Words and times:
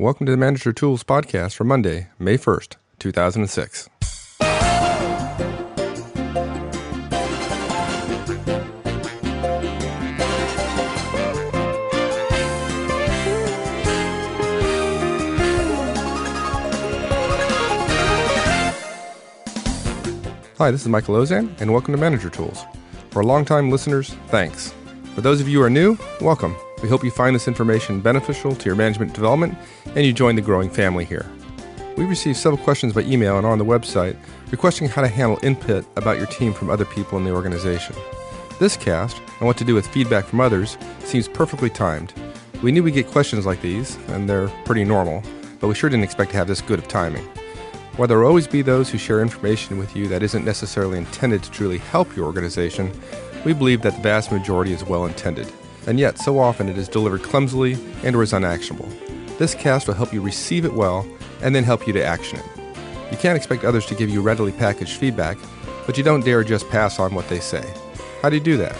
Welcome 0.00 0.24
to 0.24 0.32
the 0.32 0.38
Manager 0.38 0.72
Tools 0.72 1.04
podcast 1.04 1.56
for 1.56 1.64
Monday, 1.64 2.06
May 2.18 2.38
1st, 2.38 2.76
2006. 3.00 3.90
Hi, 20.56 20.70
this 20.70 20.80
is 20.80 20.88
Michael 20.88 21.16
Auzenne, 21.16 21.54
and 21.60 21.70
welcome 21.70 21.92
to 21.92 22.00
Manager 22.00 22.30
Tools. 22.30 22.64
For 23.10 23.22
longtime 23.22 23.70
listeners, 23.70 24.14
thanks. 24.28 24.72
For 25.14 25.20
those 25.20 25.42
of 25.42 25.48
you 25.48 25.58
who 25.58 25.64
are 25.66 25.68
new, 25.68 25.98
welcome. 26.22 26.56
We 26.82 26.88
hope 26.88 27.04
you 27.04 27.10
find 27.10 27.34
this 27.34 27.48
information 27.48 28.00
beneficial 28.00 28.54
to 28.54 28.64
your 28.64 28.76
management 28.76 29.12
development 29.12 29.56
and 29.94 30.06
you 30.06 30.12
join 30.12 30.36
the 30.36 30.42
growing 30.42 30.70
family 30.70 31.04
here. 31.04 31.30
We 31.96 32.04
received 32.06 32.38
several 32.38 32.62
questions 32.62 32.94
by 32.94 33.02
email 33.02 33.36
and 33.36 33.46
on 33.46 33.58
the 33.58 33.64
website 33.64 34.16
requesting 34.50 34.88
how 34.88 35.02
to 35.02 35.08
handle 35.08 35.38
input 35.42 35.84
about 35.96 36.16
your 36.16 36.26
team 36.26 36.52
from 36.54 36.70
other 36.70 36.84
people 36.84 37.18
in 37.18 37.24
the 37.24 37.32
organization. 37.32 37.94
This 38.58 38.76
cast, 38.76 39.20
and 39.38 39.46
what 39.46 39.56
to 39.58 39.64
do 39.64 39.74
with 39.74 39.86
feedback 39.86 40.24
from 40.24 40.40
others, 40.40 40.76
seems 41.00 41.28
perfectly 41.28 41.70
timed. 41.70 42.12
We 42.62 42.72
knew 42.72 42.82
we'd 42.82 42.94
get 42.94 43.06
questions 43.06 43.46
like 43.46 43.62
these, 43.62 43.96
and 44.08 44.28
they're 44.28 44.48
pretty 44.64 44.84
normal, 44.84 45.22
but 45.60 45.68
we 45.68 45.74
sure 45.74 45.88
didn't 45.88 46.04
expect 46.04 46.30
to 46.32 46.36
have 46.36 46.46
this 46.46 46.60
good 46.60 46.78
of 46.78 46.88
timing. 46.88 47.24
While 47.96 48.08
there 48.08 48.18
will 48.18 48.26
always 48.26 48.46
be 48.46 48.62
those 48.62 48.90
who 48.90 48.98
share 48.98 49.22
information 49.22 49.78
with 49.78 49.96
you 49.96 50.08
that 50.08 50.22
isn't 50.22 50.44
necessarily 50.44 50.98
intended 50.98 51.42
to 51.42 51.50
truly 51.50 51.78
help 51.78 52.14
your 52.14 52.26
organization, 52.26 52.92
we 53.44 53.52
believe 53.52 53.82
that 53.82 53.94
the 53.94 54.02
vast 54.02 54.30
majority 54.30 54.72
is 54.72 54.84
well 54.84 55.06
intended, 55.06 55.50
and 55.86 55.98
yet 55.98 56.18
so 56.18 56.38
often 56.38 56.68
it 56.68 56.78
is 56.78 56.88
delivered 56.88 57.22
clumsily 57.22 57.76
and 58.04 58.14
or 58.16 58.22
is 58.22 58.32
unactionable. 58.32 58.88
This 59.38 59.54
cast 59.54 59.86
will 59.86 59.94
help 59.94 60.12
you 60.12 60.20
receive 60.20 60.64
it 60.64 60.72
well 60.74 61.06
and 61.42 61.54
then 61.54 61.64
help 61.64 61.86
you 61.86 61.92
to 61.94 62.04
action 62.04 62.38
it. 62.38 62.46
You 63.10 63.16
can't 63.16 63.36
expect 63.36 63.64
others 63.64 63.86
to 63.86 63.94
give 63.94 64.10
you 64.10 64.22
readily 64.22 64.52
packaged 64.52 64.98
feedback, 64.98 65.36
but 65.86 65.98
you 65.98 66.04
don't 66.04 66.24
dare 66.24 66.44
just 66.44 66.68
pass 66.68 66.98
on 66.98 67.14
what 67.14 67.28
they 67.28 67.40
say. 67.40 67.64
How 68.22 68.28
do 68.28 68.36
you 68.36 68.42
do 68.42 68.56
that? 68.58 68.76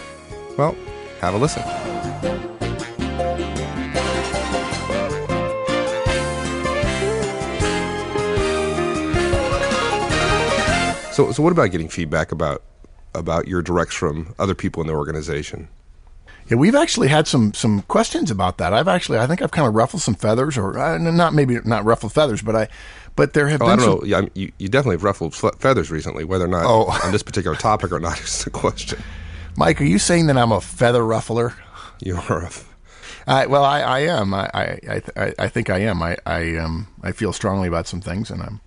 Well, 0.56 0.76
have 1.20 1.34
a 1.34 1.38
listen. 1.38 1.62
So, 11.12 11.32
so 11.32 11.42
what 11.42 11.52
about 11.52 11.70
getting 11.70 11.88
feedback 11.88 12.32
about 12.32 12.62
about 13.14 13.48
your 13.48 13.60
directs 13.60 13.94
from 13.94 14.34
other 14.38 14.54
people 14.54 14.80
in 14.80 14.86
the 14.86 14.94
organization? 14.94 15.68
Yeah, 16.50 16.56
we've 16.56 16.74
actually 16.74 17.08
had 17.08 17.26
some 17.28 17.54
some 17.54 17.82
questions 17.82 18.30
about 18.30 18.58
that. 18.58 18.72
I've 18.74 18.88
actually, 18.88 19.18
I 19.18 19.26
think 19.26 19.40
I've 19.40 19.52
kind 19.52 19.68
of 19.68 19.74
ruffled 19.74 20.02
some 20.02 20.14
feathers, 20.16 20.58
or 20.58 20.76
uh, 20.78 20.98
not 20.98 21.32
maybe 21.32 21.58
not 21.64 21.84
ruffled 21.84 22.12
feathers, 22.12 22.42
but 22.42 22.56
I, 22.56 22.68
but 23.16 23.32
there 23.34 23.46
have 23.48 23.62
Oh, 23.62 23.66
been 23.66 23.72
I 23.72 23.76
don't 23.76 24.00
some. 24.00 24.08
know. 24.10 24.18
Yeah, 24.18 24.28
you, 24.34 24.52
you 24.58 24.68
definitely 24.68 24.94
have 24.96 25.04
ruffled 25.04 25.34
fe- 25.34 25.50
feathers 25.60 25.90
recently. 25.90 26.24
Whether 26.24 26.46
or 26.46 26.48
not 26.48 26.64
Oh. 26.66 26.90
on 27.04 27.12
this 27.12 27.22
particular 27.22 27.56
topic 27.56 27.92
or 27.92 28.00
not 28.00 28.20
is 28.20 28.44
the 28.44 28.50
question. 28.50 29.00
Mike, 29.56 29.80
are 29.80 29.84
you 29.84 29.98
saying 29.98 30.26
that 30.26 30.36
I'm 30.36 30.52
a 30.52 30.60
feather 30.60 31.04
ruffler? 31.04 31.54
You 32.00 32.16
are. 32.28 32.44
A, 32.44 32.50
I, 33.26 33.46
well, 33.46 33.64
I, 33.64 33.80
I 33.82 33.98
am. 34.00 34.32
I, 34.34 34.50
I, 34.54 35.02
I, 35.16 35.34
I 35.38 35.48
think 35.48 35.70
I 35.70 35.78
am. 35.80 36.02
I, 36.02 36.16
I, 36.26 36.56
um, 36.56 36.88
I 37.02 37.12
feel 37.12 37.32
strongly 37.32 37.68
about 37.68 37.86
some 37.86 38.00
things, 38.00 38.30
and 38.30 38.42
I'm 38.42 38.60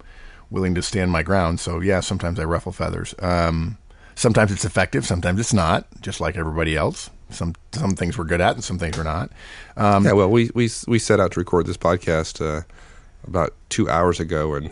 willing 0.51 0.75
to 0.75 0.81
stand 0.81 1.11
my 1.11 1.23
ground. 1.23 1.59
So, 1.59 1.79
yeah, 1.79 1.99
sometimes 1.99 2.39
I 2.39 2.43
ruffle 2.43 2.71
feathers. 2.71 3.15
Um, 3.19 3.77
sometimes 4.15 4.51
it's 4.51 4.63
effective, 4.65 5.05
sometimes 5.05 5.39
it's 5.39 5.53
not. 5.53 5.87
Just 6.01 6.21
like 6.21 6.37
everybody 6.37 6.77
else. 6.77 7.09
Some 7.33 7.55
some 7.71 7.91
things 7.91 8.17
we're 8.17 8.25
good 8.25 8.41
at, 8.41 8.55
and 8.55 8.63
some 8.63 8.79
things 8.79 8.97
we're 8.97 9.03
not. 9.03 9.31
Um, 9.77 10.05
yeah. 10.05 10.13
Well, 10.13 10.29
we 10.29 10.49
we 10.53 10.69
we 10.87 10.99
set 10.99 11.19
out 11.19 11.31
to 11.33 11.39
record 11.39 11.65
this 11.65 11.77
podcast 11.77 12.45
uh, 12.45 12.63
about 13.27 13.53
two 13.69 13.89
hours 13.89 14.19
ago, 14.19 14.55
and 14.55 14.69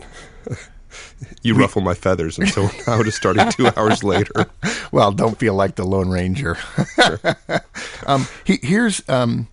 you 1.42 1.54
ruffle 1.54 1.82
my 1.82 1.94
feathers, 1.94 2.38
and 2.38 2.48
so 2.48 2.68
now 2.86 3.00
it 3.00 3.06
is 3.06 3.14
starting 3.14 3.50
two 3.50 3.68
hours 3.76 4.02
later. 4.04 4.46
well, 4.90 5.12
don't 5.12 5.38
feel 5.38 5.54
like 5.54 5.76
the 5.76 5.84
Lone 5.84 6.10
Ranger. 6.10 6.56
um, 8.06 8.26
he, 8.44 8.58
here's, 8.62 9.06
um, 9.08 9.48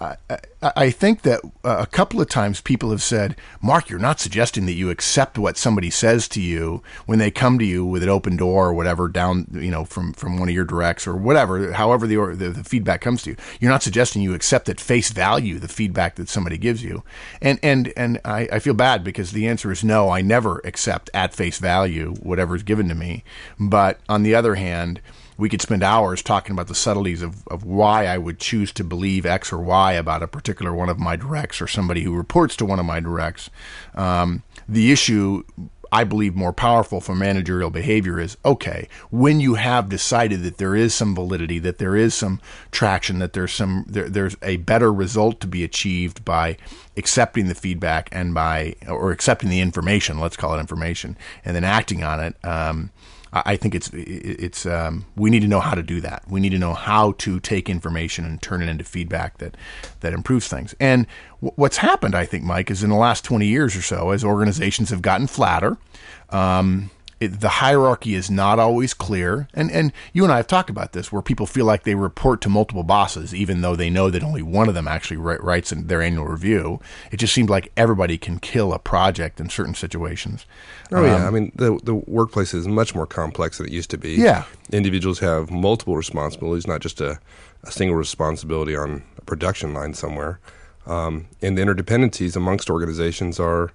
I, 0.00 0.16
I, 0.60 0.90
think 0.90 1.22
that 1.22 1.40
uh, 1.62 1.76
a 1.80 1.86
couple 1.86 2.20
of 2.20 2.28
times 2.28 2.60
people 2.60 2.90
have 2.90 3.02
said, 3.02 3.36
Mark, 3.62 3.88
you're 3.88 4.00
not 4.00 4.18
suggesting 4.18 4.66
that 4.66 4.72
you 4.72 4.90
accept 4.90 5.38
what 5.38 5.56
somebody 5.56 5.88
says 5.88 6.26
to 6.28 6.40
you 6.40 6.82
when 7.06 7.20
they 7.20 7.30
come 7.30 7.60
to 7.60 7.64
you 7.64 7.86
with 7.86 8.02
an 8.02 8.08
open 8.08 8.36
door 8.36 8.68
or 8.68 8.74
whatever 8.74 9.06
down, 9.08 9.46
you 9.52 9.70
know, 9.70 9.84
from, 9.84 10.12
from 10.12 10.38
one 10.38 10.48
of 10.48 10.54
your 10.54 10.64
directs 10.64 11.06
or 11.06 11.14
whatever, 11.14 11.72
however 11.72 12.08
the, 12.08 12.16
or 12.16 12.34
the, 12.34 12.50
the 12.50 12.64
feedback 12.64 13.00
comes 13.00 13.22
to 13.22 13.30
you. 13.30 13.36
You're 13.60 13.70
not 13.70 13.84
suggesting 13.84 14.20
you 14.20 14.34
accept 14.34 14.68
at 14.68 14.80
face 14.80 15.10
value 15.10 15.60
the 15.60 15.68
feedback 15.68 16.16
that 16.16 16.28
somebody 16.28 16.58
gives 16.58 16.82
you. 16.82 17.04
And, 17.40 17.60
and, 17.62 17.92
and 17.96 18.20
I, 18.24 18.48
I 18.52 18.58
feel 18.58 18.74
bad 18.74 19.04
because 19.04 19.30
the 19.30 19.46
answer 19.46 19.70
is 19.70 19.84
no, 19.84 20.10
I 20.10 20.22
never 20.22 20.60
accept 20.64 21.08
at 21.14 21.34
face 21.34 21.58
value 21.58 22.14
whatever 22.14 22.56
is 22.56 22.64
given 22.64 22.88
to 22.88 22.96
me. 22.96 23.22
But 23.60 24.00
on 24.08 24.24
the 24.24 24.34
other 24.34 24.56
hand, 24.56 25.00
we 25.36 25.48
could 25.48 25.62
spend 25.62 25.82
hours 25.82 26.22
talking 26.22 26.52
about 26.52 26.68
the 26.68 26.74
subtleties 26.74 27.22
of, 27.22 27.46
of 27.48 27.64
why 27.64 28.06
I 28.06 28.18
would 28.18 28.38
choose 28.38 28.72
to 28.72 28.84
believe 28.84 29.26
X 29.26 29.52
or 29.52 29.58
Y 29.58 29.92
about 29.92 30.22
a 30.22 30.28
particular 30.28 30.74
one 30.74 30.88
of 30.88 30.98
my 30.98 31.16
directs 31.16 31.60
or 31.60 31.66
somebody 31.66 32.02
who 32.02 32.14
reports 32.14 32.56
to 32.56 32.66
one 32.66 32.78
of 32.78 32.86
my 32.86 33.00
directs. 33.00 33.50
Um, 33.94 34.42
the 34.68 34.92
issue 34.92 35.44
I 35.94 36.02
believe 36.02 36.34
more 36.34 36.52
powerful 36.52 37.00
for 37.00 37.14
managerial 37.14 37.70
behavior 37.70 38.18
is 38.18 38.36
okay, 38.44 38.88
when 39.10 39.38
you 39.38 39.54
have 39.54 39.88
decided 39.88 40.42
that 40.42 40.58
there 40.58 40.74
is 40.74 40.92
some 40.92 41.14
validity, 41.14 41.60
that 41.60 41.78
there 41.78 41.94
is 41.94 42.14
some 42.14 42.40
traction, 42.72 43.20
that 43.20 43.32
there's 43.32 43.52
some 43.52 43.84
there, 43.86 44.08
there's 44.08 44.36
a 44.42 44.56
better 44.56 44.92
result 44.92 45.40
to 45.40 45.46
be 45.46 45.62
achieved 45.62 46.24
by 46.24 46.56
accepting 46.96 47.46
the 47.46 47.54
feedback 47.54 48.08
and 48.10 48.34
by 48.34 48.74
or 48.88 49.12
accepting 49.12 49.50
the 49.50 49.60
information, 49.60 50.18
let's 50.18 50.36
call 50.36 50.56
it 50.56 50.58
information, 50.58 51.16
and 51.44 51.54
then 51.54 51.62
acting 51.62 52.02
on 52.02 52.18
it. 52.18 52.34
Um, 52.44 52.90
I 53.34 53.56
think 53.56 53.74
it's 53.74 53.90
it's 53.92 54.64
um, 54.64 55.06
we 55.16 55.28
need 55.28 55.40
to 55.40 55.48
know 55.48 55.60
how 55.60 55.74
to 55.74 55.82
do 55.82 56.00
that. 56.02 56.22
We 56.28 56.40
need 56.40 56.50
to 56.50 56.58
know 56.58 56.74
how 56.74 57.12
to 57.18 57.40
take 57.40 57.68
information 57.68 58.24
and 58.24 58.40
turn 58.40 58.62
it 58.62 58.68
into 58.68 58.84
feedback 58.84 59.38
that 59.38 59.56
that 60.00 60.12
improves 60.12 60.46
things. 60.46 60.74
And 60.78 61.06
w- 61.40 61.52
what's 61.56 61.78
happened, 61.78 62.14
I 62.14 62.26
think, 62.26 62.44
Mike, 62.44 62.70
is 62.70 62.84
in 62.84 62.90
the 62.90 62.96
last 62.96 63.24
twenty 63.24 63.46
years 63.46 63.74
or 63.76 63.82
so, 63.82 64.10
as 64.10 64.24
organizations 64.24 64.90
have 64.90 65.02
gotten 65.02 65.26
flatter. 65.26 65.76
Um, 66.30 66.90
it, 67.24 67.40
the 67.40 67.48
hierarchy 67.48 68.14
is 68.14 68.30
not 68.30 68.58
always 68.58 68.94
clear, 68.94 69.48
and 69.54 69.70
and 69.70 69.92
you 70.12 70.24
and 70.24 70.32
I 70.32 70.36
have 70.36 70.46
talked 70.46 70.70
about 70.70 70.92
this, 70.92 71.10
where 71.10 71.22
people 71.22 71.46
feel 71.46 71.64
like 71.64 71.82
they 71.82 71.94
report 71.94 72.40
to 72.42 72.48
multiple 72.48 72.82
bosses, 72.82 73.34
even 73.34 73.60
though 73.60 73.76
they 73.76 73.90
know 73.90 74.10
that 74.10 74.22
only 74.22 74.42
one 74.42 74.68
of 74.68 74.74
them 74.74 74.86
actually 74.86 75.16
wri- 75.16 75.42
writes 75.42 75.72
in 75.72 75.86
their 75.86 76.02
annual 76.02 76.26
review. 76.26 76.80
It 77.10 77.16
just 77.16 77.34
seems 77.34 77.50
like 77.50 77.72
everybody 77.76 78.18
can 78.18 78.38
kill 78.38 78.72
a 78.72 78.78
project 78.78 79.40
in 79.40 79.48
certain 79.48 79.74
situations. 79.74 80.46
Oh 80.92 81.04
yeah, 81.04 81.26
I 81.26 81.30
mean 81.30 81.52
the 81.54 81.78
the 81.82 81.94
workplace 81.94 82.54
is 82.54 82.68
much 82.68 82.94
more 82.94 83.06
complex 83.06 83.58
than 83.58 83.66
it 83.66 83.72
used 83.72 83.90
to 83.90 83.98
be. 83.98 84.14
Yeah. 84.14 84.44
individuals 84.70 85.18
have 85.20 85.50
multiple 85.50 85.96
responsibilities, 85.96 86.66
not 86.66 86.80
just 86.80 87.00
a, 87.00 87.18
a 87.62 87.72
single 87.72 87.96
responsibility 87.96 88.76
on 88.76 89.02
a 89.18 89.22
production 89.22 89.74
line 89.74 89.94
somewhere. 89.94 90.38
Um, 90.86 91.26
and 91.40 91.56
the 91.56 91.62
interdependencies 91.62 92.36
amongst 92.36 92.68
organizations 92.68 93.40
are 93.40 93.72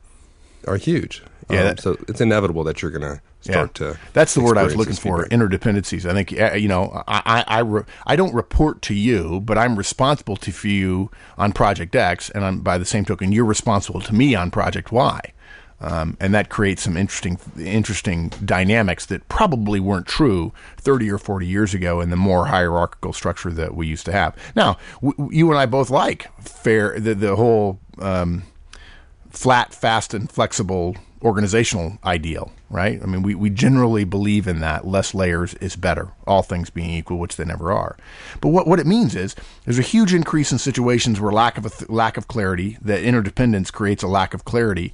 are 0.68 0.78
huge. 0.78 1.22
Yeah, 1.50 1.60
Um, 1.62 1.66
that- 1.68 1.82
so 1.82 1.98
it's 2.08 2.22
inevitable 2.22 2.64
that 2.66 2.82
you're 2.82 2.92
going 2.92 3.02
to 3.02 3.22
start 3.42 3.74
to. 3.76 3.98
That's 4.14 4.34
the 4.36 4.42
word 4.42 4.58
I 4.58 4.64
was 4.64 4.76
looking 4.76 4.94
for. 4.96 5.26
Interdependencies. 5.30 6.08
I 6.08 6.14
think 6.14 6.32
you 6.62 6.68
know. 6.68 7.04
I 7.08 7.44
I 7.48 7.58
I, 7.58 7.60
re- 7.62 7.84
I 8.06 8.16
don't 8.16 8.34
report 8.36 8.82
to 8.84 8.94
you, 8.94 9.40
but 9.42 9.58
I'm 9.58 9.76
responsible 9.78 10.36
to 10.38 10.52
for 10.52 10.68
you 10.68 11.10
on 11.38 11.52
Project 11.54 11.96
X, 11.96 12.30
and 12.30 12.44
I'm, 12.46 12.60
by 12.60 12.78
the 12.78 12.86
same 12.86 13.06
token, 13.06 13.32
you're 13.32 13.46
responsible 13.46 14.02
to 14.02 14.14
me 14.14 14.36
on 14.36 14.52
Project 14.52 14.92
Y. 14.92 15.20
Um, 15.82 16.18
and 16.20 16.34
that 16.34 16.50
creates 16.50 16.82
some 16.82 16.98
interesting, 16.98 17.40
interesting 17.58 18.34
dynamics 18.44 19.06
that 19.06 19.30
probably 19.30 19.80
weren't 19.80 20.08
true 20.08 20.52
30 20.76 21.10
or 21.10 21.18
40 21.18 21.48
years 21.48 21.74
ago 21.74 22.02
in 22.02 22.10
the 22.10 22.18
more 22.18 22.48
hierarchical 22.48 23.14
structure 23.14 23.50
that 23.52 23.74
we 23.76 23.88
used 23.88 24.06
to 24.08 24.12
have. 24.12 24.36
Now, 24.58 24.78
w- 25.02 25.30
you 25.32 25.50
and 25.50 25.58
I 25.58 25.66
both 25.66 25.90
like 25.90 26.28
fair 26.44 27.00
the 27.00 27.16
the 27.16 27.38
whole 27.38 27.80
um, 28.00 28.44
flat, 29.40 29.74
fast, 29.74 30.14
and 30.14 30.30
flexible 30.30 30.98
organizational 31.22 31.98
ideal, 32.04 32.52
right? 32.70 33.02
I 33.02 33.06
mean, 33.06 33.24
we, 33.24 33.36
we 33.36 33.50
generally 33.50 34.04
believe 34.04 34.48
in 34.48 34.60
that. 34.60 34.86
Less 34.86 35.14
layers 35.14 35.54
is 35.56 35.78
better, 35.78 36.12
all 36.28 36.42
things 36.42 36.70
being 36.70 36.90
equal, 36.90 37.20
which 37.20 37.38
they 37.38 37.46
never 37.46 37.72
are. 37.72 37.96
But 38.42 38.50
what, 38.50 38.68
what 38.68 38.82
it 38.82 38.86
means 38.86 39.16
is 39.16 39.38
there's 39.64 39.80
a 39.80 39.82
huge 39.82 40.14
increase 40.14 40.52
in 40.52 40.58
situations 40.58 41.22
where 41.22 41.32
lack 41.32 41.58
of 41.58 41.66
a 41.66 41.70
th- 41.70 41.90
lack 41.90 42.18
of 42.18 42.28
clarity, 42.28 42.78
that 42.82 43.02
interdependence 43.02 43.72
creates 43.72 44.04
a 44.04 44.10
lack 44.10 44.34
of 44.34 44.44
clarity. 44.44 44.94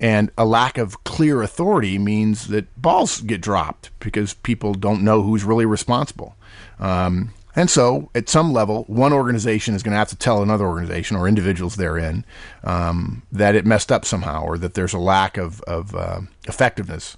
And 0.00 0.30
a 0.38 0.46
lack 0.46 0.78
of 0.78 1.04
clear 1.04 1.42
authority 1.42 1.98
means 1.98 2.48
that 2.48 2.80
balls 2.80 3.20
get 3.20 3.42
dropped 3.42 3.90
because 4.00 4.32
people 4.32 4.72
don't 4.72 5.02
know 5.02 5.22
who's 5.22 5.44
really 5.44 5.66
responsible. 5.66 6.34
Um, 6.80 7.34
and 7.54 7.68
so, 7.68 8.10
at 8.14 8.28
some 8.28 8.52
level, 8.52 8.84
one 8.84 9.12
organization 9.12 9.74
is 9.74 9.82
going 9.82 9.92
to 9.92 9.98
have 9.98 10.08
to 10.08 10.16
tell 10.16 10.42
another 10.42 10.66
organization 10.66 11.16
or 11.16 11.28
individuals 11.28 11.76
therein 11.76 12.24
um, 12.64 13.22
that 13.30 13.54
it 13.54 13.66
messed 13.66 13.92
up 13.92 14.04
somehow 14.04 14.44
or 14.44 14.56
that 14.58 14.74
there's 14.74 14.94
a 14.94 14.98
lack 14.98 15.36
of, 15.36 15.60
of 15.62 15.94
uh, 15.94 16.20
effectiveness. 16.44 17.16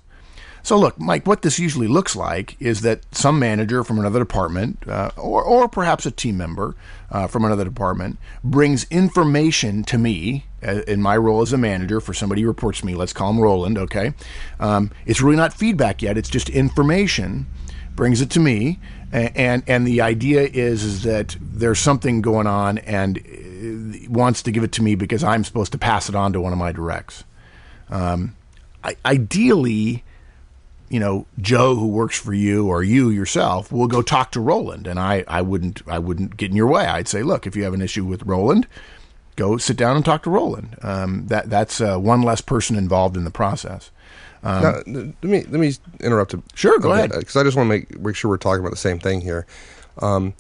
So, 0.64 0.78
look, 0.78 0.98
Mike, 0.98 1.26
what 1.26 1.42
this 1.42 1.58
usually 1.58 1.88
looks 1.88 2.16
like 2.16 2.56
is 2.58 2.81
that 2.81 3.02
some 3.14 3.38
manager 3.38 3.84
from 3.84 3.98
another 3.98 4.19
department, 4.19 4.88
uh, 4.88 5.10
or, 5.19 5.44
or 5.44 5.69
perhaps 5.69 6.06
a 6.06 6.10
team 6.10 6.38
member 6.38 6.75
uh, 7.10 7.26
from 7.26 7.44
another 7.44 7.64
department, 7.64 8.19
brings 8.42 8.84
information 8.84 9.84
to 9.84 9.98
me 9.98 10.46
uh, 10.66 10.80
in 10.88 11.02
my 11.02 11.19
role 11.19 11.42
as 11.42 11.52
a 11.52 11.58
manager 11.58 12.00
for 12.00 12.14
somebody 12.14 12.40
who 12.40 12.48
reports 12.48 12.80
to 12.80 12.87
me. 12.87 12.94
Let's 12.94 13.12
call 13.12 13.28
him 13.28 13.40
Roland, 13.40 13.76
okay? 13.76 14.14
Um, 14.58 14.90
it's 15.04 15.20
really 15.20 15.37
not 15.37 15.52
feedback 15.52 16.00
yet, 16.00 16.16
it's 16.16 16.30
just 16.30 16.48
information, 16.48 17.46
brings 17.94 18.22
it 18.22 18.30
to 18.30 18.40
me. 18.40 18.80
And, 19.14 19.62
and, 19.69 19.87
the 19.87 20.00
idea 20.00 20.43
is 20.43 20.82
is 20.82 21.05
that 21.05 21.37
there's 21.40 21.78
something 21.78 22.20
going 22.20 22.49
on 22.49 22.78
and 22.78 23.19
uh, 23.19 24.11
wants 24.11 24.43
to 24.43 24.50
give 24.50 24.64
it 24.64 24.72
to 24.72 24.82
me 24.82 24.96
because 24.96 25.22
I'm 25.22 25.44
supposed 25.44 25.70
to 25.70 25.78
pass 25.78 26.08
it 26.08 26.16
on 26.16 26.32
to 26.32 26.40
one 26.40 26.52
of 26.52 26.58
my 26.58 26.72
directs. 26.72 27.22
Um, 27.90 28.34
I, 28.82 28.96
ideally, 29.06 30.02
you 30.88 30.99
know, 30.99 31.26
Joe 31.40 31.76
who 31.76 31.87
works 31.87 32.19
for 32.19 32.34
you 32.34 32.66
or 32.66 32.82
you 32.82 33.08
yourself 33.08 33.70
will 33.70 33.87
go 33.87 34.02
talk 34.02 34.32
to 34.32 34.40
Roland, 34.40 34.88
and 34.88 34.99
I, 34.99 35.22
I 35.28 35.43
wouldn't 35.43 35.82
I 35.87 36.00
wouldn't 36.00 36.37
get 36.37 36.50
in 36.50 36.56
your 36.56 36.66
way. 36.66 36.84
I'd 36.84 37.06
say, 37.06 37.22
look, 37.22 37.46
if 37.46 37.55
you 37.55 37.62
have 37.62 37.75
an 37.75 37.82
issue 37.82 38.05
with 38.05 38.25
Roland, 38.25 38.66
go 39.37 39.58
sit 39.58 39.76
down 39.76 39.94
and 39.94 40.05
talk 40.05 40.25
to 40.25 40.31
Roland. 40.31 40.76
Um, 40.82 41.28
that 41.28 41.49
that's 41.49 41.81
uh, 41.81 41.99
one 41.99 42.22
less 42.22 42.40
person 42.40 42.75
involved 42.75 43.16
in 43.16 43.22
the 43.22 43.31
process. 43.31 43.93
Um, 44.44 44.62
now, 44.62 44.73
let 44.87 45.25
me 45.25 45.43
let 45.44 45.61
me 45.61 45.73
interrupt. 46.00 46.35
Sure, 46.55 46.79
go 46.79 46.93
ahead. 46.93 47.11
Because 47.11 47.37
I 47.37 47.43
just 47.43 47.56
want 47.56 47.67
to 47.67 47.70
make 47.70 47.99
make 47.99 48.14
sure 48.14 48.31
we're 48.31 48.37
talking 48.37 48.61
about 48.61 48.70
the 48.70 48.76
same 48.76 48.99
thing 48.99 49.20
here. 49.20 49.46
Um, 49.99 50.35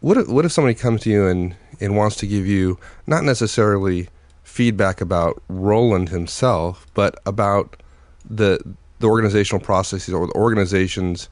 what 0.00 0.16
if, 0.16 0.28
what 0.28 0.44
if 0.44 0.52
somebody 0.52 0.74
comes 0.74 1.02
to 1.02 1.10
you 1.10 1.26
and 1.26 1.56
and 1.80 1.96
wants 1.96 2.16
to 2.16 2.26
give 2.26 2.46
you 2.46 2.78
not 3.06 3.24
necessarily 3.24 4.08
feedback 4.44 5.00
about 5.00 5.42
Roland 5.48 6.08
himself, 6.08 6.86
but 6.94 7.18
about 7.26 7.82
the 8.28 8.60
the 9.00 9.08
organizational 9.08 9.62
processes 9.62 10.14
or 10.14 10.26
the 10.26 10.32
organization's 10.34 11.28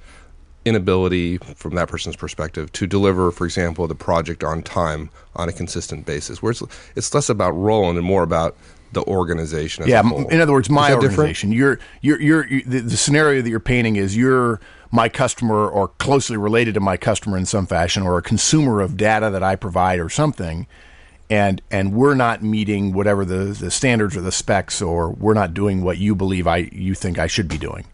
inability 0.64 1.38
from 1.38 1.74
that 1.74 1.88
person's 1.88 2.16
perspective 2.16 2.72
to 2.72 2.86
deliver, 2.86 3.30
for 3.30 3.44
example, 3.44 3.86
the 3.86 3.94
project 3.94 4.42
on 4.42 4.62
time 4.62 5.10
on 5.36 5.48
a 5.48 5.52
consistent 5.52 6.06
basis. 6.06 6.42
Where 6.42 6.50
it's, 6.50 6.62
it's 6.96 7.14
less 7.14 7.28
about 7.28 7.52
Roland 7.52 7.98
and 7.98 8.06
more 8.06 8.22
about 8.22 8.56
the 8.94 9.02
organization. 9.04 9.86
yeah, 9.86 10.02
in 10.30 10.40
other 10.40 10.52
words, 10.52 10.70
my 10.70 10.92
organization. 10.92 11.52
You're, 11.52 11.78
you're, 12.00 12.20
you're, 12.20 12.46
you're 12.46 12.62
the, 12.64 12.80
the, 12.80 12.96
scenario 12.96 13.42
that 13.42 13.50
you're 13.50 13.60
painting 13.60 13.96
is 13.96 14.16
you're 14.16 14.60
my 14.90 15.08
customer 15.08 15.68
or 15.68 15.88
closely 15.88 16.36
related 16.36 16.74
to 16.74 16.80
my 16.80 16.96
customer 16.96 17.36
in 17.36 17.46
some 17.46 17.66
fashion, 17.66 18.02
or 18.02 18.16
a 18.18 18.22
consumer 18.22 18.80
of 18.80 18.96
data 18.96 19.30
that 19.30 19.42
I 19.42 19.56
provide 19.56 20.00
or 20.00 20.08
something 20.08 20.66
and 21.30 21.62
and 21.70 21.94
we're 21.94 22.14
not 22.14 22.42
meeting 22.42 22.92
whatever 22.92 23.24
the, 23.24 23.46
the 23.58 23.70
standards 23.70 24.16
or 24.16 24.20
the 24.20 24.32
specs 24.32 24.82
or 24.82 25.10
we're 25.10 25.34
not 25.34 25.54
doing 25.54 25.82
what 25.82 25.98
you 25.98 26.14
believe 26.14 26.46
I 26.46 26.68
you 26.72 26.94
think 26.94 27.18
I 27.18 27.26
should 27.26 27.48
be 27.48 27.58
doing. 27.58 27.84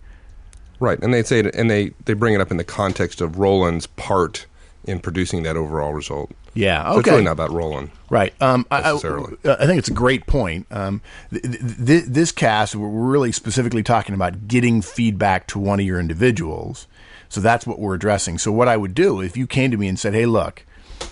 Right, 0.79 0.99
and 1.01 1.13
they 1.13 1.23
say 1.23 1.41
it, 1.41 1.55
and 1.55 1.71
they 1.71 1.93
they 2.07 2.15
bring 2.15 2.35
it 2.35 2.41
up 2.41 2.51
in 2.51 2.57
the 2.57 2.65
context 2.65 3.21
of 3.21 3.39
Roland's 3.39 3.87
part 3.87 4.47
in 4.85 4.99
producing 4.99 5.43
that 5.43 5.57
overall 5.57 5.93
result. 5.93 6.31
Yeah, 6.55 6.81
okay. 6.81 6.93
So 6.93 6.99
it's 6.99 7.09
really 7.09 7.25
not 7.25 7.33
about 7.33 7.53
Roland, 7.53 7.91
right? 8.09 8.35
Um, 8.41 8.67
necessarily. 8.71 9.37
I, 9.45 9.49
I, 9.49 9.63
I, 9.63 9.67
think 9.67 9.79
it's 9.79 9.89
a 9.89 9.95
great 9.95 10.27
point. 10.27 10.67
Um, 10.71 11.01
th- 11.31 11.45
th- 11.45 12.05
this 12.07 12.33
cast, 12.33 12.75
we're 12.75 12.89
really 12.89 13.31
specifically 13.31 13.85
talking 13.85 14.15
about 14.15 14.49
getting 14.49 14.83
feedback 14.83 15.47
to 15.49 15.59
one 15.61 15.79
of 15.79 15.87
your 15.87 16.01
individuals. 16.01 16.89
So 17.29 17.41
that's 17.41 17.67
what 17.67 17.79
we're 17.79 17.95
addressing. 17.95 18.39
So 18.39 18.51
what 18.51 18.67
I 18.67 18.77
would 18.77 18.95
do 18.95 19.21
if 19.21 19.37
you 19.37 19.47
came 19.47 19.71
to 19.71 19.77
me 19.77 19.87
and 19.87 19.97
said, 19.97 20.13
"Hey, 20.13 20.27
look, 20.27 20.65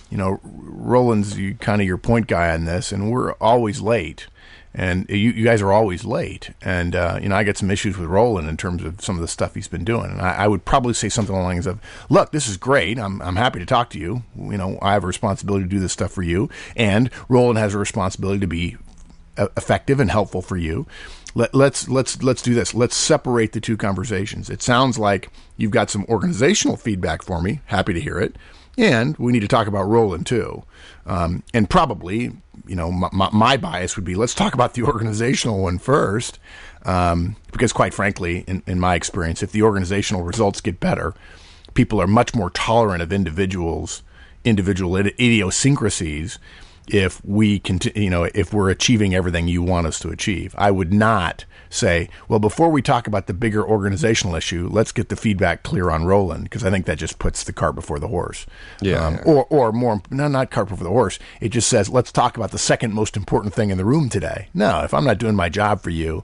you 0.09 0.17
know, 0.17 0.39
Roland's 0.43 1.37
kind 1.59 1.81
of 1.81 1.87
your 1.87 1.97
point 1.97 2.27
guy 2.27 2.53
on 2.53 2.65
this, 2.65 2.91
and 2.91 3.11
we're 3.11 3.33
always 3.33 3.79
late. 3.79 4.27
And 4.73 5.09
you, 5.09 5.31
you 5.31 5.43
guys 5.43 5.61
are 5.61 5.71
always 5.71 6.05
late. 6.05 6.51
And, 6.61 6.95
uh, 6.95 7.19
you 7.21 7.29
know, 7.29 7.35
I 7.35 7.43
get 7.43 7.57
some 7.57 7.71
issues 7.71 7.97
with 7.97 8.07
Roland 8.07 8.47
in 8.47 8.55
terms 8.55 8.83
of 8.83 9.01
some 9.01 9.15
of 9.15 9.21
the 9.21 9.27
stuff 9.27 9.55
he's 9.55 9.67
been 9.67 9.83
doing. 9.83 10.11
And 10.11 10.21
I, 10.21 10.43
I, 10.43 10.47
would 10.47 10.63
probably 10.63 10.93
say 10.93 11.09
something 11.09 11.33
along 11.33 11.47
the 11.47 11.53
lines 11.55 11.67
of, 11.67 11.79
look, 12.09 12.31
this 12.31 12.47
is 12.47 12.55
great. 12.55 12.99
I'm, 12.99 13.19
I'm 13.23 13.35
happy 13.35 13.59
to 13.59 13.65
talk 13.65 13.89
to 13.91 13.99
you. 13.99 14.23
You 14.37 14.57
know, 14.57 14.77
I 14.81 14.93
have 14.93 15.03
a 15.03 15.07
responsibility 15.07 15.63
to 15.63 15.69
do 15.69 15.79
this 15.79 15.93
stuff 15.93 16.11
for 16.11 16.21
you. 16.21 16.49
And 16.75 17.09
Roland 17.29 17.57
has 17.57 17.73
a 17.73 17.79
responsibility 17.79 18.41
to 18.41 18.47
be 18.47 18.77
effective 19.37 19.99
and 19.99 20.11
helpful 20.11 20.41
for 20.41 20.57
you. 20.57 20.85
Let, 21.35 21.53
let's 21.53 21.87
let's 21.87 22.21
let's 22.23 22.41
do 22.41 22.53
this. 22.53 22.73
Let's 22.73 22.95
separate 22.95 23.53
the 23.53 23.61
two 23.61 23.77
conversations. 23.77 24.49
It 24.49 24.61
sounds 24.61 24.97
like 24.97 25.29
you've 25.57 25.71
got 25.71 25.89
some 25.89 26.05
organizational 26.09 26.75
feedback 26.75 27.21
for 27.21 27.41
me. 27.41 27.61
Happy 27.65 27.93
to 27.93 28.01
hear 28.01 28.19
it. 28.19 28.35
And 28.79 29.17
we 29.17 29.33
need 29.33 29.41
to 29.41 29.47
talk 29.47 29.67
about 29.67 29.83
Roland 29.83 30.25
too. 30.25 30.63
Um, 31.05 31.43
and 31.53 31.69
probably, 31.69 32.31
you 32.65 32.75
know, 32.75 32.91
my, 32.91 33.29
my, 33.33 33.57
bias 33.57 33.97
would 33.97 34.05
be 34.05 34.15
let's 34.15 34.33
talk 34.33 34.53
about 34.53 34.73
the 34.73 34.83
organizational 34.83 35.61
one 35.61 35.79
first. 35.79 36.39
Um, 36.85 37.35
because 37.51 37.73
quite 37.73 37.93
frankly, 37.93 38.45
in, 38.47 38.63
in 38.65 38.79
my 38.79 38.95
experience, 38.95 39.43
if 39.43 39.51
the 39.51 39.63
organizational 39.63 40.23
results 40.23 40.61
get 40.61 40.79
better, 40.79 41.13
people 41.73 42.01
are 42.01 42.07
much 42.07 42.33
more 42.33 42.49
tolerant 42.51 43.01
of 43.01 43.11
individuals, 43.11 44.01
individual 44.45 44.95
idiosyncrasies 44.95 46.39
if 46.87 47.23
we 47.25 47.59
continue, 47.59 48.03
you 48.03 48.09
know, 48.09 48.29
if 48.33 48.53
we're 48.53 48.69
achieving 48.69 49.13
everything 49.13 49.49
you 49.49 49.61
want 49.61 49.87
us 49.87 49.99
to 49.99 50.09
achieve. 50.09 50.55
I 50.57 50.71
would 50.71 50.93
not 50.93 51.43
say, 51.69 52.09
well, 52.27 52.39
before 52.39 52.69
we 52.69 52.81
talk 52.81 53.07
about 53.07 53.27
the 53.27 53.33
bigger 53.33 53.65
organizational 53.65 54.35
issue, 54.35 54.67
let's 54.71 54.91
get 54.91 55.09
the 55.09 55.15
feedback 55.15 55.63
clear 55.63 55.89
on 55.89 56.05
Roland 56.05 56.43
because 56.43 56.63
I 56.63 56.71
think 56.71 56.85
that 56.85 56.97
just 56.97 57.19
puts 57.19 57.43
the 57.43 57.53
cart 57.53 57.75
before 57.75 57.99
the 57.99 58.07
horse. 58.07 58.45
Yeah, 58.81 59.05
um, 59.05 59.13
yeah. 59.15 59.21
Or, 59.25 59.45
or 59.45 59.71
more, 59.71 60.01
no, 60.09 60.27
not 60.27 60.51
cart 60.51 60.69
before 60.69 60.83
the 60.83 60.89
horse. 60.89 61.19
It 61.39 61.49
just 61.49 61.69
says, 61.69 61.89
let's 61.89 62.11
talk 62.11 62.37
about 62.37 62.51
the 62.51 62.57
second 62.57 62.93
most 62.93 63.15
important 63.15 63.53
thing 63.53 63.69
in 63.69 63.77
the 63.77 63.85
room 63.85 64.09
today. 64.09 64.49
No, 64.53 64.83
if 64.83 64.93
I'm 64.93 65.05
not 65.05 65.17
doing 65.17 65.35
my 65.35 65.49
job 65.49 65.81
for 65.81 65.91
you, 65.91 66.23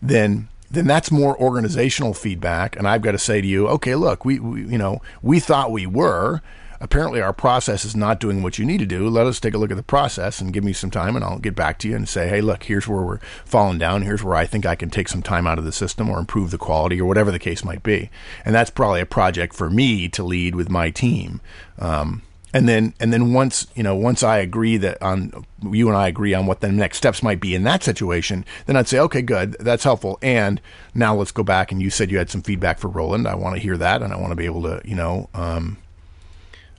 then 0.00 0.48
then 0.70 0.86
that's 0.86 1.10
more 1.10 1.38
organizational 1.38 2.14
feedback 2.14 2.76
and 2.76 2.88
i've 2.88 3.02
got 3.02 3.12
to 3.12 3.18
say 3.18 3.40
to 3.42 3.46
you 3.46 3.68
okay 3.68 3.94
look 3.94 4.24
we, 4.24 4.38
we, 4.40 4.62
you 4.62 4.78
know 4.78 5.00
we 5.20 5.38
thought 5.38 5.70
we 5.70 5.86
were 5.86 6.40
apparently 6.82 7.20
our 7.20 7.32
process 7.32 7.84
is 7.84 7.94
not 7.94 8.18
doing 8.18 8.42
what 8.42 8.58
you 8.58 8.66
need 8.66 8.78
to 8.78 8.86
do. 8.86 9.08
Let 9.08 9.26
us 9.26 9.38
take 9.38 9.54
a 9.54 9.58
look 9.58 9.70
at 9.70 9.76
the 9.76 9.82
process 9.84 10.40
and 10.40 10.52
give 10.52 10.64
me 10.64 10.72
some 10.72 10.90
time, 10.90 11.14
and 11.14 11.24
I'll 11.24 11.38
get 11.38 11.54
back 11.54 11.78
to 11.78 11.88
you 11.88 11.94
and 11.94 12.08
say, 12.08 12.28
hey, 12.28 12.40
look, 12.40 12.64
here's 12.64 12.88
where 12.88 13.02
we're 13.02 13.20
falling 13.44 13.78
down. 13.78 14.02
Here's 14.02 14.24
where 14.24 14.34
I 14.34 14.46
think 14.46 14.66
I 14.66 14.74
can 14.74 14.90
take 14.90 15.08
some 15.08 15.22
time 15.22 15.46
out 15.46 15.58
of 15.58 15.64
the 15.64 15.72
system 15.72 16.10
or 16.10 16.18
improve 16.18 16.50
the 16.50 16.58
quality 16.58 17.00
or 17.00 17.06
whatever 17.06 17.30
the 17.30 17.38
case 17.38 17.64
might 17.64 17.84
be. 17.84 18.10
And 18.44 18.54
that's 18.54 18.70
probably 18.70 19.00
a 19.00 19.06
project 19.06 19.54
for 19.54 19.70
me 19.70 20.08
to 20.08 20.24
lead 20.24 20.56
with 20.56 20.68
my 20.68 20.90
team. 20.90 21.40
Um, 21.78 22.22
and 22.54 22.68
then 22.68 22.92
and 23.00 23.12
then 23.12 23.32
once 23.32 23.66
you 23.74 23.82
know 23.82 23.94
once 23.94 24.22
I 24.22 24.36
agree 24.36 24.76
that 24.76 25.00
on 25.00 25.46
you 25.70 25.88
and 25.88 25.96
I 25.96 26.08
agree 26.08 26.34
on 26.34 26.44
what 26.44 26.60
the 26.60 26.70
next 26.70 26.98
steps 26.98 27.22
might 27.22 27.40
be 27.40 27.54
in 27.54 27.62
that 27.62 27.82
situation, 27.82 28.44
then 28.66 28.76
I'd 28.76 28.88
say 28.88 28.98
okay, 28.98 29.22
good, 29.22 29.56
that's 29.58 29.84
helpful. 29.84 30.18
And 30.20 30.60
now 30.94 31.14
let's 31.14 31.32
go 31.32 31.42
back 31.42 31.72
and 31.72 31.80
you 31.80 31.88
said 31.88 32.10
you 32.10 32.18
had 32.18 32.28
some 32.28 32.42
feedback 32.42 32.78
for 32.78 32.88
Roland. 32.88 33.26
I 33.26 33.36
want 33.36 33.56
to 33.56 33.62
hear 33.62 33.78
that, 33.78 34.02
and 34.02 34.12
I 34.12 34.16
want 34.16 34.32
to 34.32 34.36
be 34.36 34.44
able 34.44 34.62
to 34.64 34.82
you 34.84 34.94
know 34.94 35.30
um, 35.32 35.78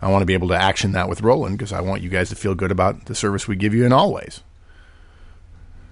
I 0.03 0.09
want 0.09 0.21
to 0.21 0.25
be 0.25 0.33
able 0.33 0.49
to 0.49 0.55
action 0.55 0.91
that 0.93 1.07
with 1.07 1.21
Roland 1.21 1.57
because 1.57 1.71
I 1.71 1.81
want 1.81 2.01
you 2.01 2.09
guys 2.09 2.29
to 2.29 2.35
feel 2.35 2.55
good 2.55 2.71
about 2.71 3.05
the 3.05 3.15
service 3.15 3.47
we 3.47 3.55
give 3.55 3.73
you 3.73 3.85
in 3.85 3.93
all 3.93 4.13
ways. 4.13 4.41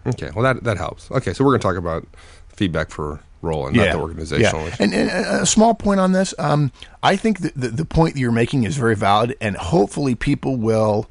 Okay, 0.06 0.32
well 0.36 0.44
that 0.44 0.64
that 0.64 0.78
helps. 0.78 1.10
Okay, 1.12 1.34
so 1.34 1.44
we're 1.44 1.52
going 1.52 1.62
to 1.62 1.68
talk 1.68 1.78
about 1.78 2.08
feedback 2.50 2.90
for 2.90 3.22
Roland, 3.42 3.76
yeah. 3.76 3.86
not 3.86 3.92
the 3.94 4.00
organizational. 4.00 4.68
Yeah. 4.68 4.76
And, 4.80 4.94
and, 4.94 5.10
a 5.10 5.46
small 5.46 5.74
point 5.74 6.00
on 6.00 6.12
this, 6.12 6.34
um, 6.38 6.72
I 7.02 7.16
think 7.16 7.40
the, 7.40 7.52
the, 7.56 7.68
the 7.70 7.86
point 7.86 8.14
that 8.14 8.20
you're 8.20 8.32
making 8.32 8.64
is 8.64 8.78
very 8.78 8.96
valid, 8.96 9.36
and 9.42 9.56
hopefully 9.56 10.16
people 10.16 10.58
will 10.58 11.08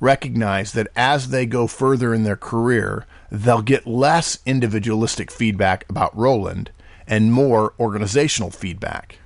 recognize 0.00 0.72
that 0.72 0.88
as 0.96 1.28
they 1.28 1.46
go 1.46 1.66
further 1.66 2.14
in 2.14 2.24
their 2.24 2.36
career, 2.36 3.06
they'll 3.30 3.62
get 3.62 3.86
less 3.86 4.40
individualistic 4.44 5.30
feedback 5.30 5.84
about 5.88 6.16
Roland 6.16 6.70
and 7.06 7.32
more 7.32 7.74
organizational 7.78 8.50
feedback 8.50 9.18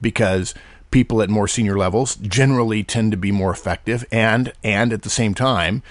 because 0.00 0.54
people 0.92 1.20
at 1.20 1.28
more 1.28 1.48
senior 1.48 1.76
levels 1.76 2.14
generally 2.16 2.84
tend 2.84 3.10
to 3.10 3.16
be 3.16 3.32
more 3.32 3.50
effective 3.50 4.04
and 4.12 4.52
and 4.62 4.92
at 4.92 5.02
the 5.02 5.10
same 5.10 5.34
time 5.34 5.82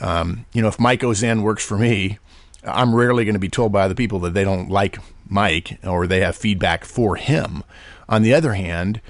um, 0.00 0.44
you 0.52 0.62
know 0.62 0.68
if 0.68 0.78
mike 0.78 1.00
auzenne 1.00 1.42
works 1.42 1.64
for 1.64 1.76
me 1.76 2.18
i'm 2.64 2.94
rarely 2.94 3.24
going 3.24 3.34
to 3.34 3.40
be 3.40 3.48
told 3.48 3.72
by 3.72 3.82
other 3.82 3.94
people 3.94 4.20
that 4.20 4.34
they 4.34 4.44
don't 4.44 4.70
like 4.70 4.98
mike 5.30 5.78
or 5.84 6.06
they 6.06 6.20
have 6.20 6.36
feedback 6.36 6.84
for 6.84 7.16
him. 7.16 7.62
On 8.08 8.22
the 8.22 8.34
other 8.34 8.54
hand 8.54 9.00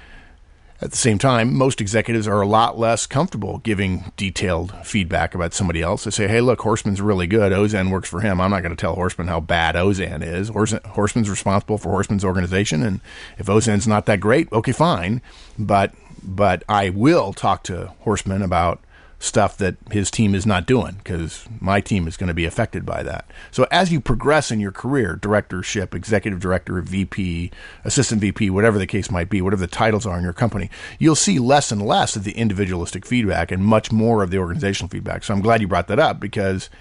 at 0.81 0.89
the 0.89 0.97
same 0.97 1.19
time, 1.19 1.55
most 1.55 1.79
executives 1.79 2.27
are 2.27 2.41
a 2.41 2.47
lot 2.47 2.77
less 2.77 3.05
comfortable 3.05 3.59
giving 3.59 4.11
detailed 4.17 4.73
feedback 4.83 5.35
about 5.35 5.53
somebody 5.53 5.81
else. 5.81 6.05
They 6.05 6.11
say, 6.11 6.27
hey, 6.27 6.41
look, 6.41 6.59
Horstman's 6.59 6.99
really 6.99 7.27
good. 7.27 7.51
Auzenne 7.51 7.91
works 7.91 8.09
for 8.09 8.21
him. 8.21 8.41
I'm 8.41 8.49
not 8.49 8.63
going 8.63 8.75
to 8.75 8.81
tell 8.81 8.95
Horstman 8.95 9.27
how 9.27 9.39
bad 9.39 9.75
Auzenne 9.75 10.23
is. 10.23 10.49
Horstman's 10.49 11.29
responsible 11.29 11.77
for 11.77 11.89
Horstman's 11.89 12.25
organization. 12.25 12.81
And 12.81 12.99
if 13.37 13.45
Auzenne's 13.45 13.87
not 13.87 14.07
that 14.07 14.19
great, 14.19 14.51
okay, 14.51 14.71
fine. 14.71 15.21
But, 15.59 15.93
but 16.23 16.63
I 16.67 16.89
will 16.89 17.31
talk 17.31 17.63
to 17.65 17.93
Horstman 18.03 18.43
about 18.43 18.81
stuff 19.21 19.55
that 19.57 19.75
his 19.91 20.09
team 20.09 20.33
is 20.33 20.47
not 20.47 20.65
doing 20.65 20.95
because 20.95 21.45
my 21.59 21.79
team 21.79 22.07
is 22.07 22.17
going 22.17 22.27
to 22.27 22.33
be 22.33 22.45
affected 22.45 22.83
by 22.83 23.03
that. 23.03 23.29
So 23.51 23.67
as 23.69 23.91
you 23.91 24.01
progress 24.01 24.49
in 24.49 24.59
your 24.59 24.71
career, 24.71 25.15
directorship, 25.15 25.93
executive 25.93 26.39
director, 26.39 26.81
VP, 26.81 27.51
assistant 27.85 28.19
VP, 28.19 28.49
whatever 28.49 28.79
the 28.79 28.87
case 28.87 29.11
might 29.11 29.29
be, 29.29 29.39
whatever 29.39 29.61
the 29.61 29.67
titles 29.67 30.07
are 30.07 30.17
in 30.17 30.23
your 30.23 30.33
company, 30.33 30.71
you'll 30.97 31.15
see 31.15 31.37
less 31.37 31.71
and 31.71 31.83
less 31.85 32.15
of 32.15 32.23
the 32.23 32.31
individualistic 32.31 33.05
feedback 33.05 33.51
and 33.51 33.63
much 33.63 33.91
more 33.91 34.23
of 34.23 34.31
the 34.31 34.39
organizational 34.39 34.89
feedback. 34.89 35.23
So 35.23 35.35
I'm 35.35 35.41
glad 35.41 35.61
you 35.61 35.67
brought 35.67 35.87
that 35.89 35.99
up 35.99 36.19
because 36.19 36.71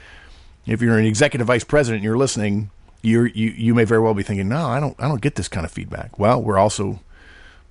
if 0.64 0.80
you're 0.80 0.99
an 0.99 1.04
executive 1.04 1.47
vice 1.47 1.64
president 1.64 1.99
and 1.99 2.04
you're 2.04 2.16
listening, 2.16 2.70
you're, 3.02 3.26
you 3.26 3.50
you 3.50 3.75
may 3.75 3.85
very 3.85 4.00
well 4.00 4.14
be 4.14 4.23
thinking, 4.23 4.49
no, 4.49 4.66
I 4.66 4.80
don't 4.80 4.94
I 4.99 5.09
don't 5.09 5.20
get 5.20 5.35
this 5.35 5.49
kind 5.49 5.66
of 5.66 5.73
feedback. 5.73 6.18
Well, 6.18 6.42
we're 6.42 6.59
also 6.59 7.00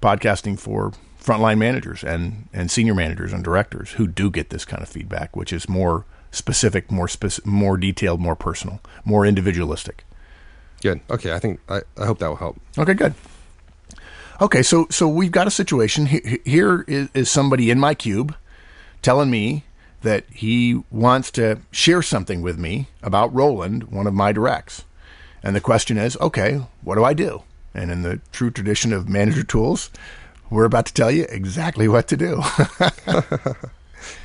podcasting 0.02 0.60
for 0.60 0.92
frontline 1.22 1.58
managers 1.58 2.04
and 2.04 2.48
and 2.54 2.72
senior 2.72 2.96
managers 2.96 3.34
and 3.34 3.44
directors 3.44 3.92
who 3.92 4.08
do 4.08 4.30
get 4.30 4.50
this 4.50 4.66
kind 4.66 4.82
of 4.82 4.90
feedback, 4.90 5.36
which 5.36 5.54
is 5.54 5.68
more 5.70 6.06
specific, 6.32 6.92
more 6.92 7.08
speci- 7.08 7.46
more 7.46 7.78
detailed, 7.78 8.20
more 8.20 8.36
personal, 8.36 8.80
more 9.04 9.26
individualistic. 9.26 10.06
Good. 10.82 11.02
Okay. 11.10 11.34
I 11.34 11.40
think 11.40 11.60
I, 11.68 11.82
I 11.98 12.06
hope 12.06 12.20
that 12.20 12.30
will 12.30 12.36
help. 12.38 12.60
Okay, 12.78 12.94
good. 12.94 13.14
Okay, 14.42 14.64
so 14.64 14.88
so 14.90 15.08
we've 15.08 15.32
got 15.32 15.48
a 15.48 15.52
situation 15.52 16.06
here 16.06 16.86
is, 16.88 17.10
is 17.14 17.30
somebody 17.30 17.70
in 17.70 17.80
my 17.80 17.94
cube 17.94 18.36
telling 19.02 19.30
me 19.30 19.66
that 20.02 20.24
he 20.32 20.82
wants 20.90 21.30
to 21.32 21.60
share 21.72 22.02
something 22.02 22.42
with 22.42 22.58
me 22.58 22.88
about 23.04 23.34
Roland, 23.34 23.92
one 23.92 24.08
of 24.08 24.14
my 24.14 24.32
directs. 24.32 24.86
And 25.44 25.56
the 25.56 25.62
question 25.62 25.98
is, 25.98 26.18
okay, 26.22 26.62
what 26.84 26.96
do 26.96 27.04
I 27.04 27.14
do? 27.14 27.44
And 27.74 27.92
in 27.92 28.02
the 28.02 28.22
true 28.32 28.50
tradition 28.50 28.94
of 28.94 29.10
manager 29.10 29.44
tools, 29.44 29.90
we're 30.50 30.66
about 30.66 30.86
to 30.88 30.94
tell 30.94 31.12
you 31.12 31.26
exactly 31.30 31.88
what 31.88 32.08
to 32.10 32.18
do. 32.18 32.42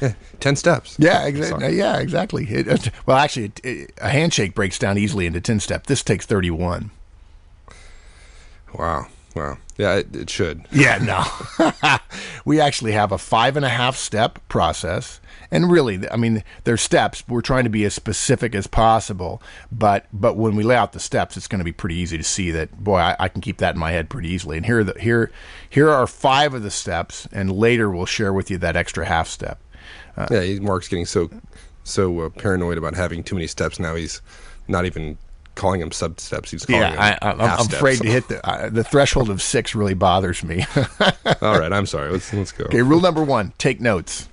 Ten 0.40 0.56
steps. 0.56 0.96
yeah, 0.98 1.26
exactly. 1.26 1.76
Yeah, 1.76 1.98
exactly. 1.98 2.44
It, 2.48 2.68
it- 2.68 2.90
well, 3.06 3.16
actually, 3.16 3.46
it, 3.46 3.60
it, 3.64 3.92
a 4.00 4.08
handshake 4.08 4.54
breaks 4.54 4.78
down 4.78 4.98
easily 4.98 5.26
into 5.26 5.40
ten 5.40 5.60
step. 5.60 5.86
This 5.86 6.02
takes 6.02 6.26
thirty-one. 6.26 6.90
Wow. 8.78 9.06
Wow. 9.34 9.58
Yeah, 9.76 9.96
it, 9.96 10.14
it 10.14 10.30
should. 10.30 10.66
Yeah, 10.72 10.98
no. 10.98 11.98
we 12.44 12.60
actually 12.60 12.92
have 12.92 13.10
a 13.12 13.18
five 13.18 13.56
and 13.56 13.64
a 13.64 13.68
half 13.68 13.96
step 13.96 14.38
process. 14.48 15.20
And 15.50 15.70
really, 15.70 16.08
I 16.10 16.16
mean, 16.16 16.42
there's 16.64 16.82
steps. 16.82 17.22
We're 17.28 17.40
trying 17.40 17.64
to 17.64 17.70
be 17.70 17.84
as 17.84 17.94
specific 17.94 18.54
as 18.54 18.66
possible. 18.66 19.42
But 19.70 20.06
but 20.12 20.36
when 20.36 20.56
we 20.56 20.62
lay 20.62 20.76
out 20.76 20.92
the 20.92 21.00
steps, 21.00 21.36
it's 21.36 21.48
going 21.48 21.58
to 21.60 21.64
be 21.64 21.72
pretty 21.72 21.96
easy 21.96 22.16
to 22.16 22.24
see 22.24 22.50
that. 22.52 22.82
Boy, 22.82 22.98
I, 22.98 23.16
I 23.18 23.28
can 23.28 23.40
keep 23.40 23.58
that 23.58 23.74
in 23.74 23.80
my 23.80 23.92
head 23.92 24.08
pretty 24.08 24.28
easily. 24.28 24.56
And 24.56 24.66
here 24.66 24.80
are 24.80 24.84
the 24.84 24.98
here 25.00 25.30
here 25.68 25.90
are 25.90 26.06
five 26.06 26.54
of 26.54 26.62
the 26.62 26.70
steps. 26.70 27.28
And 27.32 27.52
later 27.52 27.90
we'll 27.90 28.06
share 28.06 28.32
with 28.32 28.50
you 28.50 28.58
that 28.58 28.76
extra 28.76 29.06
half 29.06 29.28
step. 29.28 29.60
yeah, 30.30 30.58
Mark's 30.60 30.88
getting 30.88 31.06
so 31.06 31.30
so 31.84 32.20
uh, 32.20 32.28
paranoid 32.30 32.78
about 32.78 32.94
having 32.94 33.22
too 33.22 33.34
many 33.34 33.46
steps 33.46 33.78
now. 33.78 33.94
He's 33.94 34.22
not 34.68 34.86
even 34.86 35.18
calling 35.54 35.80
them 35.80 35.92
sub 35.92 36.20
steps. 36.20 36.50
He's 36.50 36.64
calling 36.66 36.82
Yeah, 36.82 36.96
I, 37.22 37.26
I, 37.26 37.30
I'm, 37.32 37.38
half 37.38 37.58
I'm 37.60 37.64
steps. 37.66 37.74
afraid 37.76 37.98
to 38.00 38.08
hit 38.08 38.28
the 38.28 38.46
uh, 38.46 38.68
the 38.68 38.84
threshold 38.84 39.30
of 39.30 39.40
six. 39.42 39.74
Really 39.74 39.94
bothers 39.94 40.42
me. 40.44 40.64
All 41.42 41.58
right, 41.58 41.72
I'm 41.72 41.86
sorry. 41.86 42.10
Let's 42.12 42.32
let's 42.32 42.52
go. 42.52 42.64
Okay, 42.64 42.82
rule 42.82 43.00
number 43.00 43.22
one 43.22 43.52
take 43.58 43.80
notes. 43.80 44.28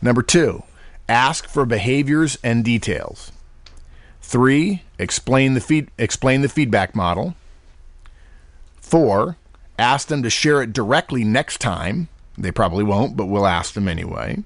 Number 0.00 0.22
two, 0.22 0.64
ask 1.08 1.46
for 1.48 1.64
behaviors 1.64 2.36
and 2.42 2.64
details. 2.64 3.30
Three, 4.20 4.82
explain 4.98 5.54
the 5.54 5.60
feed, 5.60 5.90
explain 5.98 6.42
the 6.42 6.48
feedback 6.48 6.94
model. 6.94 7.34
Four, 8.80 9.36
ask 9.78 10.08
them 10.08 10.22
to 10.22 10.30
share 10.30 10.62
it 10.62 10.72
directly 10.72 11.24
next 11.24 11.60
time. 11.60 12.08
They 12.36 12.50
probably 12.50 12.84
won't, 12.84 13.16
but 13.16 13.26
we'll 13.26 13.46
ask 13.46 13.74
them 13.74 13.88
anyway. 13.88 14.42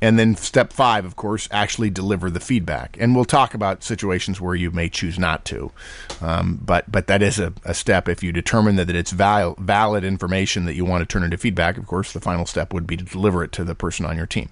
And 0.00 0.16
then 0.18 0.36
step 0.36 0.72
five, 0.72 1.04
of 1.04 1.16
course, 1.16 1.48
actually 1.50 1.90
deliver 1.90 2.30
the 2.30 2.38
feedback. 2.40 2.96
And 3.00 3.16
we'll 3.16 3.24
talk 3.24 3.52
about 3.52 3.82
situations 3.82 4.40
where 4.40 4.54
you 4.54 4.70
may 4.70 4.88
choose 4.88 5.18
not 5.18 5.44
to. 5.46 5.72
Um, 6.20 6.60
but 6.62 6.90
but 6.90 7.08
that 7.08 7.20
is 7.20 7.38
a, 7.40 7.52
a 7.64 7.74
step. 7.74 8.08
If 8.08 8.22
you 8.22 8.30
determine 8.30 8.76
that, 8.76 8.90
it's 8.90 9.10
val- 9.10 9.56
valid 9.58 10.04
information 10.04 10.66
that 10.66 10.74
you 10.74 10.84
want 10.84 11.02
to 11.02 11.06
turn 11.12 11.24
into 11.24 11.36
feedback, 11.36 11.78
of 11.78 11.86
course, 11.86 12.12
the 12.12 12.20
final 12.20 12.46
step 12.46 12.72
would 12.72 12.86
be 12.86 12.96
to 12.96 13.04
deliver 13.04 13.42
it 13.42 13.50
to 13.52 13.64
the 13.64 13.74
person 13.74 14.06
on 14.06 14.16
your 14.16 14.26
team. 14.26 14.50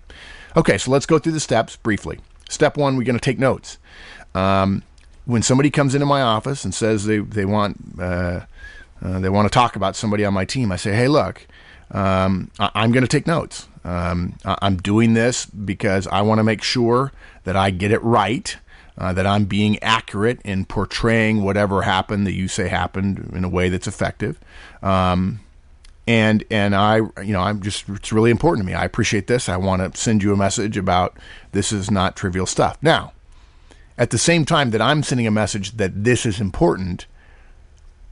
Okay, 0.56 0.78
so 0.78 0.90
let's 0.90 1.06
go 1.06 1.18
through 1.18 1.32
the 1.32 1.40
steps 1.40 1.76
briefly. 1.76 2.18
Step 2.48 2.76
one, 2.76 2.96
we're 2.96 3.04
going 3.04 3.18
to 3.18 3.24
take 3.24 3.38
notes. 3.38 3.78
Um, 4.34 4.82
when 5.26 5.42
somebody 5.42 5.70
comes 5.70 5.94
into 5.94 6.06
my 6.06 6.22
office 6.22 6.64
and 6.64 6.74
says 6.74 7.04
they, 7.04 7.18
they 7.18 7.44
want 7.44 7.76
uh, 8.00 8.40
uh, 9.02 9.20
they 9.20 9.28
want 9.28 9.46
to 9.46 9.54
talk 9.54 9.76
about 9.76 9.94
somebody 9.94 10.24
on 10.24 10.34
my 10.34 10.44
team, 10.44 10.72
I 10.72 10.76
say, 10.76 10.92
hey, 10.92 11.06
look, 11.08 11.46
um, 11.92 12.50
I- 12.58 12.70
I'm 12.74 12.90
going 12.90 13.02
to 13.04 13.08
take 13.08 13.26
notes. 13.26 13.68
Um, 13.86 14.34
I'm 14.44 14.78
doing 14.78 15.14
this 15.14 15.46
because 15.46 16.08
I 16.08 16.20
want 16.22 16.40
to 16.40 16.44
make 16.44 16.62
sure 16.62 17.12
that 17.44 17.54
I 17.54 17.70
get 17.70 17.92
it 17.92 18.02
right, 18.02 18.56
uh, 18.98 19.12
that 19.12 19.26
I'm 19.26 19.44
being 19.44 19.80
accurate 19.80 20.40
in 20.44 20.64
portraying 20.64 21.44
whatever 21.44 21.82
happened 21.82 22.26
that 22.26 22.32
you 22.32 22.48
say 22.48 22.66
happened 22.66 23.30
in 23.32 23.44
a 23.44 23.48
way 23.48 23.68
that's 23.68 23.86
effective. 23.86 24.40
Um, 24.82 25.40
and 26.08 26.44
and 26.50 26.74
I 26.74 26.96
you 26.96 27.32
know 27.32 27.40
I'm 27.40 27.62
just 27.62 27.88
it's 27.88 28.12
really 28.12 28.30
important 28.30 28.66
to 28.66 28.72
me. 28.72 28.74
I 28.74 28.84
appreciate 28.84 29.28
this. 29.28 29.48
I 29.48 29.56
want 29.56 29.94
to 29.94 30.00
send 30.00 30.22
you 30.22 30.32
a 30.32 30.36
message 30.36 30.76
about 30.76 31.16
this 31.52 31.70
is 31.72 31.88
not 31.90 32.16
trivial 32.16 32.46
stuff. 32.46 32.78
Now, 32.82 33.12
at 33.96 34.10
the 34.10 34.18
same 34.18 34.44
time 34.44 34.70
that 34.70 34.82
I'm 34.82 35.02
sending 35.02 35.26
a 35.26 35.32
message 35.32 35.76
that 35.76 36.04
this 36.04 36.26
is 36.26 36.40
important, 36.40 37.06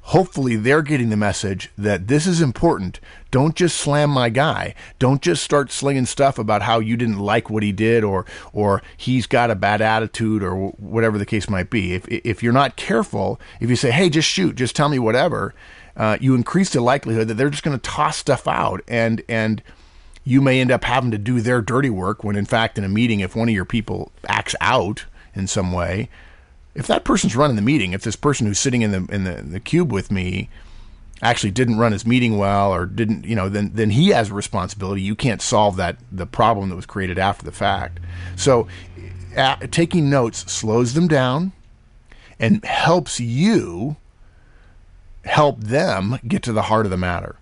hopefully 0.09 0.55
they're 0.55 0.83
getting 0.83 1.09
the 1.09 1.17
message 1.17 1.71
that 1.79 2.09
this 2.09 2.27
is 2.27 2.43
important. 2.43 3.01
Don't 3.31 3.57
just 3.57 3.77
slam 3.77 4.11
my 4.11 4.29
guy. 4.29 4.75
Don't 4.99 5.23
just 5.23 5.43
start 5.43 5.73
slinging 5.73 6.05
stuff 6.05 6.39
about 6.39 6.63
how 6.63 6.79
you 6.79 6.97
didn't 6.97 7.19
like 7.19 7.49
what 7.49 7.63
he 7.63 7.73
did 7.73 8.05
or 8.05 8.27
or 8.53 8.83
he's 8.97 9.27
got 9.27 9.51
a 9.51 9.55
bad 9.55 9.81
attitude 9.81 10.43
or 10.43 10.69
whatever 10.73 11.17
the 11.17 11.27
case 11.27 11.49
might 11.49 11.71
be. 11.71 11.95
If 11.95 12.07
if 12.09 12.43
you're 12.43 12.53
not 12.53 12.77
careful, 12.77 13.41
if 13.61 13.71
you 13.71 13.77
say, 13.77 13.91
"Hey, 13.91 14.11
just 14.11 14.29
shoot, 14.29 14.57
just 14.57 14.77
tell 14.77 14.91
me 14.91 14.99
whatever," 14.99 15.55
uh, 15.97 16.19
you 16.21 16.35
increase 16.35 16.71
the 16.71 16.83
likelihood 16.83 17.29
that 17.29 17.35
they're 17.35 17.51
just 17.51 17.63
going 17.63 17.79
to 17.79 17.91
toss 17.91 18.19
stuff 18.19 18.47
out 18.47 18.83
and 18.87 19.23
and 19.29 19.63
you 20.27 20.41
may 20.41 20.61
end 20.61 20.71
up 20.71 20.85
having 20.85 21.11
to 21.11 21.19
do 21.19 21.41
their 21.41 21.61
dirty 21.61 21.91
work 21.91 22.25
when 22.25 22.37
in 22.37 22.47
fact 22.47 22.79
in 22.79 22.85
a 22.85 22.89
meeting 22.89 23.21
if 23.21 23.37
one 23.37 23.49
of 23.49 23.55
your 23.55 23.65
people 23.65 24.13
acts 24.27 24.55
out 24.61 25.05
in 25.35 25.47
some 25.47 25.73
way 25.73 26.09
if 26.75 26.87
that 26.87 27.05
person's 27.05 27.37
running 27.37 27.57
the 27.57 27.63
meeting, 27.63 27.93
if 27.93 28.03
this 28.03 28.17
person 28.17 28.47
who's 28.47 28.59
sitting 28.59 28.83
in 28.83 28.91
the 28.91 29.15
in 29.15 29.25
the, 29.25 29.43
the 29.43 29.61
cube 29.61 29.93
with 29.93 30.11
me 30.11 30.49
actually 31.23 31.51
didn't 31.51 31.79
run 31.79 31.93
his 31.93 32.05
meeting 32.05 32.37
well 32.37 32.73
or 32.73 32.87
didn't, 32.87 33.25
you 33.25 33.37
know, 33.37 33.49
then 33.49 33.71
then 33.75 33.91
he 33.91 34.09
has 34.09 34.31
a 34.31 34.35
responsibility. 34.35 35.01
You 35.01 35.15
can't 35.15 35.41
solve 35.41 35.77
that 35.77 35.97
the 36.11 36.27
problem 36.27 36.69
that 36.71 36.77
was 36.77 36.87
created 36.87 37.19
after 37.19 37.45
the 37.45 37.53
fact. 37.53 38.01
So, 38.37 38.67
uh, 39.37 39.57
taking 39.71 40.11
notes 40.11 40.51
slows 40.53 40.95
them 40.95 41.09
down 41.09 41.53
and 42.39 42.65
helps 42.65 43.21
you 43.21 43.97
help 45.25 45.61
them 45.61 46.19
get 46.27 46.43
to 46.43 46.53
the 46.53 46.63
heart 46.63 46.87
of 46.87 46.91
the 46.91 46.97
matter. 46.97 47.37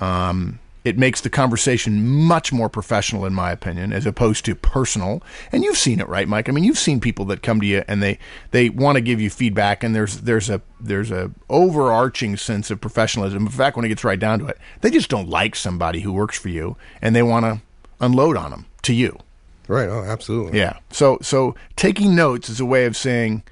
Um, 0.00 0.60
it 0.86 0.96
makes 0.96 1.20
the 1.20 1.28
conversation 1.28 2.06
much 2.06 2.52
more 2.52 2.68
professional, 2.68 3.26
in 3.26 3.34
my 3.34 3.50
opinion, 3.50 3.92
as 3.92 4.06
opposed 4.06 4.44
to 4.44 4.54
personal. 4.54 5.20
And 5.50 5.64
you've 5.64 5.76
seen 5.76 5.98
it, 5.98 6.08
right, 6.08 6.28
Mike? 6.28 6.48
I 6.48 6.52
mean, 6.52 6.62
you've 6.62 6.78
seen 6.78 7.00
people 7.00 7.24
that 7.24 7.42
come 7.42 7.60
to 7.60 7.66
you 7.66 7.82
and 7.88 8.00
they 8.00 8.20
they 8.52 8.70
want 8.70 8.94
to 8.94 9.00
give 9.00 9.20
you 9.20 9.28
feedback, 9.28 9.82
and 9.82 9.96
there's 9.96 10.18
there's 10.20 10.48
a 10.48 10.62
there's 10.80 11.10
a 11.10 11.32
overarching 11.50 12.36
sense 12.36 12.70
of 12.70 12.80
professionalism. 12.80 13.46
In 13.46 13.52
fact, 13.52 13.74
when 13.74 13.84
it 13.84 13.88
gets 13.88 14.04
right 14.04 14.18
down 14.18 14.38
to 14.38 14.46
it, 14.46 14.58
they 14.80 14.90
just 14.90 15.10
don't 15.10 15.28
like 15.28 15.56
somebody 15.56 16.00
who 16.00 16.12
works 16.12 16.38
for 16.38 16.50
you, 16.50 16.76
and 17.02 17.16
they 17.16 17.22
want 17.24 17.44
to 17.44 17.60
unload 18.00 18.36
on 18.36 18.52
them 18.52 18.66
to 18.82 18.94
you. 18.94 19.18
Right. 19.66 19.88
Oh, 19.88 20.04
absolutely. 20.04 20.56
Yeah. 20.56 20.78
So 20.92 21.18
so 21.20 21.56
taking 21.74 22.14
notes 22.14 22.48
is 22.48 22.60
a 22.60 22.64
way 22.64 22.84
of 22.84 22.96
saying 22.96 23.42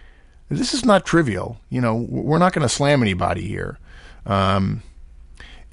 this 0.49 0.73
is 0.73 0.85
not 0.85 1.05
trivial. 1.05 1.59
You 1.69 1.81
know, 1.81 1.97
we're 1.97 2.39
not 2.39 2.53
going 2.53 2.63
to 2.63 2.69
slam 2.69 3.03
anybody 3.03 3.43
here. 3.43 3.81
Um, 4.25 4.85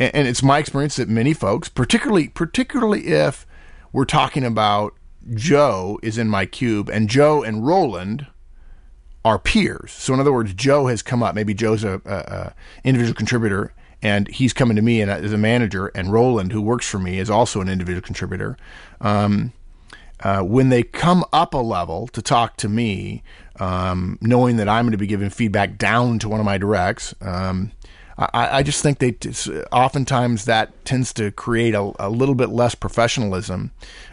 and, 0.01 0.15
and 0.15 0.27
it's 0.27 0.41
my 0.41 0.57
experience 0.57 0.95
that 0.95 1.07
many 1.07 1.33
folks, 1.33 1.69
particularly 1.69 2.29
particularly 2.29 3.07
if 3.07 3.45
we're 3.93 4.05
talking 4.05 4.43
about 4.43 4.95
Joe 5.35 5.99
is 6.01 6.17
in 6.17 6.27
my 6.27 6.47
cube 6.47 6.89
and 6.89 7.07
Joe 7.07 7.43
and 7.43 7.65
Roland 7.65 8.25
are 9.23 9.37
peers. 9.37 9.91
So 9.91 10.13
in 10.15 10.19
other 10.19 10.33
words, 10.33 10.55
Joe 10.55 10.87
has 10.87 11.03
come 11.03 11.21
up. 11.21 11.35
Maybe 11.35 11.53
Joe's 11.53 11.83
a, 11.83 12.01
a, 12.05 12.15
a 12.15 12.53
individual 12.83 13.13
contributor, 13.13 13.73
and 14.01 14.27
he's 14.27 14.53
coming 14.53 14.75
to 14.75 14.81
me 14.81 15.01
and 15.01 15.11
as 15.11 15.31
a 15.31 15.37
manager. 15.37 15.91
And 15.93 16.11
Roland, 16.11 16.51
who 16.51 16.61
works 16.63 16.89
for 16.89 16.97
me, 16.97 17.19
is 17.19 17.29
also 17.29 17.61
an 17.61 17.69
individual 17.69 18.01
contributor. 18.01 18.57
Um, 18.99 19.53
uh, 20.21 20.41
when 20.41 20.69
they 20.69 20.81
come 20.81 21.23
up 21.31 21.53
a 21.53 21.57
level 21.57 22.07
to 22.07 22.21
talk 22.21 22.57
to 22.57 22.69
me, 22.69 23.21
um, 23.59 24.17
knowing 24.21 24.57
that 24.57 24.67
I'm 24.67 24.85
going 24.85 24.91
to 24.91 24.97
be 24.97 25.07
giving 25.07 25.29
feedback 25.29 25.77
down 25.77 26.17
to 26.19 26.29
one 26.29 26.39
of 26.39 26.45
my 26.45 26.57
directs, 26.57 27.13
um, 27.21 27.71
I, 28.33 28.57
I 28.59 28.63
just 28.63 28.83
think 28.83 28.99
they 28.99 29.15
oftentimes 29.71 30.45
that 30.45 30.85
tends 30.85 31.13
to 31.13 31.31
create 31.31 31.73
a, 31.73 31.91
a 31.99 32.09
little 32.09 32.35
bit 32.35 32.49
less 32.49 32.75
professionalism 32.75 33.71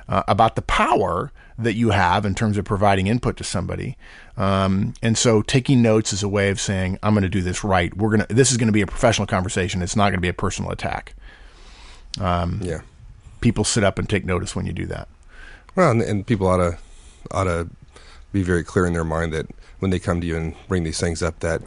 uh, 0.09 0.23
about 0.27 0.57
the 0.57 0.63
power 0.63 1.31
that 1.59 1.75
you 1.75 1.91
have 1.91 2.25
in 2.25 2.35
terms 2.35 2.57
of 2.57 2.65
providing 2.65 3.09
input 3.09 3.37
to 3.37 3.45
somebody. 3.45 3.97
Um, 4.37 4.95
and 5.03 5.19
so 5.19 5.43
taking 5.43 5.83
notes 5.83 6.13
is 6.13 6.23
a 6.23 6.29
way 6.29 6.51
of 6.51 6.61
saying, 6.61 6.99
I'm 7.03 7.13
going 7.13 7.23
to 7.25 7.29
do 7.29 7.43
this 7.43 7.65
right. 7.65 7.95
We're 7.97 8.17
going 8.17 8.27
to, 8.27 8.35
this 8.35 8.51
is 8.51 8.57
going 8.57 8.69
to 8.69 8.73
be 8.73 8.81
a 8.81 8.87
professional 8.87 9.27
conversation. 9.27 9.83
It's 9.83 9.97
not 9.97 10.05
going 10.05 10.19
to 10.19 10.21
be 10.21 10.29
a 10.29 10.35
personal 10.35 10.71
attack. 10.71 11.15
Um, 12.21 12.61
Yeah. 12.63 12.81
People 13.41 13.65
sit 13.65 13.85
up 13.85 13.99
and 13.99 14.09
take 14.09 14.25
notice 14.25 14.57
when 14.57 14.67
you 14.67 14.73
do 14.73 14.87
that. 14.87 15.09
Well, 15.77 15.91
and, 15.91 16.03
and 16.03 16.27
people 16.27 16.47
ought 16.49 16.57
to 16.57 16.79
ought 17.31 17.45
to 17.45 17.69
be 18.33 18.43
very 18.43 18.65
clear 18.65 18.87
in 18.87 18.93
their 18.93 19.05
mind 19.05 19.33
that 19.33 19.47
when 19.79 19.91
they 19.91 19.99
come 19.99 20.21
to 20.21 20.27
you 20.27 20.37
and 20.37 20.55
bring 20.67 20.83
these 20.83 20.99
things 20.99 21.23
up, 21.23 21.39
that 21.41 21.63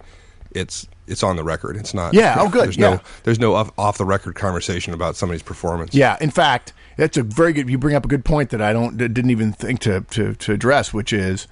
it's 0.52 0.88
it's 1.08 1.24
on 1.24 1.36
the 1.36 1.44
record. 1.44 1.76
It's 1.78 1.94
not. 1.94 2.14
Yeah, 2.14 2.36
oh, 2.40 2.50
good, 2.50 2.66
There's 2.66 2.78
yeah. 2.78 2.90
no 2.92 3.02
there's 3.24 3.40
no 3.40 3.56
off, 3.56 3.72
off 3.78 3.98
the 3.98 4.06
record 4.06 4.36
conversation 4.36 4.94
about 4.94 5.16
somebody's 5.16 5.44
performance. 5.44 5.94
Yeah, 5.94 6.18
in 6.22 6.32
fact, 6.32 6.74
that's 6.98 7.18
a 7.18 7.24
very 7.24 7.54
good. 7.54 7.70
You 7.70 7.78
bring 7.78 7.96
up 7.96 8.06
a 8.06 8.08
good 8.08 8.24
point 8.26 8.50
that 8.52 8.62
I 8.62 8.74
don't 8.74 8.98
didn't 8.98 9.30
even 9.30 9.52
think 9.54 9.80
to 9.82 10.02
to, 10.02 10.34
to 10.36 10.54
address, 10.54 10.94
which 10.94 11.12
is 11.14 11.48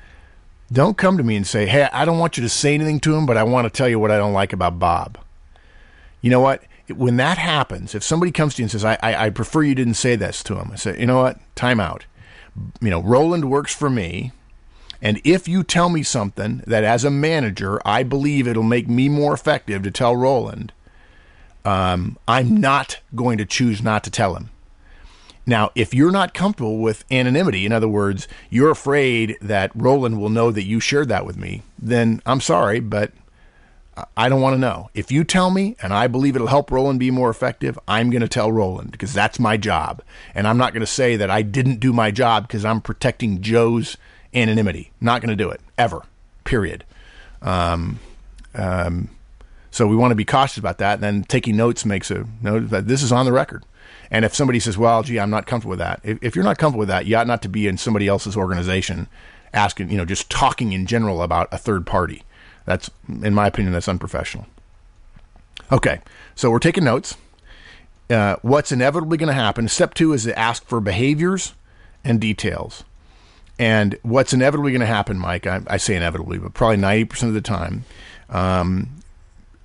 Don't 0.71 0.97
come 0.97 1.17
to 1.17 1.23
me 1.23 1.35
and 1.35 1.47
say, 1.47 1.65
"Hey, 1.65 1.89
I 1.91 2.05
don't 2.05 2.19
want 2.19 2.37
you 2.37 2.43
to 2.43 2.49
say 2.49 2.73
anything 2.75 2.99
to 3.01 3.15
him, 3.15 3.25
but 3.25 3.37
I 3.37 3.43
want 3.43 3.65
to 3.65 3.75
tell 3.75 3.89
you 3.89 3.99
what 3.99 4.11
I 4.11 4.17
don't 4.17 4.33
like 4.33 4.53
about 4.53 4.79
Bob." 4.79 5.17
You 6.21 6.29
know 6.29 6.39
what? 6.41 6.63
When 6.95 7.17
that 7.17 7.37
happens, 7.37 7.93
if 7.95 8.03
somebody 8.03 8.31
comes 8.31 8.55
to 8.55 8.61
you 8.61 8.65
and 8.65 8.71
says, 8.71 8.85
"I, 8.85 8.97
I, 9.01 9.25
I 9.25 9.29
prefer 9.29 9.61
you 9.63 9.75
didn't 9.75 9.93
say 9.95 10.15
this 10.15 10.43
to 10.43 10.55
him," 10.57 10.71
I 10.71 10.75
say, 10.75 10.99
"You 10.99 11.05
know 11.05 11.21
what? 11.21 11.39
Time 11.55 11.79
out. 11.79 12.05
You 12.81 12.89
know, 12.89 13.01
Roland 13.01 13.49
works 13.49 13.73
for 13.73 13.89
me." 13.89 14.31
And 15.01 15.21
if 15.23 15.47
you 15.47 15.63
tell 15.63 15.89
me 15.89 16.03
something 16.03 16.61
that 16.67 16.83
as 16.83 17.05
a 17.05 17.09
manager, 17.09 17.81
I 17.85 18.03
believe 18.03 18.47
it'll 18.47 18.63
make 18.63 18.89
me 18.89 19.07
more 19.07 19.33
effective 19.33 19.83
to 19.83 19.91
tell 19.91 20.15
Roland, 20.15 20.73
um, 21.63 22.17
I'm 22.27 22.57
not 22.57 22.99
going 23.15 23.37
to 23.37 23.45
choose 23.45 23.81
not 23.81 24.03
to 24.03 24.11
tell 24.11 24.35
him. 24.35 24.49
Now, 25.45 25.71
if 25.73 25.93
you're 25.93 26.11
not 26.11 26.33
comfortable 26.33 26.77
with 26.77 27.05
anonymity, 27.09 27.65
in 27.65 27.71
other 27.71 27.87
words, 27.87 28.27
you're 28.49 28.69
afraid 28.69 29.35
that 29.41 29.71
Roland 29.73 30.19
will 30.19 30.29
know 30.29 30.51
that 30.51 30.65
you 30.65 30.79
shared 30.79 31.09
that 31.09 31.25
with 31.25 31.37
me, 31.37 31.63
then 31.79 32.21
I'm 32.25 32.41
sorry, 32.41 32.79
but 32.79 33.13
I 34.15 34.29
don't 34.29 34.41
want 34.41 34.53
to 34.53 34.59
know. 34.59 34.89
If 34.93 35.11
you 35.11 35.23
tell 35.23 35.49
me 35.49 35.75
and 35.81 35.93
I 35.93 36.07
believe 36.07 36.35
it'll 36.35 36.47
help 36.47 36.71
Roland 36.71 36.99
be 36.99 37.11
more 37.11 37.29
effective, 37.29 37.79
I'm 37.87 38.09
going 38.09 38.21
to 38.21 38.27
tell 38.27 38.51
Roland 38.51 38.91
because 38.91 39.13
that's 39.13 39.39
my 39.39 39.57
job. 39.57 40.01
And 40.35 40.47
I'm 40.47 40.57
not 40.57 40.73
going 40.73 40.81
to 40.81 40.87
say 40.87 41.15
that 41.15 41.31
I 41.31 41.41
didn't 41.41 41.79
do 41.79 41.93
my 41.93 42.11
job 42.11 42.47
because 42.47 42.63
I'm 42.63 42.81
protecting 42.81 43.41
Joe's 43.41 43.97
anonymity. 44.33 44.91
Not 45.01 45.21
going 45.21 45.29
to 45.29 45.43
do 45.43 45.49
it 45.49 45.61
ever. 45.77 46.03
Period. 46.43 46.83
Um, 47.41 47.99
um, 48.53 49.09
so 49.71 49.87
we 49.87 49.95
want 49.95 50.11
to 50.11 50.15
be 50.15 50.25
cautious 50.25 50.57
about 50.57 50.77
that. 50.79 50.95
And 50.95 51.03
then 51.03 51.23
taking 51.23 51.55
notes 51.55 51.85
makes 51.85 52.09
a 52.11 52.25
note 52.41 52.69
that 52.69 52.87
this 52.87 53.03
is 53.03 53.11
on 53.11 53.25
the 53.25 53.31
record. 53.31 53.63
And 54.11 54.25
if 54.25 54.33
somebody 54.33 54.59
says, 54.59 54.77
"Well, 54.77 55.03
gee, 55.03 55.19
I'm 55.19 55.29
not 55.29 55.45
comfortable 55.45 55.71
with 55.71 55.79
that," 55.79 55.99
if, 56.03 56.17
if 56.21 56.35
you're 56.35 56.43
not 56.43 56.57
comfortable 56.57 56.79
with 56.79 56.89
that, 56.89 57.05
you 57.05 57.15
ought 57.15 57.27
not 57.27 57.43
to 57.43 57.49
be 57.49 57.67
in 57.67 57.77
somebody 57.77 58.07
else's 58.07 58.35
organization 58.35 59.07
asking, 59.53 59.91
you 59.91 59.97
know, 59.97 60.05
just 60.05 60.29
talking 60.29 60.73
in 60.73 60.85
general 60.85 61.21
about 61.21 61.47
a 61.51 61.57
third 61.57 61.85
party. 61.85 62.23
That's, 62.65 62.89
in 63.07 63.33
my 63.33 63.47
opinion, 63.47 63.73
that's 63.73 63.87
unprofessional. 63.87 64.47
Okay, 65.71 66.01
so 66.35 66.49
we're 66.49 66.59
taking 66.59 66.83
notes. 66.83 67.15
Uh, 68.09 68.37
what's 68.41 68.71
inevitably 68.71 69.17
going 69.17 69.27
to 69.27 69.33
happen? 69.33 69.67
Step 69.67 69.93
two 69.93 70.13
is 70.13 70.23
to 70.23 70.37
ask 70.37 70.65
for 70.65 70.79
behaviors 70.79 71.53
and 72.03 72.19
details. 72.19 72.83
And 73.59 73.99
what's 74.03 74.31
inevitably 74.31 74.71
going 74.71 74.79
to 74.79 74.87
happen, 74.87 75.19
Mike, 75.19 75.45
I, 75.45 75.61
I, 75.67 75.77
say 75.77 75.95
inevitably, 75.95 76.39
but 76.39 76.53
probably 76.53 76.77
90% 76.77 77.23
of 77.23 77.33
the 77.33 77.41
time, 77.41 77.83
um, 78.29 78.89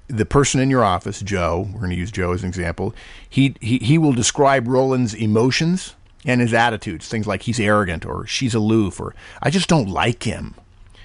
the 0.09 0.27
person 0.27 0.61
in 0.61 0.69
your 0.69 0.85
office, 0.85 1.21
Joe, 1.21 1.69
we're 1.73 1.79
going 1.79 1.91
to 1.91 1.97
use 1.97 2.11
Joe 2.11 2.33
as 2.33 2.43
an 2.43 2.49
example, 2.49 2.93
he, 3.31 3.55
he, 3.61 3.79
he 3.79 3.97
will 3.97 4.13
describe 4.13 4.67
Roland's 4.67 5.15
emotions 5.15 5.95
and 6.25 6.41
his 6.41 6.53
attitudes, 6.53 7.07
things 7.07 7.29
like 7.29 7.43
he's 7.43 7.61
arrogant 7.61 8.05
or 8.05 8.27
she's 8.27 8.53
aloof 8.53 8.99
or 8.99 9.15
I 9.41 9.51
just 9.51 9.69
don't 9.69 9.89
like 9.89 10.25
him. 10.25 10.57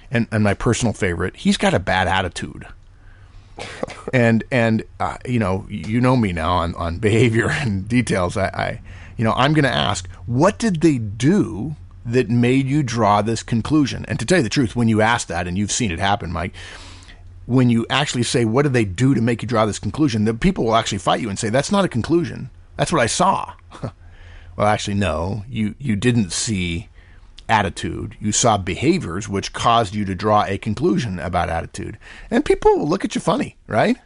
And, 0.10 0.28
and 0.32 0.44
my 0.44 0.56
personal 0.56 0.94
favorite, 0.94 1.36
he's 1.36 1.58
got 1.58 1.76
a 1.76 1.80
bad 1.80 2.08
attitude. 2.08 2.66
and 4.14 4.44
and 4.52 4.84
uh, 5.02 5.18
you 5.28 5.38
know 5.38 5.66
you 5.70 6.00
know 6.00 6.16
me 6.16 6.32
now 6.32 6.54
on, 6.54 6.74
on 6.76 6.98
behavior 6.98 7.50
and 7.52 7.88
details. 7.88 8.38
I, 8.38 8.48
I 8.48 8.82
you 9.18 9.26
know 9.26 9.34
I'm 9.34 9.54
going 9.54 9.66
to 9.66 9.70
ask 9.70 10.10
what 10.26 10.58
did 10.58 10.80
they 10.82 10.98
do 10.98 11.76
that 12.06 12.30
made 12.30 12.68
you 12.68 12.84
draw 12.84 13.22
this 13.22 13.44
conclusion? 13.44 14.06
And 14.08 14.20
to 14.20 14.26
tell 14.26 14.40
you 14.40 14.44
the 14.44 14.50
truth, 14.50 14.76
when 14.76 14.88
you 14.88 15.02
ask 15.02 15.28
that, 15.28 15.48
and 15.48 15.58
you've 15.58 15.72
seen 15.72 15.92
it 15.92 16.00
happen, 16.00 16.32
Mike, 16.32 16.54
when 17.46 17.70
you 17.70 17.86
actually 17.90 18.24
say, 18.24 18.46
What 18.46 18.64
did 18.64 18.74
they 18.74 18.86
do 18.86 19.14
to 19.16 19.22
make 19.22 19.42
you 19.42 19.48
draw 19.48 19.66
this 19.66 19.80
conclusion? 19.80 20.26
the 20.26 20.34
people 20.34 20.66
will 20.66 20.76
actually 20.76 21.00
fight 21.00 21.22
you 21.22 21.30
and 21.30 21.40
say, 21.40 21.50
That's 21.50 21.72
not 21.72 21.86
a 21.86 21.90
conclusion. 21.90 22.50
That's 22.78 22.92
what 22.92 23.02
I 23.02 23.08
saw. 23.08 23.54
well, 23.82 24.68
actually, 24.68 24.94
no, 24.94 25.44
you, 25.50 25.76
you 25.80 25.96
didn't 25.96 26.32
see 26.32 26.90
attitude. 27.50 28.16
You 28.22 28.32
saw 28.32 28.58
behaviors 28.58 29.28
which 29.28 29.52
caused 29.52 29.96
you 29.96 30.06
to 30.06 30.16
draw 30.16 30.46
a 30.46 30.58
conclusion 30.58 31.20
about 31.20 31.50
attitude. 31.50 31.98
And 32.30 32.46
people 32.46 32.78
will 32.78 32.88
look 32.88 33.04
at 33.04 33.16
you 33.16 33.22
funny, 33.22 33.58
right? 33.68 33.98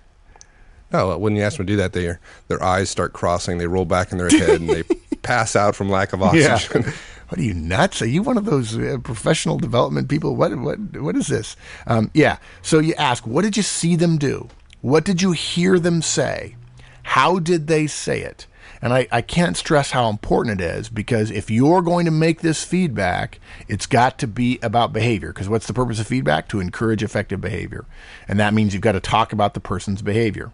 Oh, 0.93 1.17
when 1.17 1.35
you 1.35 1.41
ask 1.41 1.57
them 1.57 1.65
to 1.65 1.73
do 1.73 1.77
that, 1.77 1.93
their 1.93 2.19
their 2.47 2.63
eyes 2.63 2.89
start 2.89 3.13
crossing, 3.13 3.57
they 3.57 3.67
roll 3.67 3.85
back 3.85 4.11
in 4.11 4.19
their 4.19 4.29
head, 4.29 4.61
and 4.61 4.69
they 4.69 4.83
pass 5.23 5.55
out 5.55 5.75
from 5.75 5.89
lack 5.89 6.13
of 6.13 6.21
oxygen. 6.21 6.83
Yeah. 6.83 6.91
what 7.33 7.39
are 7.39 7.45
you 7.45 7.55
nuts? 7.55 7.99
Are 8.03 8.07
you 8.07 8.21
one 8.21 8.37
of 8.37 8.45
those 8.45 8.77
uh, 8.77 8.99
professional 9.03 9.57
development 9.57 10.07
people? 10.07 10.35
What 10.35 10.55
what 10.55 10.77
what 10.97 11.15
is 11.15 11.25
this? 11.25 11.55
Um, 11.87 12.11
yeah. 12.13 12.37
So 12.61 12.77
you 12.77 12.93
ask, 12.93 13.25
what 13.25 13.41
did 13.41 13.57
you 13.57 13.63
see 13.63 13.95
them 13.95 14.19
do? 14.19 14.49
What 14.81 15.03
did 15.03 15.19
you 15.23 15.31
hear 15.31 15.79
them 15.79 16.03
say? 16.03 16.55
How 17.01 17.39
did 17.39 17.65
they 17.65 17.87
say 17.87 18.21
it? 18.21 18.45
And 18.83 18.93
I, 18.93 19.07
I 19.11 19.23
can't 19.23 19.57
stress 19.57 19.89
how 19.89 20.11
important 20.11 20.61
it 20.61 20.63
is 20.63 20.89
because 20.89 21.31
if 21.31 21.49
you're 21.49 21.81
going 21.81 22.05
to 22.05 22.11
make 22.11 22.41
this 22.41 22.63
feedback, 22.63 23.39
it's 23.67 23.87
got 23.87 24.19
to 24.19 24.27
be 24.27 24.59
about 24.61 24.93
behavior. 24.93 25.33
Because 25.33 25.49
what's 25.49 25.65
the 25.65 25.73
purpose 25.73 25.99
of 25.99 26.05
feedback? 26.05 26.47
To 26.49 26.59
encourage 26.59 27.01
effective 27.01 27.41
behavior. 27.41 27.85
And 28.27 28.39
that 28.39 28.53
means 28.53 28.73
you've 28.73 28.83
got 28.83 28.91
to 28.91 28.99
talk 28.99 29.33
about 29.33 29.55
the 29.55 29.59
person's 29.59 30.03
behavior 30.03 30.51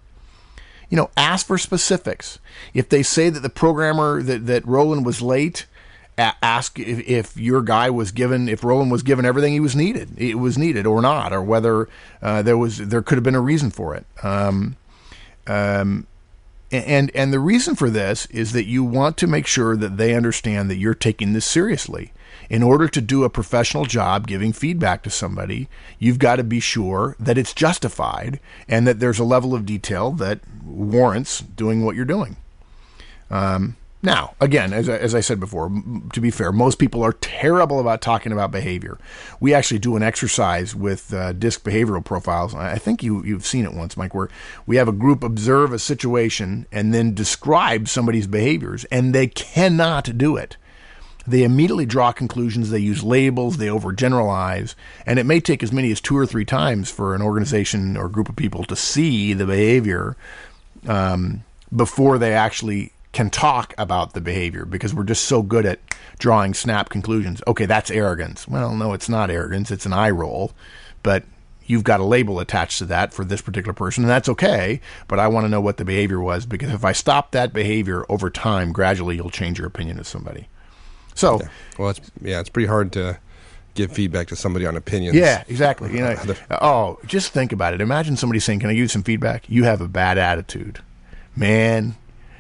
you 0.90 0.98
know, 0.98 1.12
ask 1.16 1.46
for 1.46 1.58
specifics. 1.58 2.40
If 2.74 2.90
they 2.90 3.04
say 3.04 3.30
that 3.30 3.42
the 3.42 3.50
programmer 3.50 4.22
that, 4.24 4.48
that 4.48 4.66
Roland 4.66 5.06
was 5.06 5.22
late, 5.22 5.68
ask 6.20 6.78
if, 6.80 7.00
if, 7.08 7.38
your 7.38 7.62
guy 7.62 7.90
was 7.90 8.12
given 8.12 8.50
if 8.50 8.64
Roland 8.64 8.92
was 8.92 9.04
given 9.04 9.26
everything 9.26 9.54
he 9.54 9.60
was 9.60 9.76
needed 9.76 10.10
it 10.18 10.36
was 10.36 10.58
needed 10.58 10.86
or 10.86 11.02
not 11.02 11.32
or 11.32 11.42
whether 11.42 11.88
uh, 12.22 12.42
there 12.42 12.58
was 12.58 12.78
there 12.78 13.02
could 13.02 13.18
have 13.18 13.24
been 13.24 13.36
a 13.36 13.42
reason 13.42 13.72
for 13.72 13.96
it. 13.96 14.06
Um, 14.24 14.76
um, 15.48 16.08
and 16.72 17.12
and 17.16 17.34
the 17.34 17.40
reason 17.40 17.76
for 17.76 17.90
this 17.90 18.26
is 18.28 18.52
that 18.54 18.66
you 18.66 18.84
want 18.84 19.18
to 19.18 19.28
make 19.28 19.48
sure 19.48 19.76
that 19.76 19.98
they 19.98 20.14
understand 20.14 20.70
that 20.70 20.78
you're 20.78 20.94
taking 20.94 21.34
this 21.34 21.46
seriously. 21.46 22.14
In 22.50 22.64
order 22.64 22.88
to 22.88 23.02
do 23.02 23.24
a 23.24 23.30
professional 23.30 23.86
job 23.86 24.26
giving 24.26 24.54
feedback 24.54 25.04
to 25.04 25.12
somebody 25.12 25.68
you've 26.00 26.18
got 26.18 26.38
to 26.38 26.44
be 26.44 26.60
sure 26.60 27.16
that 27.20 27.38
it's 27.38 27.54
justified 27.54 28.40
and 28.68 28.88
that 28.88 29.00
there's 29.00 29.20
a 29.20 29.24
level 29.24 29.54
of 29.54 29.68
detail 29.68 30.12
that 30.14 30.40
warrants 30.66 31.42
doing 31.42 31.86
what 31.86 31.96
you're 31.96 32.06
doing. 32.06 32.38
Um, 33.30 33.76
now, 34.02 34.34
again, 34.40 34.72
as 34.72 34.88
I, 34.88 34.98
as 34.98 35.14
I 35.14 35.20
said 35.20 35.42
before, 35.42 35.70
to 36.14 36.22
be 36.22 36.32
fair, 36.32 36.54
most 36.54 36.80
people 36.80 37.04
are 37.04 37.14
terrible 37.14 37.82
about 37.82 38.02
talking 38.02 38.32
about 38.32 38.50
behavior. 38.50 38.98
We 39.42 39.54
actually 39.54 39.80
do 39.80 39.98
an 39.98 40.04
exercise 40.04 40.74
with 40.74 41.14
uh, 41.14 41.34
DISC 41.34 41.64
behavioral 41.64 42.04
profiles. 42.04 42.56
I 42.56 42.78
think 42.78 43.04
you, 43.04 43.24
you've 43.26 43.46
seen 43.46 43.66
it 43.66 43.74
once, 43.74 43.98
Mike, 43.98 44.16
where 44.16 44.30
we 44.66 44.78
have 44.78 44.88
a 44.88 44.94
group 44.94 45.22
observe 45.22 45.74
a 45.74 45.80
situation 45.80 46.66
and 46.72 46.94
then 46.94 47.14
describe 47.14 47.90
somebody's 47.90 48.28
behaviors, 48.28 48.86
and 48.86 49.14
they 49.14 49.28
cannot 49.28 50.18
do 50.18 50.38
it. 50.38 50.56
They 51.28 51.44
immediately 51.44 51.86
draw 51.86 52.14
conclusions, 52.14 52.70
they 52.70 52.80
use 52.80 53.04
labels, 53.04 53.58
they 53.58 53.68
overgeneralize, 53.68 54.76
and 55.06 55.20
it 55.20 55.26
may 55.26 55.42
take 55.42 55.62
as 55.62 55.74
many 55.74 55.92
as 55.92 56.00
two 56.00 56.18
or 56.18 56.26
three 56.26 56.46
times 56.46 56.90
for 56.90 57.14
an 57.14 57.22
organization 57.22 57.98
or 57.98 58.08
group 58.08 58.30
of 58.30 58.38
people 58.38 58.64
to 58.64 58.78
see 58.78 59.34
the 59.34 59.46
behavior 59.46 60.16
um, 60.88 61.44
before 61.76 62.18
they 62.18 62.34
actually 62.34 62.94
can 63.20 63.30
talk 63.30 63.74
about 63.78 64.14
the 64.14 64.22
behavior 64.22 64.64
because 64.64 64.94
we're 64.94 65.04
just 65.04 65.26
so 65.26 65.42
good 65.42 65.66
at 65.66 65.82
drawing 66.20 66.54
snap 66.54 66.88
conclusions. 66.88 67.42
Okay, 67.46 67.66
that's 67.66 67.92
arrogance. 67.92 68.48
Well, 68.48 68.74
no, 68.74 68.94
it's 68.94 69.10
not 69.10 69.30
arrogance. 69.30 69.72
It's 69.72 69.86
an 69.86 69.92
eye 69.92 70.10
roll. 70.10 70.54
But 71.04 71.26
you've 71.66 71.84
got 71.84 72.00
a 72.00 72.06
label 72.06 72.40
attached 72.40 72.78
to 72.78 72.86
that 72.86 73.14
for 73.14 73.26
this 73.26 73.42
particular 73.42 73.74
person, 73.74 74.06
and 74.06 74.10
that's 74.10 74.30
okay. 74.30 74.80
But 75.10 75.20
I 75.20 75.28
want 75.28 75.44
to 75.44 75.50
know 75.50 75.60
what 75.60 75.76
the 75.76 75.84
behavior 75.84 76.22
was 76.22 76.46
because 76.46 76.72
if 76.72 76.86
I 76.86 76.94
stop 76.94 77.32
that 77.32 77.52
behavior 77.52 78.06
over 78.08 78.30
time, 78.30 78.72
gradually 78.72 79.18
you'll 79.18 79.30
change 79.30 79.58
your 79.58 79.68
opinion 79.68 80.00
of 80.00 80.08
somebody. 80.08 80.48
So, 81.14 81.42
yeah. 81.42 81.50
well, 81.78 81.90
it's 81.90 82.00
yeah, 82.22 82.40
it's 82.40 82.48
pretty 82.48 82.68
hard 82.68 82.94
to 82.94 83.20
give 83.74 83.92
feedback 83.92 84.30
to 84.30 84.38
somebody 84.38 84.66
on 84.66 84.78
opinions. 84.78 85.18
Yeah, 85.18 85.44
exactly. 85.50 85.92
You 85.92 86.00
know, 86.00 86.36
oh, 86.52 87.00
just 87.06 87.34
think 87.34 87.52
about 87.52 87.74
it. 87.74 87.82
Imagine 87.82 88.16
somebody 88.16 88.40
saying, 88.40 88.62
"Can 88.62 88.70
I 88.70 88.74
give 88.76 88.84
you 88.84 88.88
some 88.88 89.04
feedback?" 89.04 89.50
You 89.50 89.66
have 89.66 89.82
a 89.82 89.90
bad 89.90 90.18
attitude, 90.18 90.80
man 91.36 91.98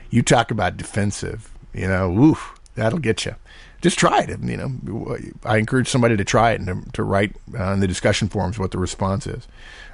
you 0.09 0.21
talk 0.21 0.51
about 0.51 0.77
defensive, 0.77 1.51
you 1.73 1.87
know, 1.87 2.11
oof, 2.11 2.59
that'll 2.75 2.99
get 2.99 3.25
you. 3.25 3.35
Just 3.81 3.97
try 3.97 4.21
it. 4.21 4.39
You 4.41 4.57
know, 4.57 5.17
I 5.45 5.57
encourage 5.57 5.87
somebody 5.87 6.17
to 6.17 6.25
try 6.25 6.51
it 6.51 6.59
and 6.59 6.85
to, 6.85 6.91
to 6.93 7.03
write 7.03 7.35
uh, 7.57 7.75
the 7.77 7.87
discussion 7.87 8.27
forums 8.27 8.59
what 8.59 8.71
the 8.71 8.77
response 8.77 9.25
is. 9.25 9.47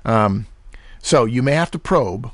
Um, 0.04 0.48
so 1.00 1.26
you 1.26 1.44
may 1.44 1.52
have 1.52 1.70
to 1.72 1.80
probe. 1.80 2.32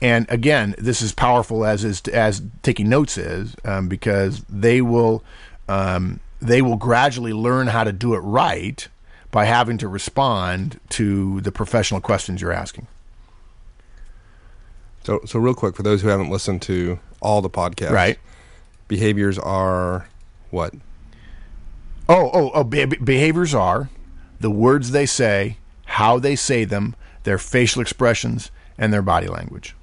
And 0.00 0.26
again, 0.30 0.74
this 0.78 1.02
is 1.02 1.12
powerful 1.12 1.64
as 1.64 1.84
is 1.84 2.00
as 2.12 2.40
taking 2.62 2.88
notes 2.88 3.18
is 3.18 3.54
um, 3.64 3.88
because 3.88 4.44
they 4.48 4.80
will 4.80 5.24
um, 5.68 6.20
they 6.40 6.62
will 6.62 6.76
gradually 6.76 7.32
learn 7.32 7.66
how 7.66 7.84
to 7.84 7.92
do 7.92 8.14
it 8.14 8.20
right 8.20 8.88
by 9.30 9.44
having 9.44 9.76
to 9.78 9.88
respond 9.88 10.80
to 10.90 11.40
the 11.42 11.52
professional 11.52 12.00
questions 12.00 12.40
you're 12.40 12.52
asking. 12.52 12.86
So, 15.08 15.22
so 15.24 15.38
real 15.38 15.54
quick 15.54 15.74
for 15.74 15.82
those 15.82 16.02
who 16.02 16.08
haven't 16.08 16.28
listened 16.28 16.60
to 16.62 16.98
all 17.22 17.40
the 17.40 17.48
podcasts, 17.48 17.92
right? 17.92 18.18
Behaviors 18.88 19.38
are 19.38 20.06
what? 20.50 20.74
Oh, 22.10 22.30
oh, 22.30 22.50
oh! 22.52 22.62
Be- 22.62 22.84
behaviors 22.84 23.54
are 23.54 23.88
the 24.38 24.50
words 24.50 24.90
they 24.90 25.06
say, 25.06 25.56
how 25.86 26.18
they 26.18 26.36
say 26.36 26.66
them, 26.66 26.94
their 27.22 27.38
facial 27.38 27.80
expressions, 27.80 28.50
and 28.76 28.92
their 28.92 29.00
body 29.00 29.28
language. 29.28 29.74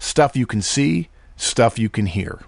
Stuff 0.00 0.34
you 0.34 0.46
can 0.46 0.62
see, 0.62 1.10
stuff 1.36 1.78
you 1.78 1.88
can 1.88 2.06
hear. 2.06 2.40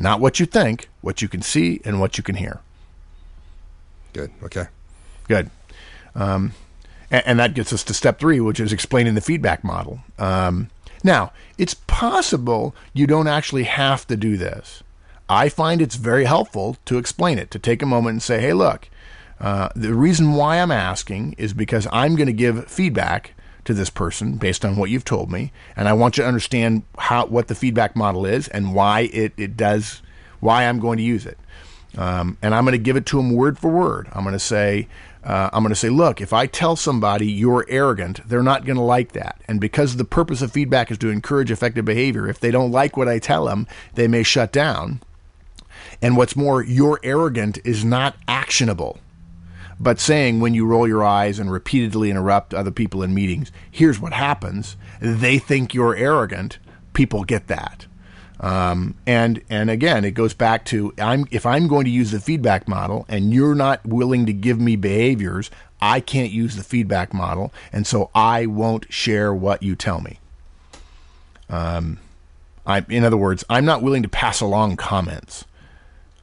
Not 0.00 0.18
what 0.18 0.40
you 0.40 0.46
think, 0.46 0.88
what 1.00 1.22
you 1.22 1.28
can 1.28 1.42
see, 1.42 1.80
and 1.84 2.00
what 2.00 2.18
you 2.18 2.24
can 2.24 2.34
hear. 2.34 2.58
Good. 4.12 4.32
Okay. 4.42 4.66
Good. 5.28 5.48
Um, 6.16 6.54
and, 7.08 7.22
and, 7.24 7.38
that 7.38 7.54
gets 7.54 7.72
us 7.72 7.84
to 7.84 7.94
step 7.94 8.18
three, 8.18 8.40
which 8.40 8.58
is 8.58 8.72
explaining 8.72 9.14
the 9.14 9.20
feedback 9.20 9.62
model. 9.62 10.00
Um, 10.18 10.70
now, 11.02 11.32
it's 11.56 11.74
possible 11.74 12.74
you 12.92 13.06
don't 13.06 13.28
actually 13.28 13.64
have 13.64 14.06
to 14.06 14.16
do 14.16 14.36
this. 14.36 14.82
I 15.28 15.48
find 15.48 15.82
it's 15.82 15.96
very 15.96 16.24
helpful 16.24 16.76
to 16.86 16.98
explain 16.98 17.38
it, 17.38 17.50
to 17.50 17.58
take 17.58 17.82
a 17.82 17.86
moment 17.86 18.14
and 18.14 18.22
say, 18.22 18.40
hey, 18.40 18.52
look, 18.52 18.88
uh, 19.40 19.68
the 19.76 19.94
reason 19.94 20.32
why 20.32 20.56
I'm 20.56 20.70
asking 20.70 21.34
is 21.38 21.52
because 21.52 21.86
I'm 21.92 22.16
going 22.16 22.26
to 22.26 22.32
give 22.32 22.66
feedback 22.66 23.34
to 23.64 23.74
this 23.74 23.90
person 23.90 24.38
based 24.38 24.64
on 24.64 24.76
what 24.76 24.90
you've 24.90 25.04
told 25.04 25.30
me, 25.30 25.52
and 25.76 25.88
I 25.88 25.92
want 25.92 26.16
you 26.16 26.22
to 26.22 26.28
understand 26.28 26.84
how 26.96 27.26
what 27.26 27.48
the 27.48 27.54
feedback 27.54 27.94
model 27.94 28.24
is 28.24 28.48
and 28.48 28.74
why 28.74 29.10
it, 29.12 29.34
it 29.36 29.56
does 29.56 30.00
why 30.40 30.64
I'm 30.64 30.80
going 30.80 30.96
to 30.96 31.04
use 31.04 31.26
it. 31.26 31.38
Um, 31.96 32.38
and 32.42 32.54
I'm 32.54 32.64
going 32.64 32.72
to 32.72 32.78
give 32.78 32.96
it 32.96 33.06
to 33.06 33.16
them 33.16 33.34
word 33.34 33.58
for 33.58 33.70
word. 33.70 34.08
I'm 34.12 34.22
going 34.22 34.32
to 34.32 34.38
say, 34.38 34.88
uh, 35.24 35.50
I'm 35.52 35.62
going 35.62 35.70
to 35.70 35.76
say, 35.76 35.90
look, 35.90 36.20
if 36.20 36.32
I 36.32 36.46
tell 36.46 36.76
somebody 36.76 37.30
you're 37.30 37.66
arrogant, 37.68 38.26
they're 38.28 38.42
not 38.42 38.64
going 38.64 38.76
to 38.76 38.82
like 38.82 39.12
that. 39.12 39.40
And 39.46 39.60
because 39.60 39.96
the 39.96 40.04
purpose 40.04 40.42
of 40.42 40.52
feedback 40.52 40.90
is 40.90 40.98
to 40.98 41.10
encourage 41.10 41.50
effective 41.50 41.84
behavior, 41.84 42.28
if 42.28 42.40
they 42.40 42.50
don't 42.50 42.72
like 42.72 42.96
what 42.96 43.08
I 43.08 43.18
tell 43.18 43.46
them, 43.46 43.66
they 43.94 44.08
may 44.08 44.22
shut 44.22 44.52
down. 44.52 45.00
And 46.00 46.16
what's 46.16 46.36
more, 46.36 46.62
you're 46.62 47.00
arrogant 47.02 47.58
is 47.64 47.84
not 47.84 48.16
actionable. 48.26 48.98
But 49.80 50.00
saying 50.00 50.40
when 50.40 50.54
you 50.54 50.66
roll 50.66 50.88
your 50.88 51.04
eyes 51.04 51.38
and 51.38 51.52
repeatedly 51.52 52.10
interrupt 52.10 52.54
other 52.54 52.70
people 52.70 53.02
in 53.02 53.14
meetings, 53.14 53.52
here's 53.70 54.00
what 54.00 54.12
happens. 54.12 54.76
They 55.00 55.38
think 55.38 55.72
you're 55.72 55.94
arrogant. 55.94 56.58
People 56.94 57.24
get 57.24 57.46
that. 57.46 57.86
Um, 58.40 58.94
and 59.06 59.42
and 59.50 59.68
again, 59.68 60.04
it 60.04 60.12
goes 60.12 60.32
back 60.32 60.64
to 60.66 60.92
I'm 60.98 61.26
if 61.30 61.44
I'm 61.44 61.66
going 61.66 61.84
to 61.84 61.90
use 61.90 62.12
the 62.12 62.20
feedback 62.20 62.68
model 62.68 63.04
and 63.08 63.34
you're 63.34 63.54
not 63.54 63.84
willing 63.84 64.26
to 64.26 64.32
give 64.32 64.60
me 64.60 64.76
behaviors, 64.76 65.50
I 65.80 66.00
can't 66.00 66.30
use 66.30 66.56
the 66.56 66.62
feedback 66.62 67.12
model, 67.12 67.52
and 67.72 67.86
so 67.86 68.10
I 68.14 68.46
won't 68.46 68.92
share 68.92 69.34
what 69.34 69.62
you 69.62 69.74
tell 69.74 70.00
me. 70.00 70.20
Um, 71.50 71.98
I, 72.66 72.84
in 72.88 73.02
other 73.02 73.16
words, 73.16 73.44
I'm 73.48 73.64
not 73.64 73.82
willing 73.82 74.02
to 74.02 74.08
pass 74.08 74.40
along 74.40 74.76
comments. 74.76 75.44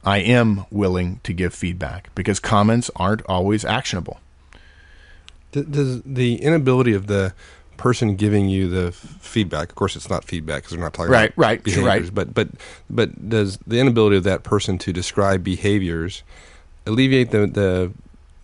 I 0.03 0.19
am 0.19 0.65
willing 0.69 1.19
to 1.23 1.33
give 1.33 1.53
feedback 1.53 2.13
because 2.13 2.39
comments 2.39 2.91
aren't 2.95 3.23
always 3.25 3.65
actionable. 3.65 4.19
Does 5.51 6.01
the 6.03 6.35
inability 6.35 6.93
of 6.93 7.07
the 7.07 7.33
person 7.77 8.15
giving 8.15 8.49
you 8.49 8.69
the 8.69 8.91
feedback, 8.91 9.69
of 9.69 9.75
course, 9.75 9.95
it's 9.95 10.09
not 10.09 10.23
feedback 10.23 10.63
because 10.63 10.77
we're 10.77 10.83
not 10.83 10.93
talking 10.93 11.11
right, 11.11 11.29
about 11.31 11.37
right, 11.37 11.63
behaviors, 11.63 12.09
right. 12.09 12.13
but 12.13 12.33
but 12.33 12.49
but 12.89 13.29
does 13.29 13.57
the 13.67 13.79
inability 13.79 14.17
of 14.17 14.23
that 14.23 14.43
person 14.43 14.77
to 14.79 14.93
describe 14.93 15.43
behaviors 15.43 16.23
alleviate 16.85 17.31
the 17.31 17.47
the 17.47 17.91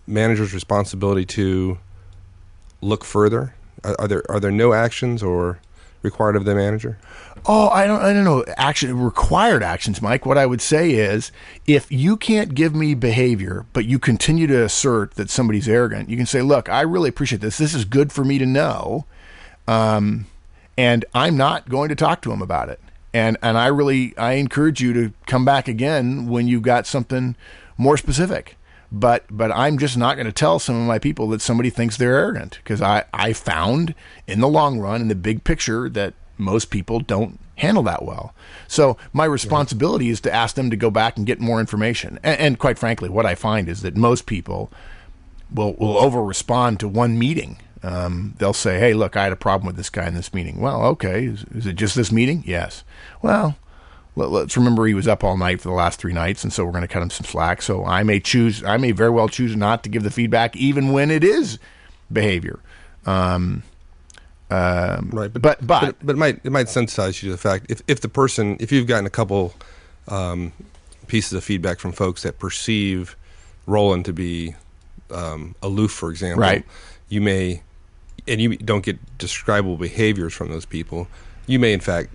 manager's 0.06 0.52
responsibility 0.52 1.24
to 1.24 1.78
look 2.80 3.04
further? 3.04 3.54
Are, 3.84 3.96
are 4.00 4.08
there 4.08 4.30
are 4.30 4.40
there 4.40 4.50
no 4.50 4.72
actions 4.72 5.22
or 5.22 5.58
required 6.02 6.36
of 6.36 6.44
the 6.44 6.54
manager? 6.54 6.98
Oh, 7.44 7.68
I 7.70 7.86
don't, 7.86 8.00
I 8.00 8.12
don't 8.12 8.24
know. 8.24 8.44
Action 8.56 9.00
required 9.00 9.64
actions, 9.64 10.00
Mike. 10.00 10.24
What 10.24 10.38
I 10.38 10.46
would 10.46 10.60
say 10.60 10.92
is, 10.92 11.32
if 11.66 11.90
you 11.90 12.16
can't 12.16 12.54
give 12.54 12.74
me 12.74 12.94
behavior, 12.94 13.66
but 13.72 13.84
you 13.84 13.98
continue 13.98 14.46
to 14.46 14.64
assert 14.64 15.14
that 15.14 15.28
somebody's 15.28 15.68
arrogant, 15.68 16.08
you 16.08 16.16
can 16.16 16.26
say, 16.26 16.40
"Look, 16.40 16.68
I 16.68 16.82
really 16.82 17.08
appreciate 17.08 17.40
this. 17.40 17.58
This 17.58 17.74
is 17.74 17.84
good 17.84 18.12
for 18.12 18.24
me 18.24 18.38
to 18.38 18.46
know, 18.46 19.06
um, 19.66 20.26
and 20.76 21.04
I'm 21.14 21.36
not 21.36 21.68
going 21.68 21.88
to 21.88 21.94
talk 21.94 22.22
to 22.22 22.32
him 22.32 22.42
about 22.42 22.68
it." 22.68 22.80
And 23.14 23.36
and 23.42 23.58
I 23.58 23.66
really 23.66 24.16
I 24.16 24.34
encourage 24.34 24.80
you 24.80 24.92
to 24.94 25.12
come 25.26 25.44
back 25.44 25.68
again 25.68 26.26
when 26.28 26.48
you've 26.48 26.62
got 26.62 26.86
something 26.86 27.36
more 27.76 27.96
specific. 27.96 28.56
But 28.90 29.24
but 29.30 29.50
I'm 29.52 29.78
just 29.78 29.96
not 29.96 30.16
going 30.16 30.26
to 30.26 30.32
tell 30.32 30.58
some 30.58 30.80
of 30.80 30.86
my 30.86 30.98
people 30.98 31.28
that 31.28 31.40
somebody 31.40 31.70
thinks 31.70 31.96
they're 31.96 32.14
arrogant 32.14 32.58
because 32.62 32.82
I 32.82 33.04
I 33.12 33.32
found 33.32 33.94
in 34.26 34.40
the 34.40 34.48
long 34.48 34.78
run 34.78 35.00
in 35.00 35.08
the 35.08 35.14
big 35.14 35.44
picture 35.44 35.88
that 35.90 36.14
most 36.38 36.70
people 36.70 37.00
don't 37.00 37.38
handle 37.56 37.82
that 37.84 38.04
well. 38.04 38.34
So 38.68 38.96
my 39.12 39.24
responsibility 39.24 40.08
is 40.08 40.20
to 40.22 40.32
ask 40.32 40.56
them 40.56 40.70
to 40.70 40.76
go 40.76 40.90
back 40.90 41.16
and 41.16 41.26
get 41.26 41.40
more 41.40 41.60
information. 41.60 42.18
And, 42.22 42.38
and 42.40 42.58
quite 42.58 42.78
frankly, 42.78 43.08
what 43.08 43.24
I 43.24 43.34
find 43.34 43.68
is 43.68 43.82
that 43.82 43.96
most 43.96 44.26
people 44.26 44.70
will 45.50 45.74
will 45.74 45.98
over 45.98 46.22
respond 46.22 46.80
to 46.80 46.88
one 46.88 47.18
meeting. 47.18 47.58
Um, 47.82 48.34
they'll 48.38 48.52
say, 48.52 48.78
"Hey, 48.78 48.94
look, 48.94 49.16
I 49.16 49.24
had 49.24 49.32
a 49.32 49.36
problem 49.36 49.66
with 49.66 49.76
this 49.76 49.90
guy 49.90 50.06
in 50.06 50.14
this 50.14 50.32
meeting." 50.32 50.60
Well, 50.60 50.82
okay, 50.84 51.26
is, 51.26 51.44
is 51.54 51.66
it 51.66 51.74
just 51.74 51.96
this 51.96 52.12
meeting? 52.12 52.44
Yes. 52.46 52.84
Well, 53.22 53.56
let, 54.14 54.46
us 54.46 54.56
remember 54.56 54.86
he 54.86 54.94
was 54.94 55.08
up 55.08 55.24
all 55.24 55.36
night 55.36 55.60
for 55.60 55.68
the 55.68 55.74
last 55.74 55.98
three 55.98 56.12
nights, 56.12 56.44
and 56.44 56.52
so 56.52 56.64
we're 56.64 56.72
going 56.72 56.82
to 56.82 56.88
cut 56.88 57.02
him 57.02 57.10
some 57.10 57.24
slack. 57.24 57.62
So 57.62 57.84
I 57.84 58.02
may 58.02 58.20
choose, 58.20 58.62
I 58.62 58.76
may 58.76 58.92
very 58.92 59.10
well 59.10 59.28
choose 59.28 59.56
not 59.56 59.82
to 59.84 59.88
give 59.88 60.02
the 60.02 60.10
feedback, 60.10 60.54
even 60.56 60.92
when 60.92 61.10
it 61.10 61.24
is 61.24 61.58
behavior. 62.12 62.60
Um, 63.06 63.62
um, 64.50 65.10
right, 65.12 65.32
but 65.32 65.40
but, 65.40 65.66
but 65.66 65.80
but, 65.80 65.96
but, 66.06 66.12
it 66.12 66.18
might 66.18 66.40
it 66.44 66.52
might 66.52 66.66
sensitize 66.66 67.22
you 67.22 67.30
to 67.30 67.32
the 67.32 67.38
fact 67.38 67.66
if 67.70 67.80
if 67.88 68.00
the 68.02 68.08
person 68.08 68.58
if 68.60 68.70
you've 68.70 68.86
gotten 68.86 69.06
a 69.06 69.10
couple 69.10 69.54
um, 70.08 70.52
pieces 71.06 71.32
of 71.32 71.42
feedback 71.42 71.78
from 71.78 71.92
folks 71.92 72.22
that 72.22 72.38
perceive 72.38 73.16
Roland 73.66 74.04
to 74.04 74.12
be 74.12 74.54
um, 75.10 75.54
aloof, 75.62 75.90
for 75.90 76.10
example, 76.10 76.42
right. 76.42 76.66
you 77.08 77.22
may 77.22 77.62
and 78.26 78.40
you 78.40 78.56
don't 78.56 78.84
get 78.84 78.98
describable 79.18 79.76
behaviors 79.76 80.32
from 80.32 80.48
those 80.50 80.64
people. 80.64 81.08
You 81.46 81.58
may 81.58 81.72
in 81.72 81.80
fact 81.80 82.10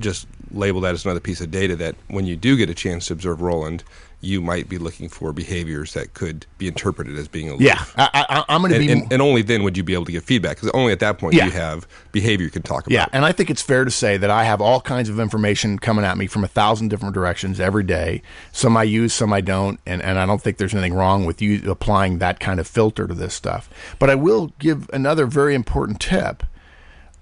just 0.00 0.26
label 0.50 0.80
that 0.82 0.94
as 0.94 1.04
another 1.04 1.20
piece 1.20 1.40
of 1.40 1.50
data 1.50 1.76
that 1.76 1.96
when 2.08 2.26
you 2.26 2.36
do 2.36 2.56
get 2.56 2.70
a 2.70 2.74
chance 2.74 3.06
to 3.06 3.12
observe 3.12 3.40
Roland, 3.40 3.84
you 4.24 4.40
might 4.40 4.68
be 4.68 4.78
looking 4.78 5.08
for 5.08 5.32
behaviors 5.32 5.94
that 5.94 6.14
could 6.14 6.46
be 6.58 6.66
interpreted 6.66 7.16
as 7.16 7.28
being 7.28 7.48
aloof. 7.48 7.62
Yeah, 7.62 7.84
I, 7.96 8.44
am 8.48 8.62
going 8.62 8.72
to 8.72 8.78
be, 8.78 8.90
and, 8.90 9.12
and, 9.12 9.22
only 9.22 9.42
then 9.42 9.62
would 9.62 9.76
you 9.76 9.82
be 9.82 9.94
able 9.94 10.06
to 10.06 10.12
give 10.12 10.24
feedback 10.24 10.56
because 10.56 10.70
only 10.70 10.92
at 10.92 11.00
that 11.00 11.18
point 11.18 11.34
yeah. 11.34 11.46
you 11.46 11.50
have 11.52 11.86
behavior 12.12 12.44
you 12.44 12.50
can 12.50 12.62
talk 12.62 12.86
about. 12.86 12.92
Yeah, 12.92 13.06
and 13.12 13.24
I 13.24 13.32
think 13.32 13.50
it's 13.50 13.62
fair 13.62 13.84
to 13.84 13.90
say 13.90 14.16
that 14.16 14.30
I 14.30 14.44
have 14.44 14.60
all 14.60 14.80
kinds 14.80 15.08
of 15.08 15.20
information 15.20 15.78
coming 15.78 16.04
at 16.04 16.16
me 16.18 16.26
from 16.26 16.44
a 16.44 16.48
thousand 16.48 16.88
different 16.88 17.14
directions 17.14 17.60
every 17.60 17.84
day. 17.84 18.22
Some 18.52 18.76
I 18.76 18.84
use, 18.84 19.12
some 19.12 19.32
I 19.32 19.40
don't, 19.40 19.78
and, 19.86 20.02
and 20.02 20.18
I 20.18 20.26
don't 20.26 20.40
think 20.40 20.56
there's 20.56 20.74
anything 20.74 20.94
wrong 20.94 21.24
with 21.24 21.42
you 21.42 21.70
applying 21.70 22.18
that 22.18 22.40
kind 22.40 22.60
of 22.60 22.66
filter 22.66 23.06
to 23.06 23.14
this 23.14 23.34
stuff. 23.34 23.68
But 23.98 24.10
I 24.10 24.14
will 24.14 24.52
give 24.58 24.88
another 24.92 25.26
very 25.26 25.54
important 25.54 26.00
tip. 26.00 26.42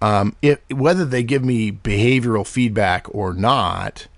Um, 0.01 0.35
if, 0.43 0.59
whether 0.69 1.05
they 1.05 1.23
give 1.23 1.45
me 1.45 1.71
behavioral 1.71 2.47
feedback 2.47 3.07
or 3.15 3.35
not, 3.35 4.09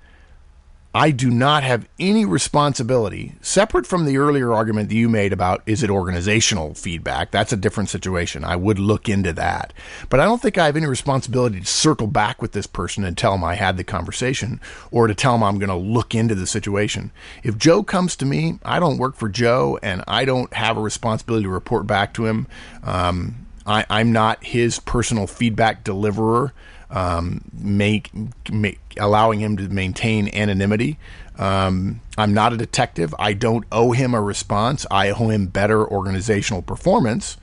I 0.96 1.10
do 1.10 1.28
not 1.28 1.64
have 1.64 1.88
any 1.98 2.24
responsibility, 2.24 3.34
separate 3.40 3.84
from 3.84 4.04
the 4.04 4.16
earlier 4.16 4.52
argument 4.52 4.90
that 4.90 4.94
you 4.94 5.08
made 5.08 5.32
about 5.32 5.60
is 5.66 5.82
it 5.82 5.90
organizational 5.90 6.74
feedback? 6.74 7.32
That's 7.32 7.52
a 7.52 7.56
different 7.56 7.90
situation. 7.90 8.44
I 8.44 8.54
would 8.54 8.78
look 8.78 9.08
into 9.08 9.32
that. 9.32 9.72
But 10.08 10.20
I 10.20 10.24
don't 10.24 10.40
think 10.40 10.56
I 10.56 10.66
have 10.66 10.76
any 10.76 10.86
responsibility 10.86 11.58
to 11.58 11.66
circle 11.66 12.06
back 12.06 12.40
with 12.40 12.52
this 12.52 12.68
person 12.68 13.02
and 13.02 13.18
tell 13.18 13.34
him 13.34 13.42
I 13.42 13.56
had 13.56 13.76
the 13.76 13.82
conversation 13.82 14.60
or 14.92 15.08
to 15.08 15.16
tell 15.16 15.34
him 15.34 15.42
I'm 15.42 15.58
going 15.58 15.68
to 15.68 15.74
look 15.74 16.14
into 16.14 16.36
the 16.36 16.46
situation. 16.46 17.10
If 17.42 17.58
Joe 17.58 17.82
comes 17.82 18.14
to 18.16 18.24
me, 18.24 18.60
I 18.64 18.78
don't 18.78 18.98
work 18.98 19.16
for 19.16 19.28
Joe 19.28 19.80
and 19.82 20.04
I 20.06 20.24
don't 20.24 20.52
have 20.54 20.76
a 20.76 20.80
responsibility 20.80 21.42
to 21.42 21.50
report 21.50 21.88
back 21.88 22.14
to 22.14 22.26
him. 22.26 22.46
Um, 22.84 23.46
I, 23.66 23.84
I'm 23.90 24.12
not 24.12 24.44
his 24.44 24.78
personal 24.78 25.26
feedback 25.26 25.82
deliverer 25.82 26.52
um, 26.94 27.42
make, 27.52 28.10
make 28.50 28.78
allowing 28.98 29.40
him 29.40 29.56
to 29.58 29.68
maintain 29.68 30.34
anonymity. 30.34 30.96
Um, 31.36 32.00
I'm 32.16 32.32
not 32.32 32.52
a 32.52 32.56
detective. 32.56 33.14
I 33.18 33.32
don't 33.32 33.64
owe 33.72 33.90
him 33.90 34.14
a 34.14 34.22
response. 34.22 34.86
I 34.90 35.10
owe 35.10 35.28
him 35.28 35.48
better 35.48 35.86
organizational 35.86 36.62
performance. 36.62 37.36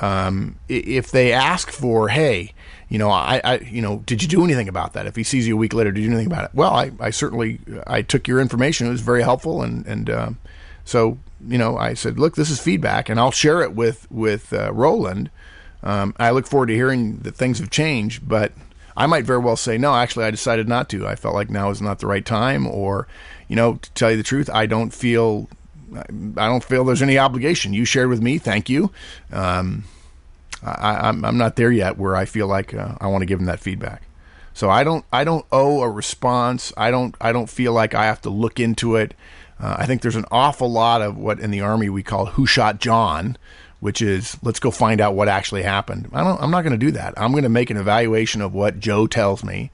Um, 0.00 0.56
if 0.68 1.10
they 1.10 1.32
ask 1.32 1.70
for, 1.70 2.08
hey, 2.08 2.54
you 2.88 2.98
know, 2.98 3.10
I, 3.10 3.40
I, 3.44 3.58
you 3.58 3.82
know, 3.82 4.02
did 4.06 4.22
you 4.22 4.28
do 4.28 4.42
anything 4.42 4.68
about 4.68 4.94
that? 4.94 5.06
If 5.06 5.14
he 5.14 5.22
sees 5.22 5.46
you 5.46 5.54
a 5.54 5.58
week 5.58 5.74
later, 5.74 5.92
did 5.92 6.00
you 6.00 6.08
do 6.08 6.14
anything 6.14 6.32
about 6.32 6.46
it? 6.46 6.50
Well, 6.54 6.72
I, 6.72 6.90
I 6.98 7.10
certainly, 7.10 7.60
I 7.86 8.00
took 8.02 8.26
your 8.26 8.40
information. 8.40 8.86
It 8.86 8.90
was 8.90 9.02
very 9.02 9.22
helpful, 9.22 9.62
and 9.62 9.86
and 9.86 10.10
uh, 10.10 10.30
so 10.84 11.18
you 11.46 11.58
know, 11.58 11.76
I 11.76 11.94
said, 11.94 12.18
look, 12.18 12.34
this 12.34 12.50
is 12.50 12.60
feedback, 12.60 13.08
and 13.08 13.20
I'll 13.20 13.30
share 13.30 13.62
it 13.62 13.74
with 13.74 14.10
with 14.10 14.52
uh, 14.52 14.72
Roland 14.72 15.30
um, 15.84 16.14
I 16.18 16.30
look 16.30 16.46
forward 16.46 16.66
to 16.66 16.74
hearing 16.74 17.18
that 17.18 17.36
things 17.36 17.58
have 17.60 17.70
changed, 17.70 18.26
but 18.26 18.52
I 18.96 19.06
might 19.06 19.24
very 19.24 19.38
well 19.38 19.56
say, 19.56 19.76
no, 19.76 19.94
actually, 19.94 20.24
I 20.24 20.30
decided 20.30 20.68
not 20.68 20.88
to. 20.88 21.06
I 21.06 21.14
felt 21.14 21.34
like 21.34 21.50
now 21.50 21.70
is 21.70 21.82
not 21.82 21.98
the 21.98 22.06
right 22.06 22.24
time, 22.24 22.66
or, 22.66 23.06
you 23.48 23.54
know, 23.54 23.74
to 23.74 23.92
tell 23.92 24.10
you 24.10 24.16
the 24.16 24.22
truth, 24.22 24.48
I 24.52 24.66
don't 24.66 24.92
feel, 24.92 25.48
I 25.94 26.46
don't 26.46 26.64
feel 26.64 26.84
there's 26.84 27.02
any 27.02 27.18
obligation. 27.18 27.74
You 27.74 27.84
shared 27.84 28.08
with 28.08 28.22
me, 28.22 28.38
thank 28.38 28.70
you. 28.70 28.90
Um, 29.30 29.84
I, 30.62 30.94
am 30.94 31.04
I'm, 31.04 31.24
I'm 31.26 31.38
not 31.38 31.56
there 31.56 31.70
yet 31.70 31.98
where 31.98 32.16
I 32.16 32.24
feel 32.24 32.46
like 32.46 32.72
uh, 32.72 32.94
I 32.98 33.08
want 33.08 33.20
to 33.22 33.26
give 33.26 33.38
them 33.38 33.46
that 33.46 33.60
feedback. 33.60 34.02
So 34.54 34.70
I 34.70 34.84
don't, 34.84 35.04
I 35.12 35.24
don't 35.24 35.44
owe 35.52 35.82
a 35.82 35.90
response. 35.90 36.72
I 36.76 36.90
don't, 36.90 37.14
I 37.20 37.32
don't 37.32 37.50
feel 37.50 37.74
like 37.74 37.94
I 37.94 38.06
have 38.06 38.22
to 38.22 38.30
look 38.30 38.58
into 38.58 38.96
it. 38.96 39.12
Uh, 39.60 39.76
I 39.78 39.86
think 39.86 40.02
there's 40.02 40.16
an 40.16 40.24
awful 40.30 40.70
lot 40.70 41.02
of 41.02 41.16
what 41.18 41.40
in 41.40 41.50
the 41.50 41.60
army 41.60 41.88
we 41.88 42.02
call 42.02 42.26
"Who 42.26 42.44
Shot 42.44 42.80
John," 42.80 43.36
which 43.84 44.00
is 44.00 44.38
let's 44.40 44.60
go 44.60 44.70
find 44.70 44.98
out 44.98 45.14
what 45.14 45.28
actually 45.28 45.62
happened. 45.62 46.08
I 46.14 46.24
don't, 46.24 46.40
I'm 46.40 46.50
not 46.50 46.62
going 46.62 46.72
to 46.72 46.78
do 46.78 46.92
that. 46.92 47.12
I'm 47.18 47.32
going 47.32 47.42
to 47.42 47.50
make 47.50 47.68
an 47.68 47.76
evaluation 47.76 48.40
of 48.40 48.54
what 48.54 48.80
Joe 48.80 49.06
tells 49.06 49.44
me. 49.44 49.70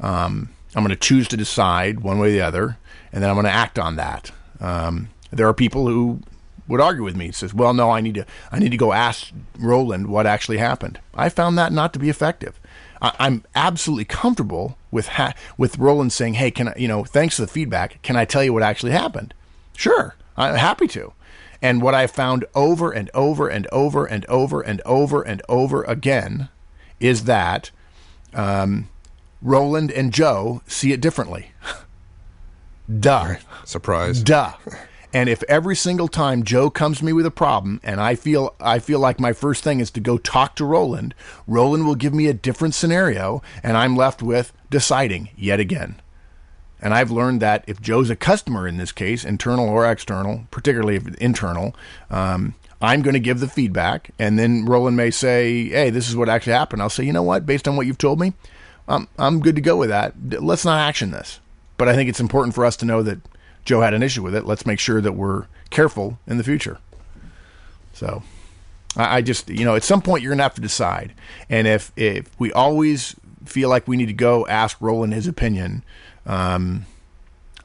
Um, 0.00 0.48
I'm 0.74 0.82
going 0.82 0.90
to 0.90 0.96
choose 0.96 1.28
to 1.28 1.36
decide 1.36 2.00
one 2.00 2.18
way 2.18 2.30
or 2.30 2.32
the 2.32 2.40
other, 2.40 2.76
and 3.12 3.22
then 3.22 3.30
I'm 3.30 3.36
going 3.36 3.46
to 3.46 3.52
act 3.52 3.78
on 3.78 3.94
that. 3.94 4.32
Um, 4.58 5.10
there 5.30 5.46
are 5.46 5.54
people 5.54 5.86
who 5.86 6.22
would 6.66 6.80
argue 6.80 7.04
with 7.04 7.14
me. 7.14 7.26
He 7.26 7.32
says, 7.32 7.54
"Well, 7.54 7.72
no, 7.72 7.88
I 7.88 8.00
need 8.00 8.16
to 8.16 8.26
I 8.50 8.58
need 8.58 8.72
to 8.72 8.76
go 8.76 8.92
ask 8.92 9.30
Roland 9.56 10.08
what 10.08 10.26
actually 10.26 10.58
happened." 10.58 10.98
I 11.14 11.28
found 11.28 11.56
that 11.56 11.70
not 11.70 11.92
to 11.92 12.00
be 12.00 12.10
effective. 12.10 12.58
I, 13.00 13.14
I'm 13.20 13.44
absolutely 13.54 14.06
comfortable 14.06 14.76
with 14.90 15.06
ha- 15.06 15.34
with 15.56 15.78
Roland 15.78 16.12
saying, 16.12 16.34
"Hey, 16.34 16.50
can 16.50 16.66
I, 16.66 16.74
you 16.76 16.88
know, 16.88 17.04
thanks 17.04 17.36
for 17.36 17.42
the 17.42 17.46
feedback. 17.46 18.02
Can 18.02 18.16
I 18.16 18.24
tell 18.24 18.42
you 18.42 18.52
what 18.52 18.64
actually 18.64 18.90
happened?" 18.90 19.34
Sure, 19.76 20.16
I'm 20.36 20.56
happy 20.56 20.88
to. 20.88 21.12
And 21.62 21.80
what 21.80 21.94
I 21.94 22.08
found 22.08 22.44
over 22.54 22.90
and 22.90 23.08
over 23.14 23.48
and 23.48 23.68
over 23.72 24.04
and 24.04 24.26
over 24.26 24.60
and 24.60 24.82
over 24.84 25.22
and 25.22 25.42
over 25.48 25.84
again 25.84 26.48
is 26.98 27.24
that 27.24 27.70
um, 28.34 28.88
Roland 29.40 29.92
and 29.92 30.12
Joe 30.12 30.62
see 30.66 30.92
it 30.92 31.00
differently. 31.00 31.52
Duh. 33.00 33.36
Surprise. 33.64 34.22
Duh. 34.22 34.52
And 35.14 35.28
if 35.28 35.42
every 35.44 35.76
single 35.76 36.08
time 36.08 36.42
Joe 36.42 36.70
comes 36.70 36.98
to 36.98 37.04
me 37.04 37.12
with 37.12 37.26
a 37.26 37.30
problem 37.30 37.80
and 37.84 38.00
I 38.00 38.14
feel 38.14 38.54
I 38.58 38.78
feel 38.78 38.98
like 38.98 39.20
my 39.20 39.32
first 39.32 39.62
thing 39.62 39.78
is 39.78 39.90
to 39.92 40.00
go 40.00 40.18
talk 40.18 40.56
to 40.56 40.64
Roland, 40.64 41.14
Roland 41.46 41.86
will 41.86 41.94
give 41.94 42.14
me 42.14 42.26
a 42.26 42.34
different 42.34 42.74
scenario 42.74 43.42
and 43.62 43.76
I'm 43.76 43.94
left 43.94 44.22
with 44.22 44.52
deciding 44.70 45.28
yet 45.36 45.60
again. 45.60 46.01
And 46.82 46.92
I've 46.92 47.12
learned 47.12 47.40
that 47.40 47.64
if 47.68 47.80
Joe's 47.80 48.10
a 48.10 48.16
customer 48.16 48.66
in 48.66 48.76
this 48.76 48.90
case, 48.90 49.24
internal 49.24 49.68
or 49.68 49.90
external, 49.90 50.46
particularly 50.50 50.96
if 50.96 51.14
internal, 51.16 51.76
um, 52.10 52.54
I'm 52.80 53.02
going 53.02 53.14
to 53.14 53.20
give 53.20 53.38
the 53.38 53.48
feedback. 53.48 54.10
And 54.18 54.36
then 54.36 54.66
Roland 54.66 54.96
may 54.96 55.12
say, 55.12 55.68
hey, 55.68 55.90
this 55.90 56.08
is 56.08 56.16
what 56.16 56.28
actually 56.28 56.54
happened. 56.54 56.82
I'll 56.82 56.90
say, 56.90 57.04
you 57.04 57.12
know 57.12 57.22
what? 57.22 57.46
Based 57.46 57.68
on 57.68 57.76
what 57.76 57.86
you've 57.86 57.98
told 57.98 58.18
me, 58.18 58.32
I'm, 58.88 59.06
I'm 59.16 59.38
good 59.38 59.54
to 59.54 59.62
go 59.62 59.76
with 59.76 59.90
that. 59.90 60.14
Let's 60.42 60.64
not 60.64 60.80
action 60.80 61.12
this. 61.12 61.38
But 61.78 61.88
I 61.88 61.94
think 61.94 62.08
it's 62.08 62.20
important 62.20 62.54
for 62.54 62.64
us 62.64 62.76
to 62.78 62.84
know 62.84 63.02
that 63.04 63.20
Joe 63.64 63.80
had 63.80 63.94
an 63.94 64.02
issue 64.02 64.22
with 64.22 64.34
it. 64.34 64.44
Let's 64.44 64.66
make 64.66 64.80
sure 64.80 65.00
that 65.00 65.12
we're 65.12 65.46
careful 65.70 66.18
in 66.26 66.36
the 66.36 66.44
future. 66.44 66.78
So 67.92 68.24
I, 68.96 69.18
I 69.18 69.22
just, 69.22 69.48
you 69.48 69.64
know, 69.64 69.76
at 69.76 69.84
some 69.84 70.02
point 70.02 70.22
you're 70.22 70.30
going 70.30 70.38
to 70.38 70.44
have 70.44 70.54
to 70.54 70.60
decide. 70.60 71.14
And 71.48 71.68
if, 71.68 71.92
if 71.96 72.28
we 72.40 72.52
always 72.52 73.14
feel 73.44 73.68
like 73.68 73.86
we 73.86 73.96
need 73.96 74.06
to 74.06 74.12
go 74.12 74.46
ask 74.48 74.76
Roland 74.80 75.14
his 75.14 75.28
opinion, 75.28 75.84
um, 76.26 76.86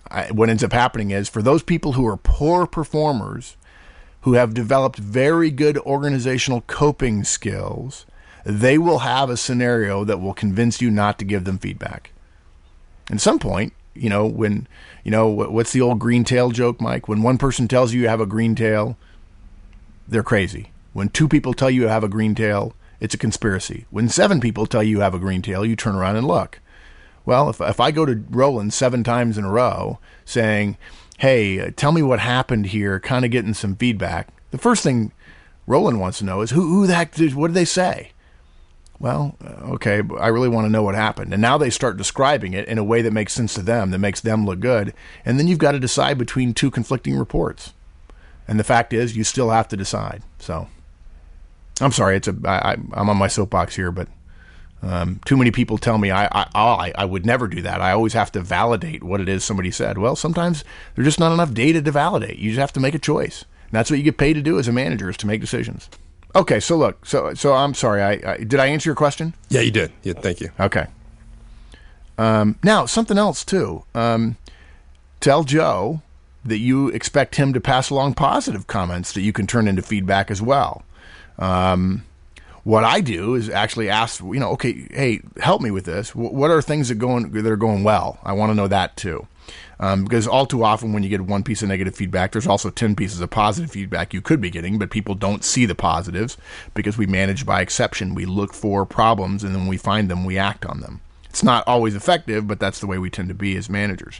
I, 0.09 0.31
what 0.31 0.49
ends 0.49 0.63
up 0.63 0.73
happening 0.73 1.11
is 1.11 1.29
for 1.29 1.41
those 1.41 1.63
people 1.63 1.93
who 1.93 2.07
are 2.07 2.17
poor 2.17 2.65
performers, 2.65 3.57
who 4.21 4.33
have 4.33 4.53
developed 4.53 4.97
very 4.97 5.51
good 5.51 5.77
organizational 5.79 6.61
coping 6.61 7.23
skills, 7.23 8.05
they 8.45 8.77
will 8.77 8.99
have 8.99 9.29
a 9.29 9.37
scenario 9.37 10.03
that 10.03 10.21
will 10.21 10.33
convince 10.33 10.81
you 10.81 10.89
not 10.89 11.19
to 11.19 11.25
give 11.25 11.43
them 11.43 11.57
feedback. 11.57 12.11
At 13.11 13.21
some 13.21 13.39
point, 13.39 13.73
you 13.93 14.09
know, 14.09 14.25
when, 14.25 14.67
you 15.03 15.11
know, 15.11 15.27
what's 15.27 15.73
the 15.73 15.81
old 15.81 15.99
green 15.99 16.23
tail 16.23 16.51
joke, 16.51 16.79
Mike? 16.79 17.07
When 17.07 17.21
one 17.21 17.37
person 17.37 17.67
tells 17.67 17.93
you 17.93 18.01
you 18.01 18.07
have 18.07 18.21
a 18.21 18.25
green 18.25 18.55
tail, 18.55 18.97
they're 20.07 20.23
crazy. 20.23 20.71
When 20.93 21.09
two 21.09 21.27
people 21.27 21.53
tell 21.53 21.69
you 21.69 21.81
you 21.81 21.87
have 21.87 22.03
a 22.03 22.09
green 22.09 22.35
tail, 22.35 22.73
it's 22.99 23.13
a 23.13 23.17
conspiracy. 23.17 23.85
When 23.89 24.09
seven 24.09 24.39
people 24.39 24.65
tell 24.65 24.83
you 24.83 24.97
you 24.97 24.99
have 25.01 25.13
a 25.13 25.19
green 25.19 25.41
tail, 25.41 25.65
you 25.65 25.75
turn 25.75 25.95
around 25.95 26.15
and 26.15 26.27
look. 26.27 26.59
Well, 27.27 27.49
if, 27.49 27.59
if 27.59 27.81
I 27.81 27.91
go 27.91 28.05
to 28.05 28.23
Roland 28.29 28.73
seven 28.73 29.03
times 29.03 29.37
in 29.37 29.43
a 29.43 29.51
row 29.51 29.99
saying, 30.23 30.77
hey, 31.17 31.71
tell 31.71 31.91
me 31.91 32.01
what 32.01 32.21
happened 32.21 32.67
here, 32.67 33.01
kind 33.01 33.25
of 33.25 33.31
getting 33.31 33.53
some 33.53 33.75
feedback, 33.75 34.29
the 34.51 34.57
first 34.57 34.81
thing 34.81 35.11
Roland 35.67 35.99
wants 35.99 36.19
to 36.19 36.25
know 36.25 36.39
is 36.39 36.51
who, 36.51 36.61
who 36.61 36.87
the 36.87 36.95
heck 36.95 37.13
did, 37.13 37.35
what 37.35 37.47
did 37.47 37.53
they 37.53 37.65
say? 37.65 38.13
Well, 38.97 39.35
uh, 39.43 39.73
okay, 39.73 40.01
I 40.17 40.29
really 40.29 40.47
want 40.47 40.67
to 40.67 40.71
know 40.71 40.83
what 40.83 40.95
happened. 40.95 41.33
And 41.33 41.41
now 41.41 41.57
they 41.57 41.69
start 41.69 41.97
describing 41.97 42.53
it 42.53 42.65
in 42.69 42.77
a 42.77 42.83
way 42.83 43.01
that 43.01 43.11
makes 43.11 43.33
sense 43.33 43.53
to 43.55 43.61
them, 43.61 43.91
that 43.91 43.99
makes 43.99 44.21
them 44.21 44.45
look 44.45 44.61
good. 44.61 44.93
And 45.25 45.37
then 45.37 45.49
you've 45.49 45.59
got 45.59 45.73
to 45.73 45.79
decide 45.79 46.17
between 46.17 46.53
two 46.53 46.71
conflicting 46.71 47.19
reports. 47.19 47.73
And 48.47 48.57
the 48.57 48.63
fact 48.63 48.93
is, 48.93 49.17
you 49.17 49.25
still 49.25 49.49
have 49.49 49.67
to 49.67 49.75
decide. 49.75 50.23
So, 50.39 50.69
I'm 51.81 51.91
sorry, 51.91 52.15
it's 52.15 52.29
a 52.29 52.35
I, 52.45 52.77
I'm 52.93 53.09
on 53.09 53.17
my 53.17 53.27
soapbox 53.27 53.75
here, 53.75 53.91
but 53.91 54.07
um, 54.81 55.19
too 55.25 55.37
many 55.37 55.51
people 55.51 55.77
tell 55.77 55.97
me 55.97 56.11
I, 56.11 56.25
I, 56.25 56.47
I 56.53 56.93
I 56.95 57.05
would 57.05 57.25
never 57.25 57.47
do 57.47 57.61
that. 57.63 57.81
I 57.81 57.91
always 57.91 58.13
have 58.13 58.31
to 58.33 58.41
validate 58.41 59.03
what 59.03 59.21
it 59.21 59.27
is 59.27 59.43
somebody 59.43 59.71
said. 59.71 59.97
Well, 59.97 60.15
sometimes 60.15 60.63
there's 60.95 61.07
just 61.07 61.19
not 61.19 61.33
enough 61.33 61.53
data 61.53 61.81
to 61.81 61.91
validate. 61.91 62.37
You 62.37 62.51
just 62.51 62.59
have 62.59 62.73
to 62.73 62.79
make 62.79 62.95
a 62.95 62.99
choice. 62.99 63.43
And 63.63 63.73
that's 63.73 63.89
what 63.89 63.97
you 63.97 64.03
get 64.03 64.17
paid 64.17 64.33
to 64.33 64.41
do 64.41 64.59
as 64.59 64.67
a 64.67 64.71
manager 64.71 65.09
is 65.09 65.17
to 65.17 65.27
make 65.27 65.41
decisions. 65.41 65.89
Okay, 66.35 66.59
so 66.59 66.77
look, 66.77 67.05
so 67.05 67.33
so 67.33 67.53
I'm 67.53 67.73
sorry. 67.73 68.01
I, 68.01 68.33
I 68.33 68.37
did 68.37 68.59
I 68.59 68.67
answer 68.67 68.89
your 68.89 68.95
question? 68.95 69.33
Yeah, 69.49 69.61
you 69.61 69.71
did. 69.71 69.91
Yeah, 70.03 70.13
thank 70.13 70.39
you. 70.39 70.51
Okay. 70.59 70.85
Um, 72.17 72.57
now 72.63 72.85
something 72.85 73.17
else 73.17 73.43
too. 73.43 73.83
Um, 73.95 74.37
tell 75.19 75.43
Joe 75.43 76.01
that 76.45 76.59
you 76.59 76.89
expect 76.89 77.35
him 77.35 77.53
to 77.53 77.59
pass 77.59 77.89
along 77.89 78.13
positive 78.13 78.67
comments 78.67 79.11
that 79.13 79.21
you 79.21 79.33
can 79.33 79.47
turn 79.47 79.67
into 79.67 79.81
feedback 79.81 80.31
as 80.31 80.41
well. 80.41 80.83
Um, 81.37 82.05
what 82.67 82.83
I 82.83 82.99
do 82.99 83.35
is 83.35 83.49
actually 83.49 83.89
ask, 83.89 84.19
you 84.19 84.41
know, 84.41 84.51
okay, 84.51 84.89
hey, 84.91 85.21
help 85.37 85.61
me 85.61 85.71
with 85.71 85.85
this. 85.85 86.13
What 86.13 86.51
are 86.51 86.61
things 86.61 86.89
that 86.89 86.95
going 86.95 87.31
that 87.31 87.45
are 87.45 87.55
going 87.55 87.85
well? 87.85 88.19
I 88.23 88.33
want 88.33 88.49
to 88.49 88.55
know 88.55 88.67
that 88.67 88.97
too. 88.97 89.25
Um, 89.79 90.03
because 90.03 90.27
all 90.27 90.45
too 90.45 90.65
often, 90.65 90.91
when 90.91 91.01
you 91.01 91.07
get 91.07 91.21
one 91.21 91.43
piece 91.43 91.61
of 91.61 91.69
negative 91.69 91.95
feedback, 91.95 92.33
there's 92.33 92.45
also 92.45 92.69
10 92.69 92.97
pieces 92.97 93.21
of 93.21 93.29
positive 93.29 93.71
feedback 93.71 94.13
you 94.13 94.19
could 94.19 94.41
be 94.41 94.49
getting, 94.49 94.77
but 94.77 94.91
people 94.91 95.15
don't 95.15 95.45
see 95.45 95.65
the 95.65 95.75
positives 95.75 96.35
because 96.73 96.97
we 96.97 97.05
manage 97.05 97.45
by 97.45 97.61
exception. 97.61 98.13
We 98.13 98.25
look 98.25 98.53
for 98.53 98.85
problems 98.85 99.45
and 99.45 99.55
then 99.55 99.61
when 99.61 99.69
we 99.69 99.77
find 99.77 100.11
them, 100.11 100.25
we 100.25 100.37
act 100.37 100.65
on 100.65 100.81
them. 100.81 100.99
It's 101.29 101.43
not 101.43 101.65
always 101.69 101.95
effective, 101.95 102.49
but 102.49 102.59
that's 102.59 102.81
the 102.81 102.87
way 102.87 102.97
we 102.97 103.09
tend 103.09 103.29
to 103.29 103.33
be 103.33 103.55
as 103.55 103.69
managers. 103.69 104.19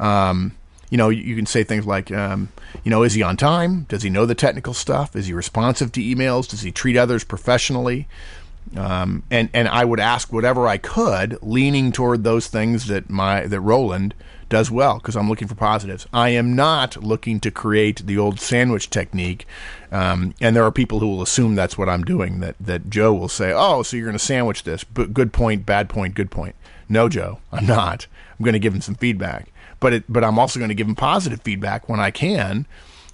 Um, 0.00 0.56
you 0.94 0.98
know, 0.98 1.08
you 1.08 1.34
can 1.34 1.44
say 1.44 1.64
things 1.64 1.88
like, 1.88 2.12
um, 2.12 2.50
you 2.84 2.90
know, 2.92 3.02
is 3.02 3.14
he 3.14 3.22
on 3.24 3.36
time? 3.36 3.82
Does 3.88 4.04
he 4.04 4.10
know 4.10 4.26
the 4.26 4.34
technical 4.36 4.72
stuff? 4.72 5.16
Is 5.16 5.26
he 5.26 5.32
responsive 5.32 5.90
to 5.90 6.00
emails? 6.00 6.46
Does 6.46 6.60
he 6.60 6.70
treat 6.70 6.96
others 6.96 7.24
professionally? 7.24 8.06
Um, 8.76 9.24
and 9.28 9.50
and 9.52 9.66
I 9.66 9.84
would 9.84 9.98
ask 9.98 10.32
whatever 10.32 10.68
I 10.68 10.78
could, 10.78 11.36
leaning 11.42 11.90
toward 11.90 12.22
those 12.22 12.46
things 12.46 12.86
that 12.86 13.10
my 13.10 13.44
that 13.44 13.60
Roland 13.60 14.14
does 14.48 14.70
well 14.70 14.98
because 14.98 15.16
I'm 15.16 15.28
looking 15.28 15.48
for 15.48 15.56
positives. 15.56 16.06
I 16.12 16.28
am 16.28 16.54
not 16.54 17.02
looking 17.02 17.40
to 17.40 17.50
create 17.50 18.06
the 18.06 18.16
old 18.16 18.38
sandwich 18.38 18.88
technique, 18.88 19.48
um, 19.90 20.32
and 20.40 20.54
there 20.54 20.62
are 20.62 20.70
people 20.70 21.00
who 21.00 21.08
will 21.08 21.22
assume 21.22 21.56
that's 21.56 21.76
what 21.76 21.88
I'm 21.88 22.04
doing. 22.04 22.38
That 22.38 22.54
that 22.60 22.88
Joe 22.88 23.12
will 23.12 23.28
say, 23.28 23.52
"Oh, 23.52 23.82
so 23.82 23.96
you're 23.96 24.06
going 24.06 24.12
to 24.12 24.24
sandwich 24.24 24.62
this? 24.62 24.84
But 24.84 25.12
good 25.12 25.32
point, 25.32 25.66
bad 25.66 25.88
point, 25.88 26.14
good 26.14 26.30
point." 26.30 26.54
No, 26.88 27.08
Joe, 27.08 27.40
I'm 27.50 27.66
not. 27.66 28.06
I'm 28.38 28.44
going 28.44 28.52
to 28.52 28.60
give 28.60 28.74
him 28.74 28.80
some 28.80 28.94
feedback 28.94 29.48
but 29.80 29.92
it, 29.92 30.04
but 30.08 30.24
I'm 30.24 30.38
also 30.38 30.58
going 30.58 30.68
to 30.68 30.74
give 30.74 30.86
them 30.86 30.96
positive 30.96 31.42
feedback 31.42 31.88
when 31.88 32.00
I 32.00 32.10
can 32.10 32.66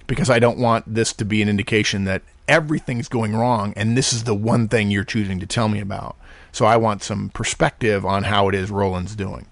because 0.07 0.29
I 0.29 0.39
don't 0.39 0.57
want 0.57 0.93
this 0.93 1.13
to 1.13 1.25
be 1.25 1.41
an 1.41 1.49
indication 1.49 2.03
that 2.05 2.21
everything's 2.47 3.07
going 3.07 3.35
wrong 3.35 3.73
and 3.75 3.97
this 3.97 4.11
is 4.11 4.25
the 4.25 4.35
one 4.35 4.67
thing 4.67 4.91
you're 4.91 5.03
choosing 5.03 5.39
to 5.39 5.45
tell 5.45 5.69
me 5.69 5.79
about. 5.79 6.17
So 6.51 6.65
I 6.65 6.77
want 6.77 7.03
some 7.03 7.29
perspective 7.29 8.05
on 8.05 8.23
how 8.23 8.49
it 8.49 8.55
is 8.55 8.69
Roland's 8.69 9.15
doing. 9.15 9.47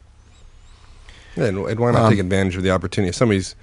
and, 1.35 1.57
and, 1.57 1.79
why 1.79 1.91
not 1.91 2.03
um, 2.03 2.11
take 2.11 2.19
advantage 2.19 2.57
of 2.57 2.63
the 2.63 2.71
opportunity? 2.71 3.09
If 3.09 3.15
somebody's 3.15 3.55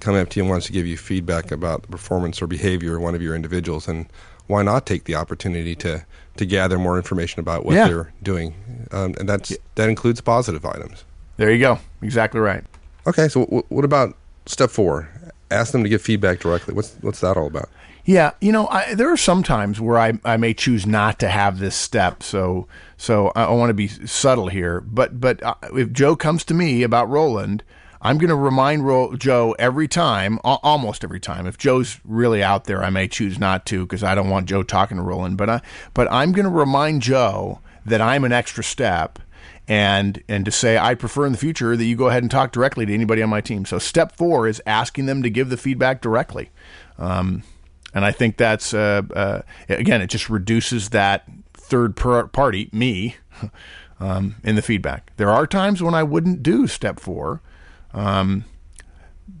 coming 0.00 0.20
up 0.20 0.28
to 0.30 0.38
you 0.38 0.44
and 0.44 0.50
wants 0.50 0.66
to 0.66 0.72
give 0.72 0.86
you 0.86 0.96
feedback 0.96 1.50
about 1.50 1.82
the 1.82 1.88
performance 1.88 2.42
or 2.42 2.46
behavior 2.46 2.96
of 2.96 3.02
one 3.02 3.14
of 3.14 3.22
your 3.22 3.34
individuals, 3.34 3.88
and 3.88 4.06
why 4.46 4.62
not 4.62 4.84
take 4.86 5.04
the 5.04 5.14
opportunity 5.14 5.74
to, 5.76 6.04
to 6.36 6.44
gather 6.44 6.78
more 6.78 6.96
information 6.96 7.40
about 7.40 7.64
what 7.64 7.74
yeah. 7.74 7.88
they're 7.88 8.12
doing? 8.22 8.54
Um, 8.92 9.14
and 9.18 9.28
that's 9.28 9.56
that 9.76 9.88
includes 9.88 10.20
positive 10.20 10.66
items. 10.66 11.04
There 11.36 11.50
you 11.50 11.58
go. 11.58 11.78
Exactly 12.02 12.40
right. 12.40 12.64
Okay, 13.06 13.28
so 13.28 13.44
w- 13.44 13.64
what 13.68 13.84
about 13.84 14.16
step 14.46 14.70
four? 14.70 15.08
Ask 15.50 15.72
them 15.72 15.82
to 15.82 15.88
give 15.88 16.02
feedback 16.02 16.40
directly. 16.40 16.74
What's 16.74 16.94
what's 17.00 17.20
that 17.20 17.36
all 17.36 17.46
about? 17.46 17.68
Yeah, 18.06 18.32
you 18.40 18.52
know, 18.52 18.66
I, 18.68 18.94
there 18.94 19.10
are 19.10 19.16
some 19.16 19.42
times 19.42 19.80
where 19.80 19.98
I, 19.98 20.12
I 20.26 20.36
may 20.36 20.52
choose 20.52 20.86
not 20.86 21.18
to 21.20 21.28
have 21.28 21.58
this 21.58 21.74
step. 21.74 22.22
So 22.22 22.66
so 22.96 23.32
I, 23.34 23.44
I 23.44 23.50
want 23.52 23.70
to 23.70 23.74
be 23.74 23.88
subtle 23.88 24.48
here. 24.48 24.80
But 24.80 25.20
but 25.20 25.42
uh, 25.42 25.54
if 25.74 25.92
Joe 25.92 26.16
comes 26.16 26.44
to 26.44 26.54
me 26.54 26.82
about 26.82 27.08
Roland, 27.08 27.62
I'm 28.02 28.18
going 28.18 28.28
to 28.28 28.36
remind 28.36 28.86
Ro- 28.86 29.16
Joe 29.16 29.54
every 29.58 29.88
time, 29.88 30.38
almost 30.44 31.04
every 31.04 31.20
time. 31.20 31.46
If 31.46 31.56
Joe's 31.56 32.00
really 32.04 32.42
out 32.42 32.64
there, 32.64 32.84
I 32.84 32.90
may 32.90 33.08
choose 33.08 33.38
not 33.38 33.64
to 33.66 33.86
because 33.86 34.02
I 34.02 34.14
don't 34.14 34.28
want 34.28 34.46
Joe 34.46 34.62
talking 34.62 34.98
to 34.98 35.02
Roland. 35.02 35.38
But 35.38 35.48
I, 35.48 35.60
but 35.94 36.10
I'm 36.12 36.32
going 36.32 36.44
to 36.44 36.50
remind 36.50 37.00
Joe 37.00 37.60
that 37.86 38.02
I'm 38.02 38.24
an 38.24 38.32
extra 38.32 38.62
step 38.64 39.18
and 39.66 40.22
and 40.28 40.44
to 40.44 40.50
say 40.50 40.76
I 40.76 40.94
prefer 40.94 41.26
in 41.26 41.32
the 41.32 41.38
future 41.38 41.76
that 41.76 41.84
you 41.84 41.96
go 41.96 42.08
ahead 42.08 42.22
and 42.22 42.30
talk 42.30 42.52
directly 42.52 42.86
to 42.86 42.94
anybody 42.94 43.22
on 43.22 43.30
my 43.30 43.40
team. 43.40 43.64
So 43.64 43.78
step 43.78 44.16
four 44.16 44.46
is 44.46 44.62
asking 44.66 45.06
them 45.06 45.22
to 45.22 45.30
give 45.30 45.48
the 45.48 45.56
feedback 45.56 46.00
directly, 46.00 46.50
um, 46.98 47.42
and 47.94 48.04
I 48.04 48.12
think 48.12 48.36
that's 48.36 48.74
uh, 48.74 49.02
uh, 49.14 49.42
again 49.68 50.02
it 50.02 50.08
just 50.08 50.28
reduces 50.28 50.90
that 50.90 51.28
third 51.54 51.96
party 51.96 52.68
me 52.72 53.16
um, 54.00 54.36
in 54.44 54.56
the 54.56 54.62
feedback. 54.62 55.12
There 55.16 55.30
are 55.30 55.46
times 55.46 55.82
when 55.82 55.94
I 55.94 56.02
wouldn't 56.02 56.42
do 56.42 56.66
step 56.66 57.00
four. 57.00 57.40
Um, 57.92 58.44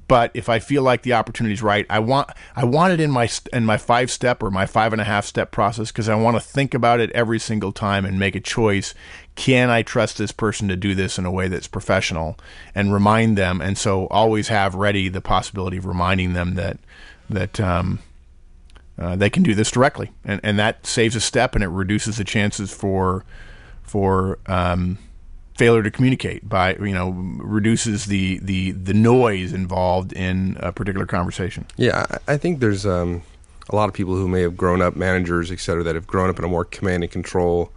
but 0.06 0.30
if 0.34 0.48
I 0.48 0.58
feel 0.58 0.82
like 0.82 1.02
the 1.02 1.14
opportunity 1.14 1.54
is 1.54 1.62
right, 1.62 1.86
I 1.88 1.98
want 1.98 2.30
I 2.54 2.64
want 2.64 2.92
it 2.92 3.00
in 3.00 3.10
my 3.10 3.28
in 3.52 3.64
my 3.64 3.76
five 3.76 4.10
step 4.10 4.42
or 4.42 4.50
my 4.50 4.66
five 4.66 4.92
and 4.92 5.00
a 5.00 5.04
half 5.04 5.24
step 5.24 5.50
process 5.50 5.90
because 5.90 6.08
I 6.08 6.14
want 6.14 6.36
to 6.36 6.40
think 6.40 6.74
about 6.74 7.00
it 7.00 7.10
every 7.12 7.38
single 7.38 7.72
time 7.72 8.04
and 8.04 8.18
make 8.18 8.34
a 8.34 8.40
choice. 8.40 8.94
Can 9.36 9.68
I 9.68 9.82
trust 9.82 10.18
this 10.18 10.32
person 10.32 10.68
to 10.68 10.76
do 10.76 10.94
this 10.94 11.18
in 11.18 11.26
a 11.26 11.30
way 11.30 11.48
that's 11.48 11.66
professional 11.66 12.38
and 12.74 12.92
remind 12.92 13.36
them? 13.36 13.60
And 13.60 13.76
so 13.76 14.06
always 14.06 14.48
have 14.48 14.74
ready 14.74 15.08
the 15.08 15.20
possibility 15.20 15.76
of 15.76 15.86
reminding 15.86 16.34
them 16.34 16.54
that 16.54 16.78
that 17.30 17.58
um, 17.58 17.98
uh, 18.98 19.16
they 19.16 19.30
can 19.30 19.42
do 19.42 19.54
this 19.54 19.70
directly, 19.70 20.12
and 20.24 20.40
and 20.44 20.58
that 20.58 20.86
saves 20.86 21.16
a 21.16 21.20
step 21.20 21.54
and 21.54 21.64
it 21.64 21.68
reduces 21.68 22.16
the 22.16 22.24
chances 22.24 22.72
for 22.72 23.24
for 23.82 24.38
um, 24.46 24.98
failure 25.56 25.82
to 25.82 25.90
communicate 25.90 26.48
by 26.48 26.74
you 26.76 26.92
know 26.92 27.10
reduces 27.10 28.06
the 28.06 28.38
the 28.38 28.72
the 28.72 28.94
noise 28.94 29.52
involved 29.52 30.12
in 30.12 30.56
a 30.60 30.72
particular 30.72 31.06
conversation. 31.06 31.66
Yeah, 31.76 32.06
I 32.28 32.36
think 32.36 32.60
there's 32.60 32.86
um, 32.86 33.22
a 33.70 33.76
lot 33.76 33.88
of 33.88 33.94
people 33.94 34.14
who 34.14 34.28
may 34.28 34.42
have 34.42 34.56
grown 34.56 34.82
up 34.82 34.96
managers, 34.96 35.50
et 35.50 35.60
cetera, 35.60 35.82
that 35.84 35.94
have 35.94 36.06
grown 36.06 36.30
up 36.30 36.38
in 36.38 36.44
a 36.44 36.48
more 36.48 36.64
command 36.64 37.02
and 37.02 37.12
control 37.12 37.72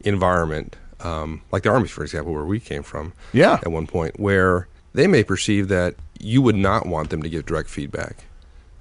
environment, 0.00 0.76
um, 1.02 1.42
like 1.52 1.62
the 1.62 1.70
army, 1.70 1.88
for 1.88 2.02
example, 2.02 2.32
where 2.32 2.44
we 2.44 2.60
came 2.60 2.82
from. 2.82 3.12
Yeah. 3.32 3.54
At 3.62 3.70
one 3.72 3.86
point, 3.86 4.18
where 4.20 4.68
they 4.92 5.06
may 5.06 5.22
perceive 5.24 5.68
that 5.68 5.94
you 6.18 6.42
would 6.42 6.56
not 6.56 6.86
want 6.86 7.10
them 7.10 7.22
to 7.22 7.28
give 7.28 7.46
direct 7.46 7.68
feedback. 7.70 8.24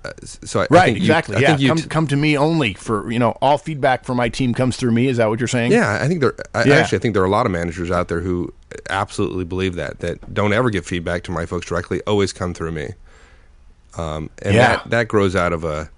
Uh, 0.04 0.12
so 0.24 0.62
I, 0.62 0.64
I 0.64 0.68
Right, 0.70 0.90
you- 0.92 0.98
exactly. 0.98 1.36
I 1.36 1.40
yeah, 1.40 1.48
think 1.50 1.60
you 1.62 1.68
come, 1.68 1.78
t- 1.78 1.88
come 1.90 2.08
to 2.08 2.16
me 2.16 2.38
only 2.38 2.74
for 2.74 3.12
you 3.12 3.20
know 3.20 3.32
all 3.42 3.58
feedback 3.58 4.06
from 4.06 4.16
my 4.18 4.30
team 4.30 4.54
comes 4.54 4.78
through 4.78 4.92
me. 4.94 5.08
Is 5.08 5.18
that 5.18 5.28
what 5.30 5.40
you're 5.40 5.48
saying? 5.48 5.72
Yeah, 5.74 6.00
I 6.02 6.08
think 6.08 6.22
there. 6.22 6.36
I, 6.56 6.64
Yeah. 6.64 6.76
Actually, 6.76 7.00
I 7.00 7.02
think 7.02 7.14
there 7.16 7.24
are 7.24 7.26
a 7.28 7.30
lot 7.30 7.46
of 7.46 7.52
managers 7.52 7.92
out 7.92 8.08
there 8.08 8.22
who 8.22 8.54
absolutely 8.90 9.44
believe 9.44 9.76
that 9.76 10.00
that 10.00 10.34
don't 10.34 10.54
ever 10.54 10.70
give 10.70 10.86
feedback 10.86 11.24
to 11.24 11.32
my 11.32 11.46
folks 11.46 11.66
directly. 11.68 12.02
Always 12.08 12.32
come 12.32 12.54
through 12.54 12.72
me. 12.72 12.90
Um, 13.98 14.30
and 14.42 14.56
Yeah. 14.56 14.68
that 14.78 14.90
that 14.90 15.08
grows 15.10 15.36
out 15.36 15.52
of 15.52 15.64
a, 15.66 15.90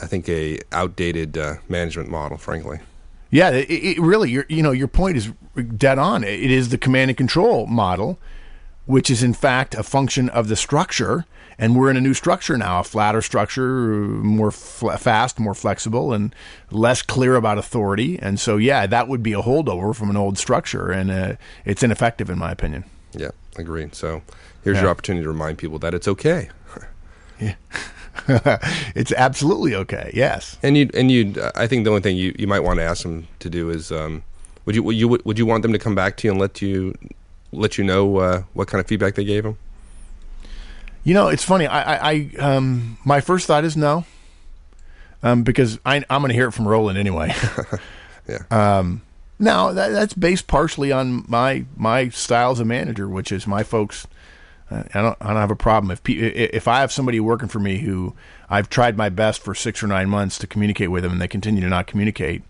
I 0.00 0.06
think 0.06 0.28
a 0.30 0.58
outdated 0.72 1.36
uh, 1.36 1.56
management 1.68 2.08
model. 2.08 2.38
Frankly, 2.38 2.78
Yeah, 3.32 3.50
it, 3.50 3.68
it 3.70 3.98
really, 4.00 4.30
your 4.30 4.44
you 4.48 4.62
know, 4.62 4.70
your 4.72 4.86
point 4.88 5.16
is 5.16 5.32
dead 5.76 5.98
on. 5.98 6.22
It 6.22 6.50
is 6.50 6.68
the 6.68 6.78
command 6.78 7.10
and 7.10 7.16
control 7.16 7.66
model, 7.66 8.18
which 8.86 9.10
is 9.10 9.22
in 9.22 9.32
fact 9.34 9.74
a 9.74 9.82
function 9.82 10.28
of 10.28 10.48
the 10.48 10.54
structure, 10.56 11.24
and 11.58 11.74
we're 11.74 11.88
in 11.90 11.96
a 11.96 12.00
new 12.00 12.12
structure 12.14 12.58
now, 12.58 12.80
a 12.80 12.84
flatter 12.84 13.22
structure, 13.22 13.88
more 13.88 14.50
fl- 14.50 14.90
fast, 14.90 15.40
more 15.40 15.54
flexible, 15.54 16.12
and 16.12 16.34
less 16.70 17.00
clear 17.00 17.34
about 17.36 17.56
authority. 17.58 18.18
And 18.20 18.38
so, 18.38 18.58
yeah, 18.58 18.86
that 18.86 19.08
would 19.08 19.22
be 19.22 19.32
a 19.32 19.40
holdover 19.42 19.94
from 19.96 20.10
an 20.10 20.16
old 20.16 20.36
structure, 20.38 20.90
and 20.90 21.10
uh, 21.10 21.36
it's 21.64 21.82
ineffective, 21.82 22.28
in 22.28 22.38
my 22.38 22.50
opinion. 22.52 22.84
yeah, 23.12 23.30
agreed. 23.56 23.94
So 23.94 24.20
here's 24.62 24.76
Yeah. 24.76 24.82
your 24.82 24.90
opportunity 24.90 25.22
to 25.24 25.28
remind 25.28 25.56
people 25.58 25.78
that 25.80 25.94
it's 25.94 26.06
okay. 26.08 26.50
it's 28.94 29.12
absolutely 29.12 29.74
okay. 29.74 30.10
Yes. 30.14 30.58
And 30.62 30.76
you 30.76 30.90
and 30.94 31.10
you, 31.10 31.34
I 31.54 31.66
think 31.66 31.84
the 31.84 31.90
only 31.90 32.02
thing 32.02 32.16
you, 32.16 32.34
you 32.38 32.46
might 32.46 32.60
want 32.60 32.78
to 32.78 32.84
ask 32.84 33.02
them 33.02 33.26
to 33.40 33.50
do 33.50 33.70
is, 33.70 33.90
um, 33.90 34.22
would 34.64 34.74
you 34.74 34.82
would 34.82 34.96
you 34.96 35.08
would 35.08 35.38
you 35.38 35.46
want 35.46 35.62
them 35.62 35.72
to 35.72 35.78
come 35.78 35.94
back 35.94 36.16
to 36.18 36.28
you 36.28 36.32
and 36.32 36.40
let 36.40 36.62
you 36.62 36.96
let 37.52 37.78
you 37.78 37.84
know 37.84 38.18
uh, 38.18 38.42
what 38.54 38.68
kind 38.68 38.80
of 38.80 38.86
feedback 38.86 39.14
they 39.14 39.24
gave 39.24 39.44
them? 39.44 39.56
You 41.04 41.14
know, 41.14 41.28
it's 41.28 41.42
funny. 41.42 41.66
I, 41.66 41.94
I, 41.94 42.12
I 42.12 42.36
um, 42.38 42.98
my 43.04 43.20
first 43.20 43.46
thought 43.46 43.64
is 43.64 43.76
no, 43.76 44.04
um, 45.22 45.42
because 45.42 45.80
I, 45.84 45.96
I'm 46.08 46.20
going 46.20 46.28
to 46.28 46.34
hear 46.34 46.48
it 46.48 46.52
from 46.52 46.68
Roland 46.68 46.98
anyway. 46.98 47.34
Yeah. 48.28 48.78
Um, 48.78 49.02
now 49.38 49.72
that, 49.72 49.88
that's 49.88 50.14
based 50.14 50.46
partially 50.46 50.92
on 50.92 51.24
my 51.26 51.64
my 51.76 52.08
style 52.10 52.52
as 52.52 52.60
a 52.60 52.64
manager, 52.64 53.08
which 53.08 53.32
is 53.32 53.46
my 53.46 53.62
folks. 53.62 54.06
I 54.72 55.02
don't 55.02 55.16
I 55.20 55.28
don't 55.28 55.36
have 55.36 55.50
a 55.50 55.56
problem 55.56 55.90
if 55.90 56.00
if 56.08 56.68
I 56.68 56.80
have 56.80 56.92
somebody 56.92 57.20
working 57.20 57.48
for 57.48 57.58
me 57.58 57.78
who 57.78 58.14
I've 58.48 58.68
tried 58.68 58.96
my 58.96 59.08
best 59.08 59.42
for 59.42 59.54
six 59.54 59.82
or 59.82 59.86
nine 59.86 60.08
months 60.08 60.38
to 60.38 60.46
communicate 60.46 60.90
with 60.90 61.02
them 61.02 61.12
and 61.12 61.20
they 61.20 61.28
continue 61.28 61.60
to 61.62 61.68
not 61.68 61.86
communicate. 61.86 62.42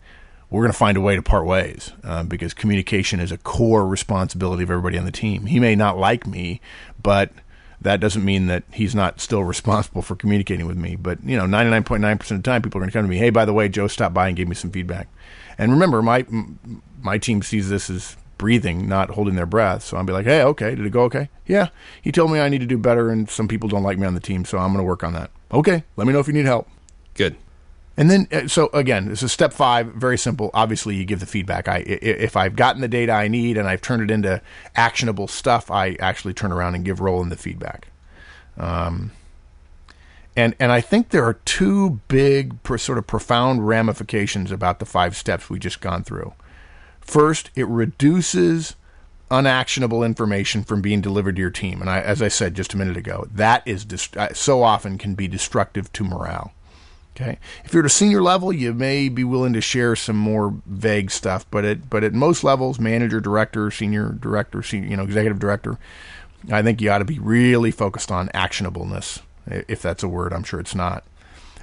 We're 0.50 0.60
going 0.60 0.72
to 0.72 0.78
find 0.78 0.98
a 0.98 1.00
way 1.00 1.16
to 1.16 1.22
part 1.22 1.46
ways 1.46 1.92
uh, 2.04 2.24
because 2.24 2.52
communication 2.52 3.20
is 3.20 3.32
a 3.32 3.38
core 3.38 3.86
responsibility 3.86 4.62
of 4.62 4.70
everybody 4.70 4.98
on 4.98 5.06
the 5.06 5.10
team. 5.10 5.46
He 5.46 5.58
may 5.58 5.74
not 5.74 5.96
like 5.96 6.26
me, 6.26 6.60
but 7.02 7.32
that 7.80 8.00
doesn't 8.00 8.22
mean 8.22 8.48
that 8.48 8.64
he's 8.70 8.94
not 8.94 9.18
still 9.18 9.42
responsible 9.44 10.02
for 10.02 10.14
communicating 10.14 10.66
with 10.66 10.76
me. 10.76 10.94
But 10.94 11.24
you 11.24 11.36
know, 11.36 11.46
ninety 11.46 11.70
nine 11.70 11.84
point 11.84 12.02
nine 12.02 12.18
percent 12.18 12.38
of 12.38 12.44
the 12.44 12.50
time, 12.50 12.62
people 12.62 12.78
are 12.78 12.82
going 12.82 12.90
to 12.90 12.98
come 12.98 13.04
to 13.06 13.08
me. 13.08 13.16
Hey, 13.16 13.30
by 13.30 13.46
the 13.46 13.54
way, 13.54 13.68
Joe 13.70 13.88
stopped 13.88 14.14
by 14.14 14.28
and 14.28 14.36
gave 14.36 14.46
me 14.48 14.54
some 14.54 14.70
feedback. 14.70 15.08
And 15.56 15.72
remember, 15.72 16.02
my 16.02 16.26
my 17.00 17.18
team 17.18 17.42
sees 17.42 17.70
this 17.70 17.88
as 17.88 18.16
breathing, 18.38 18.88
not 18.88 19.10
holding 19.10 19.34
their 19.34 19.46
breath. 19.46 19.82
So 19.84 19.96
I'll 19.96 20.04
be 20.04 20.12
like, 20.12 20.26
hey, 20.26 20.42
okay, 20.42 20.74
did 20.74 20.84
it 20.86 20.90
go 20.90 21.02
okay? 21.04 21.28
Yeah, 21.46 21.68
he 22.00 22.10
told 22.12 22.30
me 22.32 22.40
I 22.40 22.48
need 22.48 22.60
to 22.60 22.66
do 22.66 22.78
better, 22.78 23.10
and 23.10 23.28
some 23.28 23.48
people 23.48 23.68
don't 23.68 23.82
like 23.82 23.98
me 23.98 24.06
on 24.06 24.14
the 24.14 24.20
team, 24.20 24.44
so 24.44 24.58
I'm 24.58 24.72
going 24.72 24.78
to 24.84 24.88
work 24.88 25.04
on 25.04 25.12
that. 25.14 25.30
Okay, 25.52 25.84
let 25.96 26.06
me 26.06 26.12
know 26.12 26.18
if 26.20 26.26
you 26.26 26.32
need 26.32 26.46
help. 26.46 26.68
Good. 27.14 27.36
And 27.96 28.10
then, 28.10 28.26
uh, 28.32 28.48
so 28.48 28.70
again, 28.72 29.08
this 29.08 29.22
is 29.22 29.32
step 29.32 29.52
five. 29.52 29.88
Very 29.88 30.16
simple. 30.16 30.50
Obviously, 30.54 30.94
you 30.96 31.04
give 31.04 31.20
the 31.20 31.26
feedback. 31.26 31.68
I, 31.68 31.76
i- 31.76 31.80
if 31.86 32.36
I've 32.38 32.56
gotten 32.56 32.80
the 32.80 32.88
data 32.88 33.12
I 33.12 33.28
need 33.28 33.58
and 33.58 33.68
I've 33.68 33.82
turned 33.82 34.02
it 34.02 34.10
into 34.10 34.40
actionable 34.74 35.28
stuff, 35.28 35.70
I 35.70 35.96
actually 36.00 36.32
turn 36.32 36.52
around 36.52 36.74
and 36.74 36.84
give 36.86 37.00
Roland 37.00 37.30
the 37.30 37.36
feedback. 37.36 37.88
Um, 38.56 39.12
and 40.34 40.54
and 40.58 40.72
I 40.72 40.80
think 40.80 41.10
there 41.10 41.24
are 41.24 41.34
two 41.44 42.00
big, 42.08 42.56
sort 42.78 42.96
of 42.96 43.06
profound 43.06 43.68
ramifications 43.68 44.50
about 44.50 44.78
the 44.78 44.86
five 44.86 45.14
steps 45.14 45.50
we 45.50 45.58
just 45.58 45.82
gone 45.82 46.02
through. 46.02 46.32
First, 47.02 47.50
it 47.54 47.66
reduces 47.66 48.74
unactionable 49.30 50.02
information 50.04 50.62
from 50.62 50.82
being 50.82 51.00
delivered 51.00 51.36
to 51.36 51.40
your 51.40 51.50
team, 51.50 51.80
and 51.80 51.90
I, 51.90 52.00
as 52.00 52.22
I 52.22 52.28
said 52.28 52.54
just 52.54 52.74
a 52.74 52.76
minute 52.76 52.96
ago, 52.96 53.26
that 53.32 53.62
is 53.66 53.84
dist- 53.84 54.16
uh, 54.16 54.32
so 54.34 54.62
often 54.62 54.98
can 54.98 55.14
be 55.14 55.28
destructive 55.28 55.92
to 55.94 56.04
morale. 56.04 56.52
Okay. 57.14 57.38
If 57.64 57.74
you're 57.74 57.82
at 57.82 57.86
a 57.86 57.90
senior 57.90 58.22
level, 58.22 58.52
you 58.52 58.72
may 58.72 59.10
be 59.10 59.22
willing 59.22 59.52
to 59.52 59.60
share 59.60 59.94
some 59.96 60.16
more 60.16 60.54
vague 60.64 61.10
stuff, 61.10 61.44
but 61.50 61.64
at 61.64 61.90
but 61.90 62.04
at 62.04 62.14
most 62.14 62.42
levels, 62.42 62.80
manager, 62.80 63.20
director, 63.20 63.70
senior 63.70 64.12
director, 64.12 64.62
senior, 64.62 64.88
you 64.88 64.96
know, 64.96 65.02
executive 65.02 65.38
director, 65.38 65.78
I 66.50 66.62
think 66.62 66.80
you 66.80 66.90
ought 66.90 66.98
to 66.98 67.04
be 67.04 67.18
really 67.18 67.70
focused 67.70 68.10
on 68.10 68.28
actionableness, 68.28 69.20
if 69.46 69.82
that's 69.82 70.02
a 70.02 70.08
word. 70.08 70.32
I'm 70.32 70.44
sure 70.44 70.58
it's 70.58 70.74
not. 70.74 71.04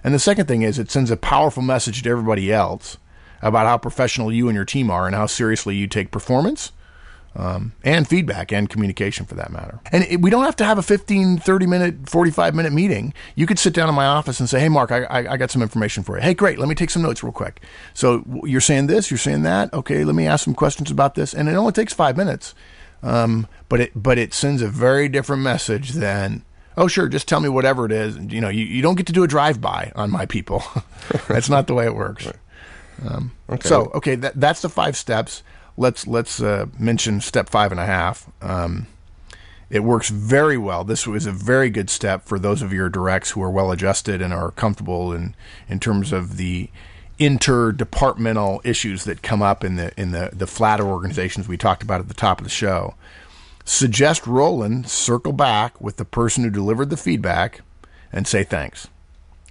And 0.03 0.13
the 0.13 0.19
second 0.19 0.47
thing 0.47 0.61
is 0.61 0.77
it 0.77 0.91
sends 0.91 1.11
a 1.11 1.17
powerful 1.17 1.63
message 1.63 2.03
to 2.03 2.09
everybody 2.09 2.53
else 2.53 2.97
about 3.41 3.65
how 3.65 3.77
professional 3.77 4.31
you 4.31 4.47
and 4.47 4.55
your 4.55 4.65
team 4.65 4.89
are 4.89 5.07
and 5.07 5.15
how 5.15 5.25
seriously 5.25 5.75
you 5.75 5.87
take 5.87 6.11
performance 6.11 6.71
um, 7.35 7.73
and 7.83 8.07
feedback 8.07 8.51
and 8.51 8.69
communication 8.69 9.25
for 9.25 9.35
that 9.35 9.51
matter. 9.51 9.79
And 9.91 10.03
it, 10.05 10.21
we 10.21 10.29
don't 10.29 10.43
have 10.43 10.55
to 10.57 10.65
have 10.65 10.77
a 10.77 10.83
15, 10.83 11.37
30 11.37 11.65
minute, 11.67 12.09
45 12.09 12.55
minute 12.55 12.73
meeting. 12.73 13.13
You 13.35 13.45
could 13.45 13.59
sit 13.59 13.73
down 13.73 13.87
in 13.89 13.95
my 13.95 14.05
office 14.05 14.39
and 14.39 14.49
say, 14.49 14.59
Hey, 14.59 14.69
Mark, 14.69 14.91
I, 14.91 15.03
I, 15.03 15.33
I 15.33 15.37
got 15.37 15.51
some 15.51 15.61
information 15.61 16.03
for 16.03 16.17
you. 16.17 16.23
Hey, 16.23 16.33
great. 16.33 16.59
Let 16.59 16.67
me 16.67 16.75
take 16.75 16.89
some 16.89 17.01
notes 17.01 17.23
real 17.23 17.31
quick. 17.31 17.61
So 17.93 18.23
you're 18.43 18.61
saying 18.61 18.87
this, 18.87 19.11
you're 19.11 19.17
saying 19.17 19.43
that. 19.43 19.73
Okay, 19.73 20.03
let 20.03 20.15
me 20.15 20.27
ask 20.27 20.43
some 20.43 20.55
questions 20.55 20.91
about 20.91 21.15
this. 21.15 21.33
And 21.33 21.47
it 21.47 21.53
only 21.53 21.71
takes 21.71 21.93
five 21.93 22.17
minutes. 22.17 22.55
Um, 23.01 23.47
but 23.69 23.79
it, 23.79 23.91
but 23.95 24.17
it 24.17 24.33
sends 24.33 24.61
a 24.61 24.67
very 24.67 25.07
different 25.07 25.41
message 25.41 25.91
than, 25.91 26.43
oh, 26.75 26.87
sure, 26.87 27.07
just 27.07 27.27
tell 27.29 27.39
me 27.39 27.47
whatever 27.47 27.85
it 27.85 27.93
is. 27.93 28.17
You 28.17 28.41
know, 28.41 28.49
you, 28.49 28.65
you 28.65 28.81
don't 28.81 28.95
get 28.95 29.07
to 29.07 29.13
do 29.13 29.23
a 29.23 29.27
drive 29.27 29.61
by 29.61 29.93
on 29.95 30.11
my 30.11 30.25
people. 30.25 30.63
That's 31.29 31.49
not 31.49 31.67
the 31.67 31.73
way 31.73 31.85
it 31.85 31.95
works. 31.95 32.27
Um, 33.05 33.31
So, 33.67 33.91
okay, 33.95 34.15
that, 34.15 34.39
that's 34.39 34.61
the 34.61 34.69
five 34.69 34.95
steps. 34.97 35.43
Let's 35.77 36.07
let's 36.07 36.41
uh, 36.41 36.65
mention 36.77 37.21
step 37.21 37.49
five 37.49 37.71
and 37.71 37.79
a 37.79 37.85
half. 37.85 38.29
Um, 38.41 38.87
it 39.69 39.83
works 39.83 40.09
very 40.09 40.57
well. 40.57 40.83
This 40.83 41.05
was 41.05 41.25
a 41.25 41.31
very 41.31 41.69
good 41.69 41.89
step 41.89 42.25
for 42.25 42.39
those 42.39 42.61
of 42.61 42.73
your 42.73 42.89
directs 42.89 43.31
who 43.31 43.41
are 43.41 43.51
well 43.51 43.71
adjusted 43.71 44.21
and 44.21 44.33
are 44.33 44.51
comfortable 44.51 45.13
in 45.13 45.35
in 45.67 45.79
terms 45.79 46.11
of 46.11 46.37
the 46.37 46.69
interdepartmental 47.19 48.65
issues 48.65 49.03
that 49.03 49.21
come 49.21 49.41
up 49.41 49.63
in 49.63 49.75
the 49.75 49.91
in 49.99 50.11
the 50.11 50.31
the 50.33 50.47
flatter 50.47 50.85
organizations 50.85 51.47
we 51.47 51.57
talked 51.57 51.83
about 51.83 51.99
at 51.99 52.07
the 52.07 52.13
top 52.13 52.39
of 52.39 52.43
the 52.43 52.49
show. 52.49 52.95
Suggest 53.63 54.25
Roland 54.25 54.89
circle 54.89 55.33
back 55.33 55.79
with 55.79 55.97
the 55.97 56.05
person 56.05 56.43
who 56.43 56.49
delivered 56.49 56.89
the 56.89 56.97
feedback 56.97 57.61
and 58.11 58.27
say 58.27 58.43
thanks 58.43 58.87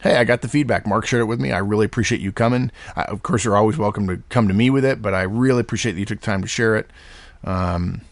hey, 0.03 0.17
I 0.17 0.25
got 0.25 0.43
the 0.43 0.49
feedback. 0.49 0.87
Mark 0.87 1.07
shared 1.07 1.23
it 1.23 1.27
with 1.27 1.41
me. 1.41 1.53
I 1.53 1.59
really 1.59 1.87
appreciate 1.87 2.21
you 2.21 2.33
coming. 2.33 2.71
I, 2.97 3.03
of 3.03 3.23
course, 3.23 3.45
you're 3.45 3.57
always 3.57 3.79
welcome 3.79 4.07
to 4.09 4.23
come 4.29 4.49
to 4.49 4.55
me 4.55 4.71
with 4.71 4.85
it, 4.85 5.03
but 5.03 5.15
I 5.15 5.23
really 5.23 5.61
appreciate 5.61 5.93
that 5.93 6.01
you 6.01 6.07
took 6.07 6.21
time 6.21 6.43
to 6.43 6.49
share 6.49 6.77
it. 6.77 6.91
Um, 7.45 8.03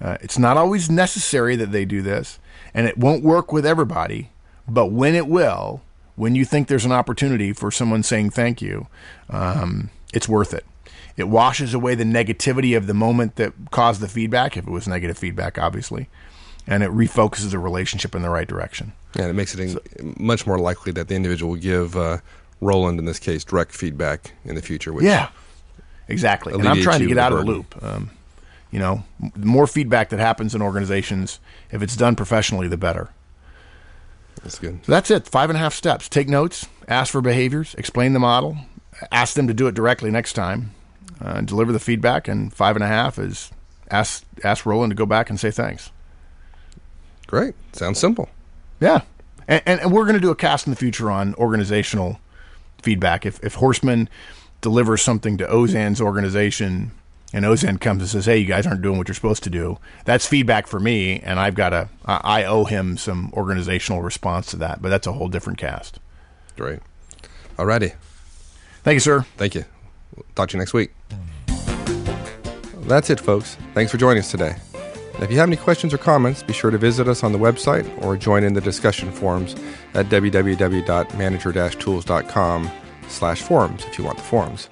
uh, 0.00 0.16
it's 0.20 0.38
not 0.38 0.56
always 0.56 0.88
necessary 0.88 1.56
that 1.56 1.72
they 1.72 1.84
do 1.84 2.02
this, 2.02 2.38
and 2.72 2.86
it 2.86 2.98
won't 2.98 3.24
work 3.24 3.52
with 3.52 3.66
everybody, 3.66 4.30
but 4.68 4.86
when 4.86 5.14
it 5.14 5.26
will, 5.26 5.82
when 6.14 6.34
you 6.34 6.44
think 6.44 6.68
there's 6.68 6.84
an 6.84 6.92
opportunity 6.92 7.52
for 7.52 7.70
someone 7.70 8.02
saying 8.02 8.30
thank 8.30 8.62
you, 8.62 8.86
um, 9.30 9.90
it's 10.12 10.28
worth 10.28 10.54
it. 10.54 10.64
It 11.16 11.28
washes 11.28 11.74
away 11.74 11.96
the 11.96 12.04
negativity 12.04 12.76
of 12.76 12.86
the 12.86 12.94
moment 12.94 13.36
that 13.36 13.52
caused 13.72 14.00
the 14.00 14.08
feedback, 14.08 14.56
if 14.56 14.66
it 14.66 14.70
was 14.70 14.86
negative 14.86 15.18
feedback, 15.18 15.58
obviously, 15.58 16.08
and 16.66 16.82
it 16.82 16.90
refocuses 16.90 17.50
the 17.50 17.58
relationship 17.58 18.14
in 18.14 18.22
the 18.22 18.30
right 18.30 18.46
direction. 18.46 18.92
Yeah, 19.14 19.28
it 19.28 19.32
makes 19.34 19.54
it 19.54 19.60
in, 19.60 20.14
much 20.18 20.46
more 20.46 20.58
likely 20.58 20.92
that 20.92 21.08
the 21.08 21.14
individual 21.14 21.52
will 21.52 21.60
give 21.60 21.96
uh, 21.96 22.18
Roland, 22.60 22.98
in 22.98 23.04
this 23.04 23.18
case, 23.18 23.44
direct 23.44 23.72
feedback 23.72 24.32
in 24.44 24.54
the 24.54 24.62
future. 24.62 24.92
Which, 24.92 25.04
Yeah, 25.04 25.30
exactly. 26.08 26.52
And 26.54 26.66
I'm 26.66 26.82
trying 26.82 27.00
to 27.00 27.06
get 27.06 27.18
out 27.18 27.32
of 27.32 27.40
the 27.40 27.44
loop. 27.44 27.82
Um, 27.82 28.10
you 28.70 28.78
know, 28.78 29.04
the 29.34 29.46
more 29.46 29.66
feedback 29.66 30.10
that 30.10 30.20
happens 30.20 30.54
in 30.54 30.60
organizations, 30.60 31.40
if 31.70 31.82
it's 31.82 31.96
done 31.96 32.16
professionally, 32.16 32.68
the 32.68 32.76
better. 32.76 33.08
that's 34.42 34.58
good. 34.58 34.84
So 34.84 34.92
that's 34.92 35.10
it. 35.10 35.26
Five 35.26 35.48
and 35.48 35.56
a 35.56 35.60
half 35.60 35.72
steps. 35.72 36.08
Take 36.08 36.28
notes, 36.28 36.66
ask 36.86 37.12
for 37.12 37.22
behaviors, 37.22 37.74
explain 37.76 38.12
the 38.12 38.18
model, 38.18 38.58
ask 39.10 39.34
them 39.34 39.46
to 39.46 39.54
do 39.54 39.68
it 39.68 39.74
directly 39.74 40.10
next 40.10 40.34
time, 40.34 40.72
uh, 41.20 41.40
deliver 41.40 41.72
the 41.72 41.80
feedback, 41.80 42.28
and 42.28 42.52
five 42.52 42.76
and 42.76 42.84
a 42.84 42.88
half 42.88 43.18
is 43.18 43.50
ask 43.90 44.24
ask 44.44 44.66
Roland 44.66 44.90
to 44.90 44.94
go 44.94 45.06
back 45.06 45.30
and 45.30 45.40
say 45.40 45.50
thanks. 45.50 45.90
Great. 47.26 47.54
Sounds 47.72 47.98
simple. 47.98 48.28
Yeah, 48.80 49.02
and, 49.46 49.62
and 49.66 49.92
we're 49.92 50.04
going 50.04 50.14
to 50.14 50.20
do 50.20 50.30
a 50.30 50.36
cast 50.36 50.66
in 50.66 50.70
the 50.70 50.76
future 50.76 51.10
on 51.10 51.34
organizational 51.34 52.20
feedback. 52.82 53.26
If 53.26 53.42
if 53.44 53.56
Horstman 53.56 54.08
delivers 54.60 55.02
something 55.02 55.38
to 55.38 55.46
Auzenne's 55.46 56.00
organization 56.00 56.92
and 57.32 57.44
Auzenne 57.44 57.80
comes 57.80 58.02
and 58.02 58.10
says, 58.10 58.26
"Hey, 58.26 58.38
you 58.38 58.46
guys 58.46 58.66
aren't 58.66 58.82
doing 58.82 58.98
what 58.98 59.08
you're 59.08 59.14
supposed 59.14 59.42
to 59.44 59.50
do," 59.50 59.78
that's 60.04 60.26
feedback 60.26 60.66
for 60.66 60.80
me, 60.80 61.20
and 61.20 61.38
I've 61.38 61.54
got 61.54 61.70
to 61.70 61.88
I 62.04 62.44
owe 62.44 62.64
him 62.64 62.96
some 62.96 63.32
organizational 63.34 64.02
response 64.02 64.46
to 64.48 64.56
that. 64.56 64.80
But 64.80 64.90
that's 64.90 65.06
a 65.06 65.12
whole 65.12 65.28
different 65.28 65.58
cast. 65.58 65.98
Great. 66.56 66.80
Alrighty. 67.58 67.94
Thank 68.84 68.94
you, 68.94 69.00
sir. 69.00 69.26
Thank 69.36 69.54
you. 69.54 69.64
We'll 70.14 70.24
talk 70.34 70.48
to 70.50 70.56
you 70.56 70.60
next 70.60 70.72
week. 70.72 70.92
That's 72.82 73.10
it, 73.10 73.20
folks. 73.20 73.56
Thanks 73.74 73.92
for 73.92 73.98
joining 73.98 74.20
us 74.20 74.30
today. 74.30 74.56
And 75.18 75.24
if 75.24 75.32
you 75.32 75.38
have 75.38 75.48
any 75.48 75.56
questions 75.56 75.92
or 75.92 75.98
comments, 75.98 76.44
be 76.44 76.52
sure 76.52 76.70
to 76.70 76.78
visit 76.78 77.08
us 77.08 77.24
on 77.24 77.32
the 77.32 77.40
website 77.40 77.90
or 78.04 78.16
join 78.16 78.44
in 78.44 78.52
the 78.52 78.60
discussion 78.60 79.10
forums 79.10 79.56
at 79.94 80.06
www.manager-tools.com 80.06 82.70
slash 83.08 83.42
forums 83.42 83.84
if 83.84 83.98
you 83.98 84.04
want 84.04 84.18
the 84.18 84.22
forums. 84.22 84.68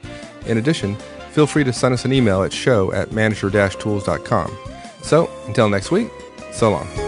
In 0.47 0.59
addition, 0.59 0.95
feel 1.33 1.49
free 1.49 1.65
to 1.65 1.73
send 1.73 1.95
us 1.95 2.05
an 2.05 2.13
email 2.13 2.45
at 2.45 2.53
show 2.53 2.93
at 2.93 3.11
manager-tools.com. 3.11 4.57
So, 5.03 5.29
until 5.47 5.69
next 5.69 5.91
week, 5.91 6.13
so 6.53 6.71
long. 6.71 7.06